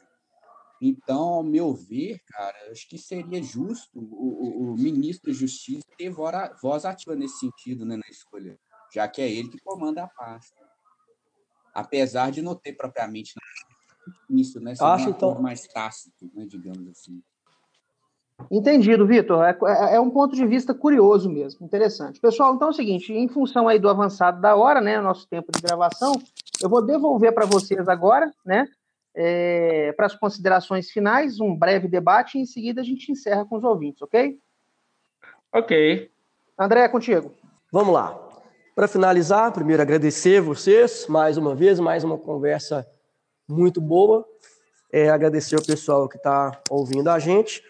Então, 0.81 1.21
ao 1.21 1.43
meu 1.43 1.75
ver, 1.75 2.21
cara, 2.27 2.57
acho 2.71 2.89
que 2.89 2.97
seria 2.97 3.43
justo 3.43 3.99
o, 3.99 4.71
o, 4.71 4.73
o 4.73 4.75
ministro 4.75 5.31
da 5.31 5.39
Justiça 5.39 5.85
ter 5.99 6.11
voz 6.11 6.87
ativa 6.87 7.15
nesse 7.15 7.39
sentido, 7.39 7.85
né, 7.85 7.97
na 7.97 8.09
escolha, 8.09 8.59
já 8.91 9.07
que 9.07 9.21
é 9.21 9.31
ele 9.31 9.51
que 9.51 9.61
comanda 9.61 10.05
a 10.05 10.09
pasta. 10.09 10.57
Apesar 11.75 12.31
de 12.31 12.41
não 12.41 12.55
ter 12.55 12.73
propriamente 12.73 13.35
isso, 14.31 14.59
né? 14.59 14.75
Ser 14.75 14.85
acho, 14.85 15.11
então... 15.11 15.41
mais 15.41 15.61
tácito, 15.67 16.31
né, 16.35 16.47
digamos 16.47 16.89
assim. 16.89 17.23
Entendido, 18.51 19.07
Vitor. 19.07 19.45
É, 19.45 19.57
é, 19.65 19.95
é, 19.97 20.01
um 20.01 20.11
ponto 20.11 20.35
de 20.35 20.47
vista 20.47 20.73
curioso 20.73 21.29
mesmo, 21.31 21.65
interessante. 21.65 22.21
Pessoal, 22.21 22.55
então 22.55 22.69
é 22.69 22.71
o 22.71 22.75
seguinte, 22.75 23.13
em 23.13 23.29
função 23.29 23.67
aí 23.67 23.79
do 23.79 23.89
avançado 23.89 24.41
da 24.41 24.55
hora, 24.55 24.81
né, 24.81 25.01
nosso 25.01 25.27
tempo 25.29 25.51
de 25.53 25.61
gravação, 25.61 26.13
eu 26.63 26.69
vou 26.69 26.85
devolver 26.85 27.33
para 27.33 27.47
vocês 27.47 27.89
agora, 27.89 28.33
né, 28.45 28.69
é, 29.15 29.93
para 29.93 30.07
as 30.07 30.15
considerações 30.15 30.91
finais, 30.91 31.41
um 31.41 31.57
breve 31.57 31.89
debate 31.89 32.39
e 32.39 32.43
em 32.43 32.47
seguida 32.47 32.81
a 32.81 32.85
gente 32.85 33.11
encerra 33.11 33.45
com 33.45 33.57
os 33.57 33.65
ouvintes, 33.65 34.01
ok? 34.03 34.39
Ok. 35.53 36.11
André, 36.59 36.83
é 36.83 36.89
contigo. 36.89 37.35
Vamos 37.73 37.93
lá. 37.93 38.19
Para 38.75 38.87
finalizar, 38.87 39.53
primeiro 39.53 39.83
agradecer 39.83 40.41
vocês 40.41 41.07
mais 41.09 41.37
uma 41.37 41.55
vez, 41.55 41.81
mais 41.81 42.05
uma 42.05 42.17
conversa 42.17 42.87
muito 43.49 43.81
boa. 43.81 44.25
É, 44.93 45.09
agradecer 45.09 45.57
ao 45.57 45.63
pessoal 45.63 46.09
que 46.09 46.17
está 46.17 46.61
ouvindo 46.71 47.09
a 47.09 47.19
gente. 47.19 47.63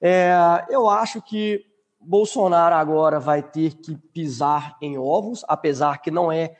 É, 0.00 0.32
eu 0.70 0.88
acho 0.88 1.20
que 1.20 1.64
Bolsonaro 2.00 2.74
agora 2.74 3.20
vai 3.20 3.42
ter 3.42 3.74
que 3.74 3.96
pisar 3.96 4.76
em 4.80 4.96
ovos, 4.96 5.44
apesar 5.46 6.00
que 6.00 6.10
não 6.10 6.32
é 6.32 6.56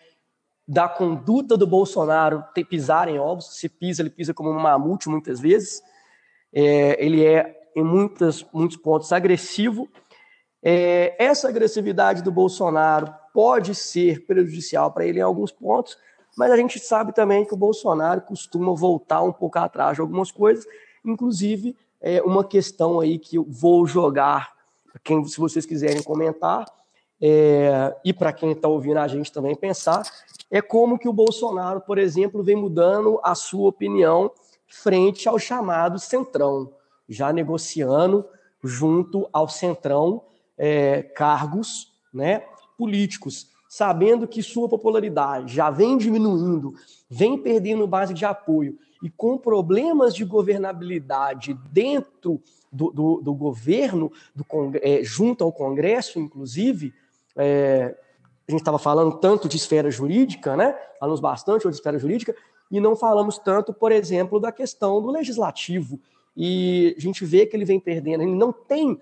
da 0.68 0.88
conduta 0.88 1.56
do 1.56 1.66
Bolsonaro 1.66 2.44
ter 2.54 2.64
pisar 2.64 3.08
em 3.08 3.18
ovos. 3.18 3.56
Se 3.56 3.68
pisa, 3.68 4.02
ele 4.02 4.10
pisa 4.10 4.34
como 4.34 4.50
um 4.50 4.60
mamute 4.60 5.08
muitas 5.08 5.40
vezes. 5.40 5.82
É, 6.52 7.02
ele 7.04 7.24
é, 7.24 7.56
em 7.74 7.82
muitas, 7.82 8.44
muitos 8.52 8.76
pontos, 8.76 9.12
agressivo. 9.12 9.88
É, 10.62 11.16
essa 11.18 11.48
agressividade 11.48 12.22
do 12.22 12.30
Bolsonaro 12.30 13.12
pode 13.32 13.74
ser 13.74 14.26
prejudicial 14.26 14.92
para 14.92 15.06
ele 15.06 15.20
em 15.20 15.22
alguns 15.22 15.50
pontos, 15.50 15.96
mas 16.36 16.50
a 16.50 16.56
gente 16.56 16.78
sabe 16.78 17.14
também 17.14 17.44
que 17.44 17.54
o 17.54 17.56
Bolsonaro 17.56 18.20
costuma 18.20 18.74
voltar 18.74 19.22
um 19.22 19.32
pouco 19.32 19.58
atrás 19.58 19.96
de 19.96 20.02
algumas 20.02 20.30
coisas, 20.30 20.66
inclusive 21.04 21.74
é, 22.00 22.22
uma 22.22 22.44
questão 22.44 23.00
aí 23.00 23.18
que 23.18 23.36
eu 23.36 23.44
vou 23.48 23.86
jogar, 23.86 24.52
quem, 25.04 25.24
se 25.24 25.38
vocês 25.38 25.66
quiserem 25.66 26.02
comentar, 26.02 26.64
é, 27.20 27.94
e 28.04 28.12
para 28.12 28.32
quem 28.32 28.52
está 28.52 28.66
ouvindo 28.66 28.98
a 28.98 29.06
gente 29.06 29.30
também 29.30 29.54
pensar, 29.54 30.02
é 30.50 30.62
como 30.62 30.98
que 30.98 31.08
o 31.08 31.12
Bolsonaro, 31.12 31.80
por 31.80 31.98
exemplo, 31.98 32.42
vem 32.42 32.56
mudando 32.56 33.20
a 33.22 33.34
sua 33.34 33.68
opinião 33.68 34.30
frente 34.66 35.28
ao 35.28 35.38
chamado 35.38 35.98
Centrão, 35.98 36.72
já 37.08 37.32
negociando 37.32 38.24
junto 38.62 39.28
ao 39.32 39.48
Centrão 39.48 40.22
é, 40.56 41.02
cargos 41.02 41.92
né, 42.12 42.44
políticos, 42.78 43.48
sabendo 43.68 44.26
que 44.26 44.42
sua 44.42 44.68
popularidade 44.68 45.54
já 45.54 45.70
vem 45.70 45.96
diminuindo, 45.96 46.74
vem 47.08 47.38
perdendo 47.38 47.86
base 47.86 48.14
de 48.14 48.24
apoio 48.24 48.78
e 49.02 49.08
com 49.08 49.38
problemas 49.38 50.14
de 50.14 50.24
governabilidade 50.24 51.54
dentro 51.72 52.40
do, 52.72 52.90
do, 52.90 53.20
do 53.20 53.34
governo, 53.34 54.12
do, 54.34 54.44
é, 54.82 55.02
junto 55.02 55.42
ao 55.42 55.52
Congresso, 55.52 56.18
inclusive, 56.18 56.92
é, 57.36 57.96
a 58.46 58.50
gente 58.50 58.60
estava 58.60 58.78
falando 58.78 59.16
tanto 59.18 59.48
de 59.48 59.56
esfera 59.56 59.90
jurídica, 59.90 60.56
né? 60.56 60.76
Falamos 60.98 61.20
bastante 61.20 61.68
de 61.68 61.74
esfera 61.74 61.98
jurídica, 61.98 62.34
e 62.70 62.78
não 62.80 62.94
falamos 62.94 63.38
tanto, 63.38 63.72
por 63.72 63.90
exemplo, 63.90 64.38
da 64.38 64.52
questão 64.52 65.00
do 65.00 65.10
legislativo. 65.10 66.00
E 66.36 66.94
a 66.96 67.00
gente 67.00 67.24
vê 67.24 67.46
que 67.46 67.56
ele 67.56 67.64
vem 67.64 67.80
perdendo, 67.80 68.22
ele 68.22 68.34
não 68.34 68.52
tem 68.52 69.00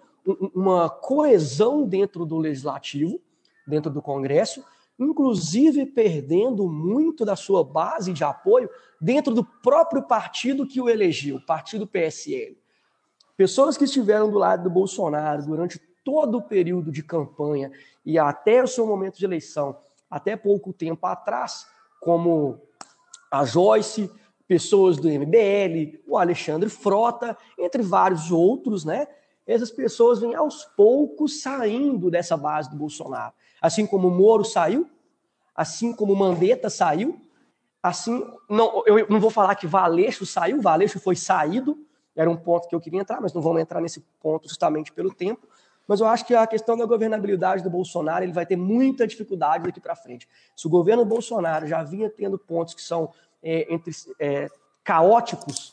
uma 0.55 0.89
coesão 0.89 1.85
dentro 1.85 2.25
do 2.25 2.39
legislativo, 2.39 3.21
dentro 3.67 3.91
do 3.91 4.01
Congresso, 4.01 4.65
inclusive 4.99 5.87
perdendo 5.87 6.69
muito 6.69 7.25
da 7.25 7.37
sua 7.37 7.63
base 7.63 8.13
de 8.13 8.25
apoio 8.25 8.69
dentro 9.01 9.33
do 9.33 9.45
próprio 9.45 10.03
partido 10.03 10.67
que 10.67 10.81
o 10.81 10.89
elegeu, 10.89 11.37
o 11.37 11.47
partido 11.47 11.87
PSL. 11.87 12.59
Pessoas 13.37 13.77
que 13.77 13.85
estiveram 13.85 14.31
do 14.31 14.39
lado 14.39 14.65
do 14.65 14.71
Bolsonaro 14.71 15.45
durante 15.45 15.79
todo 16.05 16.39
o 16.39 16.43
período 16.43 16.91
de 16.91 17.03
campanha 17.03 17.71
e 18.05 18.19
até 18.19 18.63
o 18.63 18.67
seu 18.67 18.87
momento 18.87 19.19
de 19.19 19.25
eleição, 19.25 19.77
até 20.11 20.37
pouco 20.37 20.73
tempo 20.73 21.07
atrás, 21.07 21.67
como 22.01 22.61
a 23.31 23.45
Joyce, 23.45 24.11
pessoas 24.49 24.97
do 24.97 25.09
MBL, 25.09 26.01
o 26.07 26.17
Alexandre 26.17 26.71
Frota, 26.71 27.37
entre 27.59 27.83
vários 27.83 28.31
outros, 28.33 28.85
né? 28.85 29.07
Essas 29.49 29.71
pessoas 29.71 30.19
vêm 30.19 30.35
aos 30.35 30.67
poucos 30.77 31.41
saindo 31.41 32.11
dessa 32.11 32.37
base 32.37 32.69
do 32.69 32.77
Bolsonaro. 32.77 33.33
Assim 33.63 33.87
como 33.87 34.09
o 34.09 34.11
Moro 34.11 34.45
saiu, 34.45 34.87
assim 35.55 35.91
como 35.91 36.13
o 36.13 36.17
Mandetta 36.17 36.69
saiu, 36.69 37.19
assim, 37.83 38.31
não, 38.49 38.85
eu 38.87 39.07
não 39.09 39.19
vou 39.19 39.31
falar 39.31 39.55
que 39.55 39.67
Valeixo 39.67 40.27
saiu, 40.27 40.61
Valeixo 40.61 41.01
foi 41.01 41.17
saído, 41.17 41.79
era 42.15 42.29
um 42.29 42.37
ponto 42.37 42.69
que 42.69 42.75
eu 42.75 42.81
queria 42.81 43.01
entrar, 43.01 43.23
mas 43.23 43.33
não 43.33 43.41
vamos 43.41 43.63
entrar 43.63 43.81
nesse 43.81 44.05
ponto 44.21 44.47
justamente 44.47 44.93
pelo 44.93 45.15
tempo. 45.15 45.49
Mas 45.87 46.01
eu 46.01 46.07
acho 46.07 46.27
que 46.27 46.35
a 46.35 46.47
questão 46.47 46.77
da 46.77 46.85
governabilidade 46.85 47.63
do 47.63 47.71
Bolsonaro 47.71 48.23
ele 48.23 48.33
vai 48.33 48.45
ter 48.45 48.57
muita 48.57 49.07
dificuldade 49.07 49.65
daqui 49.65 49.81
para 49.81 49.97
frente. 49.97 50.29
Se 50.55 50.67
o 50.67 50.71
governo 50.71 51.07
Bolsonaro 51.07 51.67
já 51.67 51.83
vinha 51.83 52.11
tendo 52.11 52.39
pontos 52.39 52.75
que 52.75 52.83
são 52.83 53.11
é, 53.43 53.73
entre, 53.73 53.93
é, 54.21 54.51
caóticos, 54.85 55.73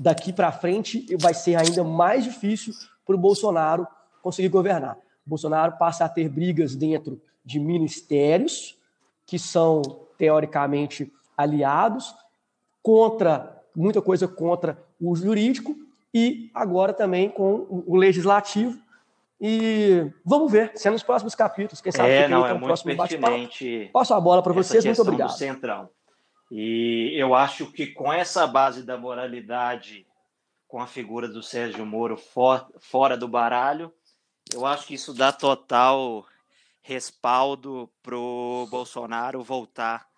daqui 0.00 0.32
para 0.32 0.50
frente 0.50 1.06
vai 1.20 1.32
ser 1.32 1.54
ainda 1.54 1.84
mais 1.84 2.24
difícil 2.24 2.74
para 3.06 3.14
o 3.14 3.18
Bolsonaro 3.18 3.86
conseguir 4.22 4.48
governar. 4.48 4.96
O 5.26 5.30
Bolsonaro 5.30 5.76
passa 5.78 6.04
a 6.04 6.08
ter 6.08 6.28
brigas 6.28 6.74
dentro 6.74 7.20
de 7.44 7.58
ministérios 7.58 8.78
que 9.26 9.38
são 9.38 9.82
teoricamente 10.16 11.12
aliados 11.36 12.14
contra 12.82 13.62
muita 13.74 14.02
coisa 14.02 14.28
contra 14.28 14.78
o 15.00 15.14
jurídico 15.16 15.74
e 16.12 16.50
agora 16.54 16.92
também 16.92 17.28
com 17.28 17.66
o 17.86 17.96
legislativo 17.96 18.78
e 19.44 20.08
vamos 20.24 20.52
ver, 20.52 20.70
se 20.76 20.86
é 20.86 20.90
nos 20.92 21.02
próximos 21.02 21.34
capítulos, 21.34 21.80
quem 21.80 21.90
sabe 21.90 22.10
é, 22.10 22.28
não, 22.28 22.46
é 22.46 22.52
muito 22.52 22.64
próximo 22.64 22.96
pertinente. 22.96 23.90
Passo 23.92 24.14
a 24.14 24.20
bola 24.20 24.40
para 24.40 24.52
vocês, 24.52 24.84
muito 24.84 25.02
obrigado. 25.02 25.30
Do 25.30 25.36
centrão. 25.36 25.90
E 26.48 27.12
eu 27.16 27.34
acho 27.34 27.66
que 27.72 27.88
com 27.88 28.12
essa 28.12 28.46
base 28.46 28.84
da 28.84 28.96
moralidade, 28.96 30.06
com 30.72 30.80
a 30.80 30.86
figura 30.86 31.28
do 31.28 31.42
Sérgio 31.42 31.84
Moro 31.84 32.16
for, 32.16 32.66
fora 32.80 33.14
do 33.14 33.28
baralho, 33.28 33.92
eu 34.54 34.64
acho 34.64 34.86
que 34.86 34.94
isso 34.94 35.12
dá 35.12 35.30
total 35.30 36.26
respaldo 36.80 37.92
para 38.02 38.16
o 38.16 38.66
Bolsonaro 38.70 39.42
voltar 39.42 40.08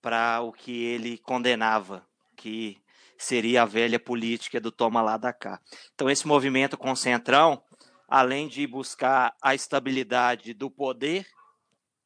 para 0.00 0.40
o 0.42 0.52
que 0.52 0.84
ele 0.84 1.18
condenava, 1.18 2.06
que 2.36 2.80
seria 3.18 3.62
a 3.62 3.66
velha 3.66 3.98
política 3.98 4.60
do 4.60 4.70
toma 4.70 5.02
lá 5.02 5.16
da 5.16 5.32
cá. 5.32 5.60
Então 5.92 6.08
esse 6.08 6.24
movimento 6.24 6.78
com 6.78 6.94
Centrão 6.94 7.60
além 8.06 8.46
de 8.46 8.64
buscar 8.64 9.34
a 9.42 9.56
estabilidade 9.56 10.54
do 10.54 10.70
poder, 10.70 11.26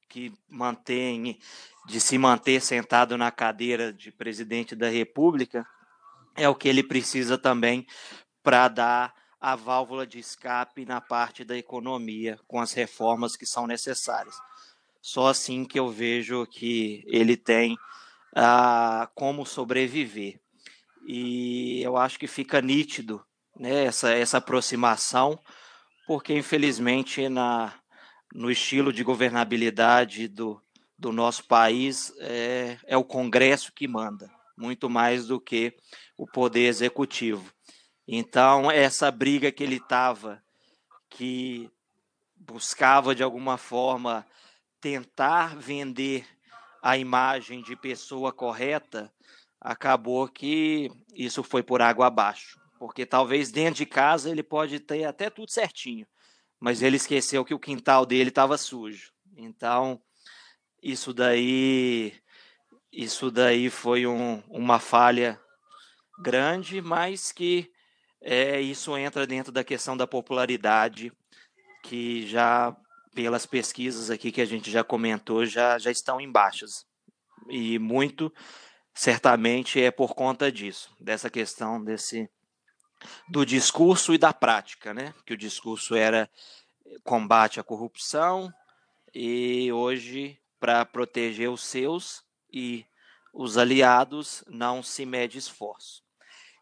que 0.08 0.32
mantém, 0.48 1.38
de 1.86 2.00
se 2.00 2.16
manter 2.16 2.62
sentado 2.62 3.18
na 3.18 3.30
cadeira 3.30 3.92
de 3.92 4.10
presidente 4.10 4.74
da 4.74 4.88
República, 4.88 5.68
é 6.36 6.48
o 6.48 6.54
que 6.54 6.68
ele 6.68 6.82
precisa 6.82 7.36
também 7.36 7.86
para 8.42 8.68
dar 8.68 9.14
a 9.40 9.56
válvula 9.56 10.06
de 10.06 10.18
escape 10.18 10.84
na 10.84 11.00
parte 11.00 11.44
da 11.44 11.56
economia, 11.56 12.38
com 12.46 12.60
as 12.60 12.72
reformas 12.72 13.36
que 13.36 13.46
são 13.46 13.66
necessárias. 13.66 14.34
Só 15.00 15.28
assim 15.28 15.64
que 15.64 15.78
eu 15.78 15.88
vejo 15.88 16.46
que 16.46 17.02
ele 17.06 17.36
tem 17.36 17.76
ah, 18.36 19.08
como 19.14 19.46
sobreviver. 19.46 20.38
E 21.06 21.80
eu 21.82 21.96
acho 21.96 22.18
que 22.18 22.26
fica 22.26 22.60
nítido 22.60 23.24
né, 23.56 23.84
essa, 23.84 24.10
essa 24.12 24.38
aproximação 24.38 25.38
porque 26.10 26.34
infelizmente 26.34 27.28
na, 27.28 27.72
no 28.34 28.50
estilo 28.50 28.92
de 28.92 29.04
governabilidade 29.04 30.26
do, 30.26 30.60
do 30.98 31.12
nosso 31.12 31.44
país 31.44 32.12
é, 32.18 32.78
é 32.84 32.96
o 32.96 33.04
Congresso 33.04 33.72
que 33.72 33.86
manda, 33.86 34.28
muito 34.60 34.88
mais 34.88 35.26
do 35.26 35.40
que 35.40 35.74
o 36.16 36.26
poder 36.26 36.66
executivo. 36.66 37.52
Então, 38.06 38.70
essa 38.70 39.10
briga 39.10 39.50
que 39.50 39.62
ele 39.62 39.76
estava, 39.76 40.42
que 41.08 41.70
buscava 42.36 43.14
de 43.14 43.22
alguma 43.22 43.56
forma 43.56 44.26
tentar 44.80 45.56
vender 45.56 46.26
a 46.82 46.96
imagem 46.96 47.62
de 47.62 47.76
pessoa 47.76 48.32
correta, 48.32 49.12
acabou 49.60 50.28
que 50.28 50.90
isso 51.14 51.42
foi 51.42 51.62
por 51.62 51.82
água 51.82 52.06
abaixo 52.06 52.60
porque 52.80 53.04
talvez 53.04 53.52
dentro 53.52 53.74
de 53.74 53.84
casa 53.84 54.30
ele 54.30 54.42
pode 54.42 54.80
ter 54.80 55.04
até 55.04 55.28
tudo 55.28 55.50
certinho, 55.50 56.06
mas 56.58 56.80
ele 56.80 56.96
esqueceu 56.96 57.44
que 57.44 57.52
o 57.52 57.58
quintal 57.58 58.06
dele 58.06 58.30
estava 58.30 58.56
sujo. 58.56 59.12
Então, 59.36 60.00
isso 60.82 61.12
daí 61.12 62.14
isso 62.92 63.30
daí 63.30 63.70
foi 63.70 64.06
um, 64.06 64.42
uma 64.48 64.78
falha 64.78 65.40
grande, 66.18 66.80
mas 66.80 67.32
que 67.32 67.70
é, 68.20 68.60
isso 68.60 68.96
entra 68.96 69.26
dentro 69.26 69.52
da 69.52 69.64
questão 69.64 69.96
da 69.96 70.06
popularidade, 70.06 71.12
que 71.82 72.26
já 72.26 72.76
pelas 73.14 73.46
pesquisas 73.46 74.10
aqui 74.10 74.30
que 74.30 74.40
a 74.40 74.46
gente 74.46 74.70
já 74.70 74.84
comentou, 74.84 75.44
já, 75.44 75.78
já 75.78 75.90
estão 75.90 76.20
em 76.20 76.30
baixas. 76.30 76.86
E 77.48 77.78
muito 77.78 78.32
certamente 78.94 79.80
é 79.80 79.90
por 79.90 80.14
conta 80.14 80.50
disso, 80.52 80.94
dessa 81.00 81.30
questão 81.30 81.82
desse 81.82 82.28
do 83.28 83.46
discurso 83.46 84.12
e 84.12 84.18
da 84.18 84.32
prática, 84.32 84.92
né? 84.92 85.14
Que 85.24 85.32
o 85.32 85.36
discurso 85.36 85.94
era 85.94 86.28
combate 87.02 87.58
à 87.58 87.62
corrupção 87.64 88.52
e 89.14 89.72
hoje 89.72 90.38
para 90.58 90.84
proteger 90.84 91.48
os 91.48 91.64
seus 91.64 92.22
e 92.52 92.84
os 93.32 93.56
aliados 93.56 94.44
não 94.48 94.82
se 94.82 95.06
mede 95.06 95.38
esforço. 95.38 96.02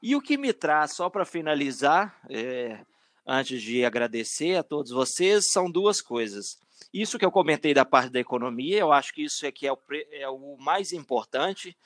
E 0.02 0.14
o 0.14 0.20
que 0.20 0.36
me 0.36 0.52
traz, 0.52 0.92
só 0.94 1.10
para 1.10 1.24
finalizar, 1.24 2.20
é, 2.30 2.84
antes 3.26 3.62
de 3.62 3.84
agradecer 3.84 4.56
a 4.56 4.62
todos 4.62 4.92
vocês, 4.92 5.50
são 5.50 5.70
duas 5.70 6.00
coisas. 6.00 6.58
Isso 6.92 7.18
que 7.18 7.24
eu 7.24 7.32
comentei 7.32 7.74
da 7.74 7.84
parte 7.84 8.10
da 8.10 8.20
economia, 8.20 8.78
eu 8.78 8.92
acho 8.92 9.12
que 9.12 9.24
isso 9.24 9.44
é 9.44 9.50
que 9.50 9.66
é 9.66 9.72
o, 9.72 9.78
é 10.12 10.28
o 10.28 10.56
mais 10.58 10.92
importante, 10.92 11.76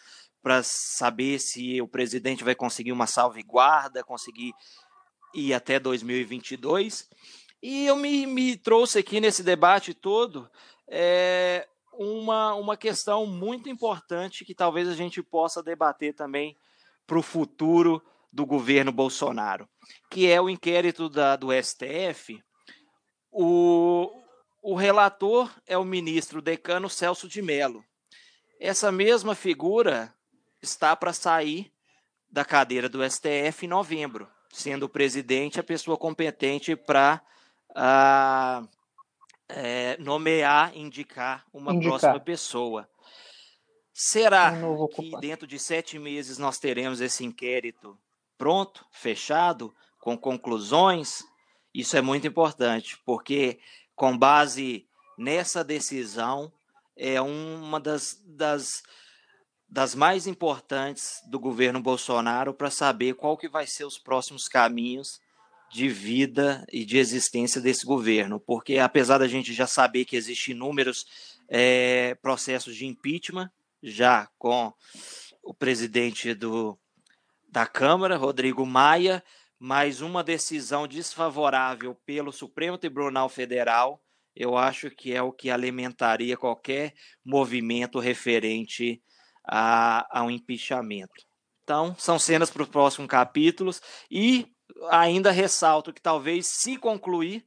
para 0.42 0.62
saber 0.62 1.38
se 1.38 1.80
o 1.80 1.88
presidente 1.88 2.44
vai 2.44 2.54
conseguir 2.54 2.92
uma 2.92 3.06
salvaguarda, 3.06 4.04
conseguir 4.04 4.52
ir 5.32 5.54
até 5.54 5.78
2022. 5.78 7.08
E 7.62 7.86
eu 7.86 7.96
me, 7.96 8.26
me 8.26 8.56
trouxe 8.56 8.98
aqui 8.98 9.20
nesse 9.20 9.42
debate 9.42 9.94
todo 9.94 10.50
é, 10.88 11.66
uma, 11.92 12.54
uma 12.54 12.76
questão 12.76 13.26
muito 13.26 13.68
importante 13.68 14.44
que 14.44 14.54
talvez 14.54 14.88
a 14.88 14.94
gente 14.94 15.22
possa 15.22 15.62
debater 15.62 16.14
também 16.14 16.56
para 17.06 17.18
o 17.18 17.22
futuro 17.22 18.02
do 18.32 18.46
governo 18.46 18.90
Bolsonaro, 18.90 19.68
que 20.10 20.30
é 20.30 20.40
o 20.40 20.48
inquérito 20.48 21.08
da, 21.08 21.36
do 21.36 21.48
STF. 21.52 22.42
O, 23.30 24.10
o 24.62 24.74
relator 24.74 25.50
é 25.66 25.76
o 25.76 25.84
ministro 25.84 26.40
decano 26.40 26.88
Celso 26.88 27.28
de 27.28 27.42
Mello. 27.42 27.84
Essa 28.58 28.90
mesma 28.90 29.34
figura 29.34 30.14
está 30.62 30.94
para 30.96 31.12
sair 31.12 31.72
da 32.30 32.44
cadeira 32.44 32.88
do 32.88 33.02
STF 33.08 33.66
em 33.66 33.68
novembro, 33.68 34.26
sendo 34.50 34.84
o 34.84 34.88
presidente 34.88 35.60
a 35.60 35.64
pessoa 35.64 35.98
competente 35.98 36.74
para 36.74 37.20
uh, 37.70 38.68
é, 39.54 39.96
nomear, 39.98 40.76
indicar 40.76 41.44
uma 41.52 41.72
indicar. 41.72 41.90
próxima 41.90 42.20
pessoa. 42.20 42.88
Será 43.92 44.52
um 44.52 44.88
que 44.88 45.10
dentro 45.20 45.46
de 45.46 45.58
sete 45.58 45.98
meses 45.98 46.38
nós 46.38 46.58
teremos 46.58 47.00
esse 47.00 47.24
inquérito 47.24 47.98
pronto, 48.38 48.86
fechado, 48.90 49.74
com 50.00 50.16
conclusões? 50.16 51.22
Isso 51.74 51.96
é 51.96 52.00
muito 52.00 52.26
importante, 52.26 52.98
porque 53.04 53.60
com 53.94 54.16
base 54.16 54.86
nessa 55.18 55.62
decisão 55.62 56.52
é 56.96 57.20
uma 57.20 57.78
das, 57.78 58.22
das, 58.24 58.82
das 59.68 59.94
mais 59.94 60.26
importantes 60.26 61.20
do 61.26 61.38
governo 61.38 61.80
Bolsonaro 61.80 62.54
para 62.54 62.70
saber 62.70 63.14
qual 63.14 63.36
que 63.36 63.48
vai 63.48 63.66
ser 63.66 63.84
os 63.84 63.98
próximos 63.98 64.48
caminhos 64.48 65.20
de 65.72 65.88
vida 65.88 66.66
e 66.70 66.84
de 66.84 66.98
existência 66.98 67.58
desse 67.58 67.86
governo, 67.86 68.38
porque 68.38 68.78
apesar 68.78 69.16
da 69.16 69.26
gente 69.26 69.54
já 69.54 69.66
saber 69.66 70.04
que 70.04 70.16
existem 70.16 70.54
inúmeros 70.54 71.06
é, 71.48 72.14
processos 72.16 72.76
de 72.76 72.84
impeachment, 72.84 73.50
já 73.82 74.28
com 74.38 74.72
o 75.42 75.54
presidente 75.54 76.34
do, 76.34 76.78
da 77.48 77.66
Câmara, 77.66 78.18
Rodrigo 78.18 78.66
Maia, 78.66 79.24
mas 79.58 80.02
uma 80.02 80.22
decisão 80.22 80.86
desfavorável 80.86 81.94
pelo 82.04 82.32
Supremo 82.32 82.76
Tribunal 82.76 83.30
Federal, 83.30 83.98
eu 84.36 84.58
acho 84.58 84.90
que 84.90 85.14
é 85.14 85.22
o 85.22 85.32
que 85.32 85.50
alimentaria 85.50 86.36
qualquer 86.36 86.94
movimento 87.24 87.98
referente 87.98 89.02
a, 89.42 90.06
a 90.10 90.22
um 90.22 90.30
impeachment. 90.30 91.08
Então, 91.64 91.94
são 91.98 92.18
cenas 92.18 92.50
para 92.50 92.62
os 92.62 92.68
próximos 92.68 93.08
capítulos 93.08 93.80
e 94.10 94.51
ainda 94.90 95.30
ressalto 95.30 95.92
que 95.92 96.00
talvez, 96.00 96.46
se 96.46 96.76
concluir, 96.76 97.44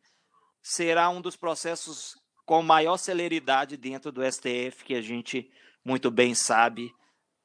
será 0.62 1.10
um 1.10 1.22
dos 1.22 1.36
processos 1.36 2.16
com 2.46 2.62
maior 2.62 2.98
celeridade 2.98 3.78
dentro 3.78 4.12
do 4.12 4.22
STF, 4.24 4.84
que 4.84 4.96
a 4.96 5.02
gente 5.02 5.50
muito 5.84 6.10
bem 6.10 6.34
sabe, 6.34 6.92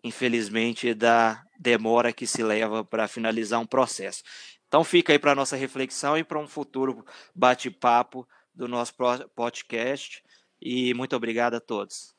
infelizmente, 0.03 0.95
da 0.95 1.43
demora 1.59 2.13
que 2.13 2.27
se 2.27 2.43
leva 2.43 2.85
para 2.85 3.09
finalizar 3.09 3.61
um 3.61 3.67
processo. 3.67 4.23
Então 4.67 4.85
fica 4.85 5.13
aí 5.13 5.19
para 5.19 5.35
nossa 5.35 5.57
reflexão 5.57 6.17
e 6.17 6.25
para 6.25 6.39
um 6.39 6.47
futuro 6.47 7.05
bate-papo 7.35 8.27
do 8.55 8.69
nosso 8.69 8.95
podcast. 9.35 10.23
E 10.61 10.95
muito 10.95 11.17
obrigado 11.17 11.55
a 11.55 11.61
todos. 11.61 12.15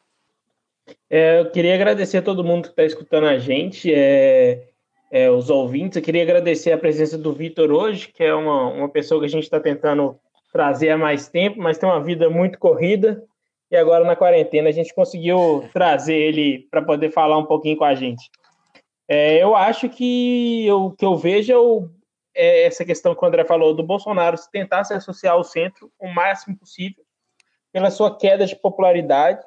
É, 1.10 1.40
eu 1.40 1.52
queria 1.52 1.76
agradecer 1.76 2.18
a 2.18 2.22
todo 2.22 2.44
mundo 2.44 2.64
que 2.64 2.70
está 2.70 2.84
escutando 2.84 3.28
a 3.28 3.38
gente. 3.38 3.94
É, 3.94 4.71
é, 5.12 5.30
os 5.30 5.50
ouvintes. 5.50 5.98
Eu 5.98 6.02
queria 6.02 6.24
agradecer 6.24 6.72
a 6.72 6.78
presença 6.78 7.18
do 7.18 7.34
Vitor 7.34 7.70
hoje, 7.70 8.08
que 8.08 8.24
é 8.24 8.34
uma, 8.34 8.70
uma 8.70 8.90
pessoa 8.90 9.20
que 9.20 9.26
a 9.26 9.30
gente 9.30 9.44
está 9.44 9.60
tentando 9.60 10.18
trazer 10.54 10.90
há 10.90 10.98
mais 10.98 11.28
tempo, 11.28 11.60
mas 11.60 11.78
tem 11.78 11.88
uma 11.88 12.02
vida 12.02 12.30
muito 12.30 12.58
corrida. 12.58 13.22
E 13.70 13.76
agora 13.76 14.06
na 14.06 14.16
quarentena 14.16 14.70
a 14.70 14.72
gente 14.72 14.94
conseguiu 14.94 15.70
trazer 15.74 16.16
ele 16.16 16.68
para 16.72 16.82
poder 16.82 17.12
falar 17.12 17.38
um 17.38 17.46
pouquinho 17.46 17.78
com 17.78 17.86
a 17.86 17.94
gente. 17.94 18.30
É, 19.08 19.42
eu 19.44 19.56
acho 19.56 19.90
que 19.90 20.68
o 20.72 20.92
que 20.92 21.06
eu 21.06 21.18
vejo 21.18 21.52
é, 21.52 21.58
o, 21.58 21.90
é, 22.34 22.64
essa 22.64 22.86
questão 22.86 23.14
que 23.14 23.24
o 23.24 23.28
André 23.28 23.44
falou 23.44 23.74
do 23.74 23.84
Bolsonaro 23.84 24.38
tentar 24.52 24.86
se 24.86 24.94
associar 24.94 25.34
ao 25.34 25.44
centro 25.44 25.92
o 26.00 26.08
máximo 26.08 26.58
possível 26.58 27.04
pela 27.74 27.92
sua 27.92 28.18
queda 28.18 28.46
de 28.46 28.56
popularidade 28.56 29.42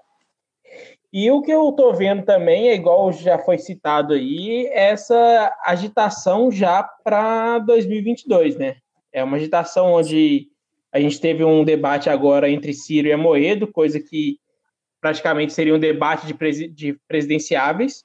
e 1.17 1.31
o 1.31 1.41
que 1.41 1.53
eu 1.53 1.69
estou 1.69 1.95
vendo 1.95 2.25
também, 2.25 2.71
é 2.71 2.75
igual 2.75 3.13
já 3.13 3.39
foi 3.39 3.57
citado 3.57 4.15
aí, 4.15 4.67
essa 4.73 5.57
agitação 5.65 6.51
já 6.51 6.83
para 6.83 7.61
2022, 7.61 8.57
né? 8.57 8.79
É 9.13 9.23
uma 9.23 9.37
agitação 9.37 9.93
onde 9.93 10.49
a 10.91 10.99
gente 10.99 11.21
teve 11.21 11.45
um 11.45 11.63
debate 11.63 12.11
agora 12.11 12.51
entre 12.51 12.75
Ciro 12.75 13.07
e 13.07 13.13
Amoedo, 13.13 13.69
coisa 13.69 14.01
que 14.01 14.41
praticamente 15.01 15.53
seria 15.53 15.77
um 15.77 15.79
debate 15.79 16.27
de, 16.27 16.35
presi 16.35 16.67
de 16.67 16.99
presidenciáveis. 17.07 18.05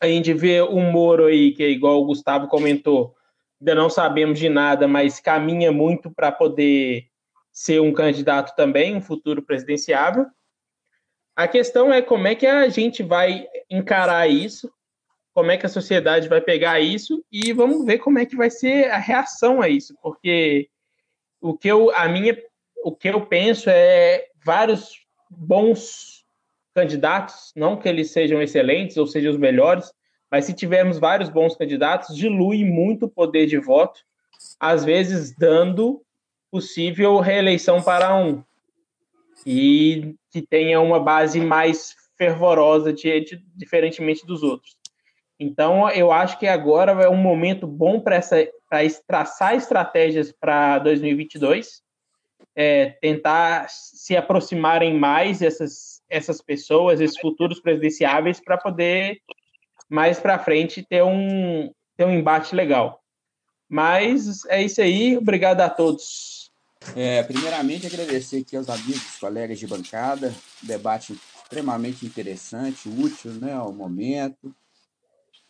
A 0.00 0.08
gente 0.08 0.34
vê 0.34 0.60
o 0.60 0.80
Moro 0.80 1.26
aí, 1.26 1.52
que 1.52 1.62
é 1.62 1.70
igual 1.70 2.02
o 2.02 2.06
Gustavo 2.06 2.48
comentou, 2.48 3.14
ainda 3.60 3.76
não 3.76 3.88
sabemos 3.88 4.40
de 4.40 4.48
nada, 4.48 4.88
mas 4.88 5.20
caminha 5.20 5.70
muito 5.70 6.10
para 6.10 6.32
poder 6.32 7.04
ser 7.52 7.80
um 7.80 7.92
candidato 7.92 8.56
também, 8.56 8.96
um 8.96 9.00
futuro 9.00 9.40
presidenciável. 9.40 10.26
A 11.38 11.46
questão 11.46 11.92
é 11.92 12.02
como 12.02 12.26
é 12.26 12.34
que 12.34 12.48
a 12.48 12.68
gente 12.68 13.00
vai 13.00 13.46
encarar 13.70 14.28
isso, 14.28 14.68
como 15.32 15.52
é 15.52 15.56
que 15.56 15.64
a 15.64 15.68
sociedade 15.68 16.28
vai 16.28 16.40
pegar 16.40 16.80
isso 16.80 17.24
e 17.30 17.52
vamos 17.52 17.86
ver 17.86 17.98
como 17.98 18.18
é 18.18 18.26
que 18.26 18.34
vai 18.34 18.50
ser 18.50 18.90
a 18.90 18.98
reação 18.98 19.62
a 19.62 19.68
isso, 19.68 19.96
porque 20.02 20.68
o 21.40 21.56
que 21.56 21.68
eu 21.68 21.94
a 21.94 22.08
minha 22.08 22.36
o 22.82 22.90
que 22.90 23.06
eu 23.06 23.24
penso 23.24 23.70
é 23.70 24.26
vários 24.44 25.06
bons 25.30 26.24
candidatos, 26.74 27.52
não 27.54 27.76
que 27.76 27.88
eles 27.88 28.10
sejam 28.10 28.42
excelentes 28.42 28.96
ou 28.96 29.06
sejam 29.06 29.30
os 29.30 29.38
melhores, 29.38 29.92
mas 30.28 30.44
se 30.44 30.52
tivermos 30.52 30.98
vários 30.98 31.28
bons 31.28 31.54
candidatos, 31.54 32.16
dilui 32.16 32.64
muito 32.64 33.06
o 33.06 33.08
poder 33.08 33.46
de 33.46 33.58
voto, 33.58 34.00
às 34.58 34.84
vezes 34.84 35.32
dando 35.38 36.02
possível 36.50 37.20
reeleição 37.20 37.80
para 37.80 38.12
um. 38.12 38.42
E 39.46 40.17
que 40.30 40.42
tenha 40.42 40.80
uma 40.80 41.00
base 41.00 41.40
mais 41.40 41.94
fervorosa, 42.16 42.92
de, 42.92 43.20
de, 43.20 43.42
diferentemente 43.54 44.26
dos 44.26 44.42
outros. 44.42 44.76
Então, 45.38 45.88
eu 45.90 46.10
acho 46.10 46.38
que 46.38 46.48
agora 46.48 46.92
é 46.92 47.08
um 47.08 47.16
momento 47.16 47.66
bom 47.66 48.00
para 48.00 48.20
traçar 49.06 49.54
estratégias 49.54 50.32
para 50.32 50.80
2022, 50.80 51.80
é, 52.56 52.90
tentar 53.00 53.68
se 53.68 54.16
aproximarem 54.16 54.98
mais 54.98 55.40
essas, 55.40 56.02
essas 56.10 56.42
pessoas, 56.42 57.00
esses 57.00 57.18
futuros 57.18 57.60
presidenciáveis, 57.60 58.40
para 58.40 58.58
poder 58.58 59.18
mais 59.88 60.18
para 60.18 60.38
frente 60.40 60.82
ter 60.82 61.02
um, 61.02 61.72
ter 61.96 62.04
um 62.04 62.12
embate 62.12 62.54
legal. 62.54 63.00
Mas 63.68 64.44
é 64.46 64.62
isso 64.62 64.80
aí, 64.80 65.16
obrigado 65.16 65.60
a 65.60 65.70
todos. 65.70 66.37
É, 66.94 67.22
primeiramente, 67.22 67.86
agradecer 67.86 68.38
aqui 68.38 68.56
aos 68.56 68.68
amigos, 68.68 69.18
colegas 69.18 69.58
de 69.58 69.66
bancada, 69.66 70.34
debate 70.62 71.18
extremamente 71.42 72.06
interessante, 72.06 72.88
útil 72.88 73.32
né, 73.32 73.52
ao 73.52 73.72
momento. 73.72 74.54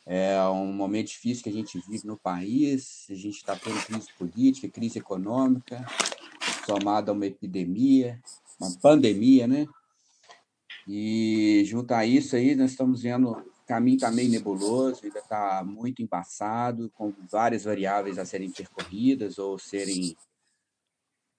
É 0.07 0.41
um 0.49 0.73
momento 0.73 1.09
difícil 1.09 1.45
que 1.45 1.51
a 1.51 1.53
gente 1.53 1.79
vive 1.87 2.07
no 2.07 2.17
país, 2.17 3.07
a 3.11 3.15
gente 3.15 3.37
está 3.37 3.55
tendo 3.55 3.79
crise 3.85 4.09
política, 4.19 4.69
crise 4.69 4.99
econômica, 4.99 5.85
somada 6.65 7.11
a 7.11 7.15
uma 7.15 7.27
epidemia, 7.27 8.19
uma 8.59 8.75
pandemia, 8.81 9.47
né? 9.47 9.67
E 10.87 11.63
junto 11.67 11.93
a 11.93 12.07
isso 12.07 12.35
aí, 12.37 12.55
nós 12.55 12.71
estamos 12.71 13.03
vendo 13.03 13.33
o 13.33 13.45
caminho 13.67 13.97
está 13.97 14.11
meio 14.11 14.31
nebuloso, 14.31 15.03
ainda 15.05 15.19
está 15.19 15.63
muito 15.63 16.01
embaçado, 16.01 16.91
com 16.95 17.13
várias 17.31 17.65
variáveis 17.65 18.19
a 18.19 18.25
serem 18.25 18.51
percorridas 18.51 19.39
ou 19.39 19.59
serem 19.59 20.17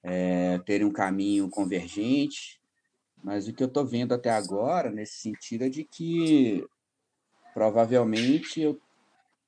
é, 0.03 0.57
terem 0.59 0.87
um 0.87 0.91
caminho 0.91 1.49
convergente, 1.49 2.59
mas 3.23 3.47
o 3.47 3.53
que 3.53 3.61
eu 3.61 3.67
estou 3.67 3.85
vendo 3.85 4.13
até 4.13 4.29
agora, 4.29 4.89
nesse 4.89 5.19
sentido, 5.19 5.63
é 5.63 5.69
de 5.69 5.83
que 5.83 6.65
provavelmente 7.53 8.61
eu, 8.61 8.79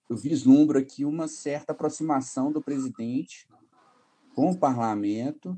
eu 0.10 0.18
vislumbro 0.18 0.78
aqui 0.78 1.06
uma 1.06 1.28
certa 1.28 1.72
aproximação 1.72 2.52
do 2.52 2.62
presidente 2.62 3.48
com 4.36 4.52
o 4.52 4.58
parlamento 4.58 5.58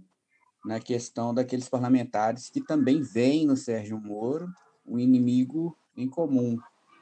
na 0.63 0.79
questão 0.79 1.33
daqueles 1.33 1.67
parlamentares 1.67 2.49
que 2.49 2.61
também 2.61 3.01
veem 3.01 3.45
no 3.45 3.57
Sérgio 3.57 3.99
Moro 3.99 4.47
um 4.85 4.99
inimigo 4.99 5.77
em 5.95 6.07
comum. 6.07 6.57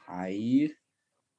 Aí 0.06 0.74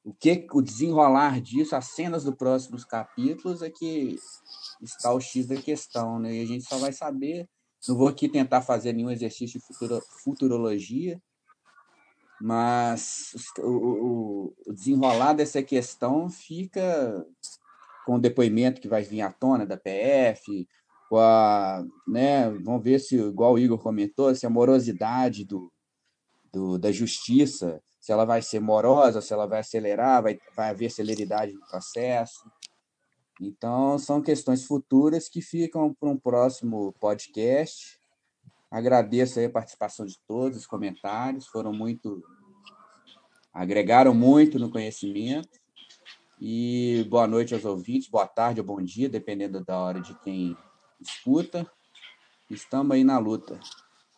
o 0.04 0.14
que 0.14 0.46
o 0.52 0.62
desenrolar 0.62 1.40
disso, 1.40 1.76
as 1.76 1.86
cenas 1.86 2.26
dos 2.26 2.36
próximos 2.36 2.84
capítulos 2.84 3.62
é 3.62 3.70
que 3.70 4.18
está 4.82 5.14
o 5.14 5.22
X 5.22 5.48
da 5.48 5.56
questão, 5.56 6.20
né? 6.20 6.34
E 6.36 6.42
a 6.42 6.46
gente 6.46 6.66
só 6.66 6.78
vai 6.78 6.92
saber. 6.92 7.48
Não 7.88 7.96
vou 7.96 8.08
aqui 8.08 8.28
tentar 8.28 8.62
fazer 8.62 8.94
nenhum 8.94 9.12
exercício 9.12 9.60
de 9.60 9.66
futuro, 9.66 10.02
futurologia, 10.24 11.22
mas 12.42 13.34
o, 13.60 14.54
o, 14.68 14.74
desenrolar 14.74 15.34
dessa 15.34 15.62
questão 15.62 16.30
fica 16.30 17.26
com 18.06 18.16
o 18.16 18.20
depoimento 18.20 18.82
que 18.82 18.88
vai 18.88 19.04
vir 19.04 19.22
à 19.22 19.32
tona 19.32 19.66
da 19.66 19.78
PF, 19.78 20.68
com 21.10 21.18
a, 21.18 21.86
né, 22.08 22.50
vamos 22.50 22.84
ver 22.84 23.00
se, 23.00 23.16
igual 23.18 23.54
o 23.54 23.60
Igor 23.60 23.78
comentou, 23.78 24.34
se 24.34 24.46
a 24.46 24.50
morosidade 24.50 25.46
do, 25.46 25.72
do, 26.52 26.78
da 26.78 26.92
justiça, 26.92 27.82
se 28.04 28.12
ela 28.12 28.26
vai 28.26 28.42
ser 28.42 28.60
morosa, 28.60 29.22
se 29.22 29.32
ela 29.32 29.48
vai 29.48 29.62
acelerar, 29.62 30.22
vai, 30.22 30.38
vai 30.54 30.72
haver 30.72 30.92
celeridade 30.92 31.54
no 31.54 31.66
processo. 31.66 32.44
Então, 33.40 33.98
são 33.98 34.22
questões 34.22 34.66
futuras 34.66 35.30
que 35.30 35.42
ficam 35.42 35.94
para 35.94 36.10
um 36.10 36.18
próximo 36.18 36.92
podcast. 37.00 37.98
Agradeço 38.70 39.40
a 39.40 39.50
participação 39.50 40.06
de 40.06 40.20
todos, 40.28 40.58
os 40.58 40.68
comentários 40.68 41.48
foram 41.48 41.72
muito 41.72 42.22
agregaram 43.54 44.14
muito 44.14 44.60
no 44.60 44.70
conhecimento. 44.70 45.58
E 46.42 47.08
boa 47.10 47.26
noite 47.26 47.54
aos 47.54 47.64
ouvintes, 47.64 48.10
boa 48.10 48.28
tarde 48.28 48.60
ou 48.60 48.68
bom 48.68 48.82
dia, 48.82 49.08
dependendo 49.08 49.64
da 49.64 49.80
hora 49.80 50.02
de 50.02 50.14
quem 50.16 50.58
escuta. 51.00 51.66
Estamos 52.52 52.92
aí 52.98 53.04
na 53.06 53.18
luta. 53.18 53.58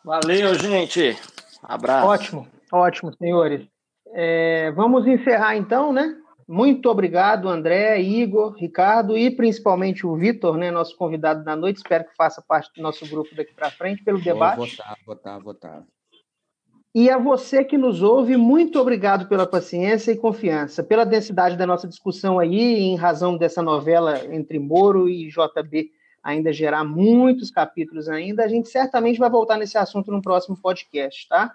Valeu, 0.04 0.54
gente. 0.54 1.16
Abraço. 1.62 2.08
Ótimo, 2.08 2.48
ótimo, 2.72 3.16
senhores. 3.16 3.75
É, 4.12 4.70
vamos 4.72 5.06
encerrar 5.06 5.56
então, 5.56 5.92
né? 5.92 6.16
Muito 6.48 6.88
obrigado, 6.88 7.48
André, 7.48 8.00
Igor, 8.00 8.52
Ricardo 8.52 9.18
e 9.18 9.30
principalmente 9.30 10.06
o 10.06 10.14
Vitor, 10.14 10.56
né, 10.56 10.70
nosso 10.70 10.96
convidado 10.96 11.42
da 11.42 11.56
noite. 11.56 11.78
Espero 11.78 12.04
que 12.04 12.14
faça 12.14 12.40
parte 12.40 12.70
do 12.76 12.82
nosso 12.82 13.04
grupo 13.08 13.34
daqui 13.34 13.52
para 13.52 13.70
frente 13.70 14.04
pelo 14.04 14.20
debate. 14.20 14.56
Vou 14.56 14.66
votar, 14.66 14.96
votar, 15.04 15.40
votar. 15.40 15.84
E 16.94 17.10
a 17.10 17.18
você 17.18 17.64
que 17.64 17.76
nos 17.76 18.00
ouve, 18.00 18.36
muito 18.36 18.78
obrigado 18.78 19.28
pela 19.28 19.44
paciência 19.44 20.12
e 20.12 20.16
confiança, 20.16 20.84
pela 20.84 21.04
densidade 21.04 21.56
da 21.56 21.66
nossa 21.66 21.86
discussão 21.88 22.38
aí, 22.38 22.78
em 22.78 22.96
razão 22.96 23.36
dessa 23.36 23.60
novela 23.60 24.24
entre 24.32 24.58
Moro 24.58 25.08
e 25.08 25.28
JB 25.28 25.90
ainda 26.26 26.52
gerar 26.52 26.82
muitos 26.82 27.50
capítulos 27.50 28.08
ainda. 28.08 28.44
A 28.44 28.48
gente 28.48 28.68
certamente 28.68 29.18
vai 29.18 29.30
voltar 29.30 29.56
nesse 29.56 29.78
assunto 29.78 30.10
no 30.10 30.20
próximo 30.20 30.56
podcast, 30.60 31.28
tá? 31.28 31.52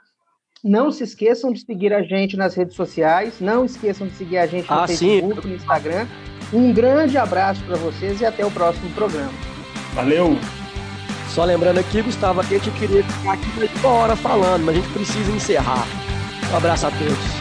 Não 0.64 0.91
se 0.91 1.03
esqueçam 1.03 1.51
de 1.51 1.62
seguir 1.62 1.91
a 1.91 2.03
gente 2.03 2.38
nas 2.38 2.53
redes 2.53 2.76
sociais, 2.76 3.39
não 3.39 3.66
esqueçam 3.66 4.05
de 4.05 4.14
seguir 4.14 4.38
a 4.38 4.45
gente 4.45 4.70
no 4.70 4.78
ah, 4.78 4.88
Facebook, 4.88 5.41
sim. 5.41 5.47
no 5.47 5.55
Instagram. 5.55 6.07
Um 6.53 6.72
grande 6.72 7.18
abraço 7.18 7.64
para 7.64 7.78
vocês 7.78 8.22
e 8.22 8.26
até 8.26 8.45
o 8.45 8.51
próximo 8.51 8.88
programa. 8.91 9.34
Valeu! 9.93 10.38
Só 11.30 11.45
lembrando 11.45 11.80
aqui, 11.80 12.01
Gustavo, 12.03 12.43
que 12.45 12.55
a 12.55 12.59
gente 12.59 12.78
queria 12.78 13.03
ficar 13.03 13.34
aqui 13.34 13.80
uma 13.80 13.89
hora 13.89 14.16
falando, 14.16 14.66
mas 14.66 14.76
a 14.76 14.80
gente 14.80 14.93
precisa 14.93 15.32
encerrar. 15.32 15.88
Um 16.51 16.57
abraço 16.57 16.86
a 16.86 16.91
todos. 16.91 17.41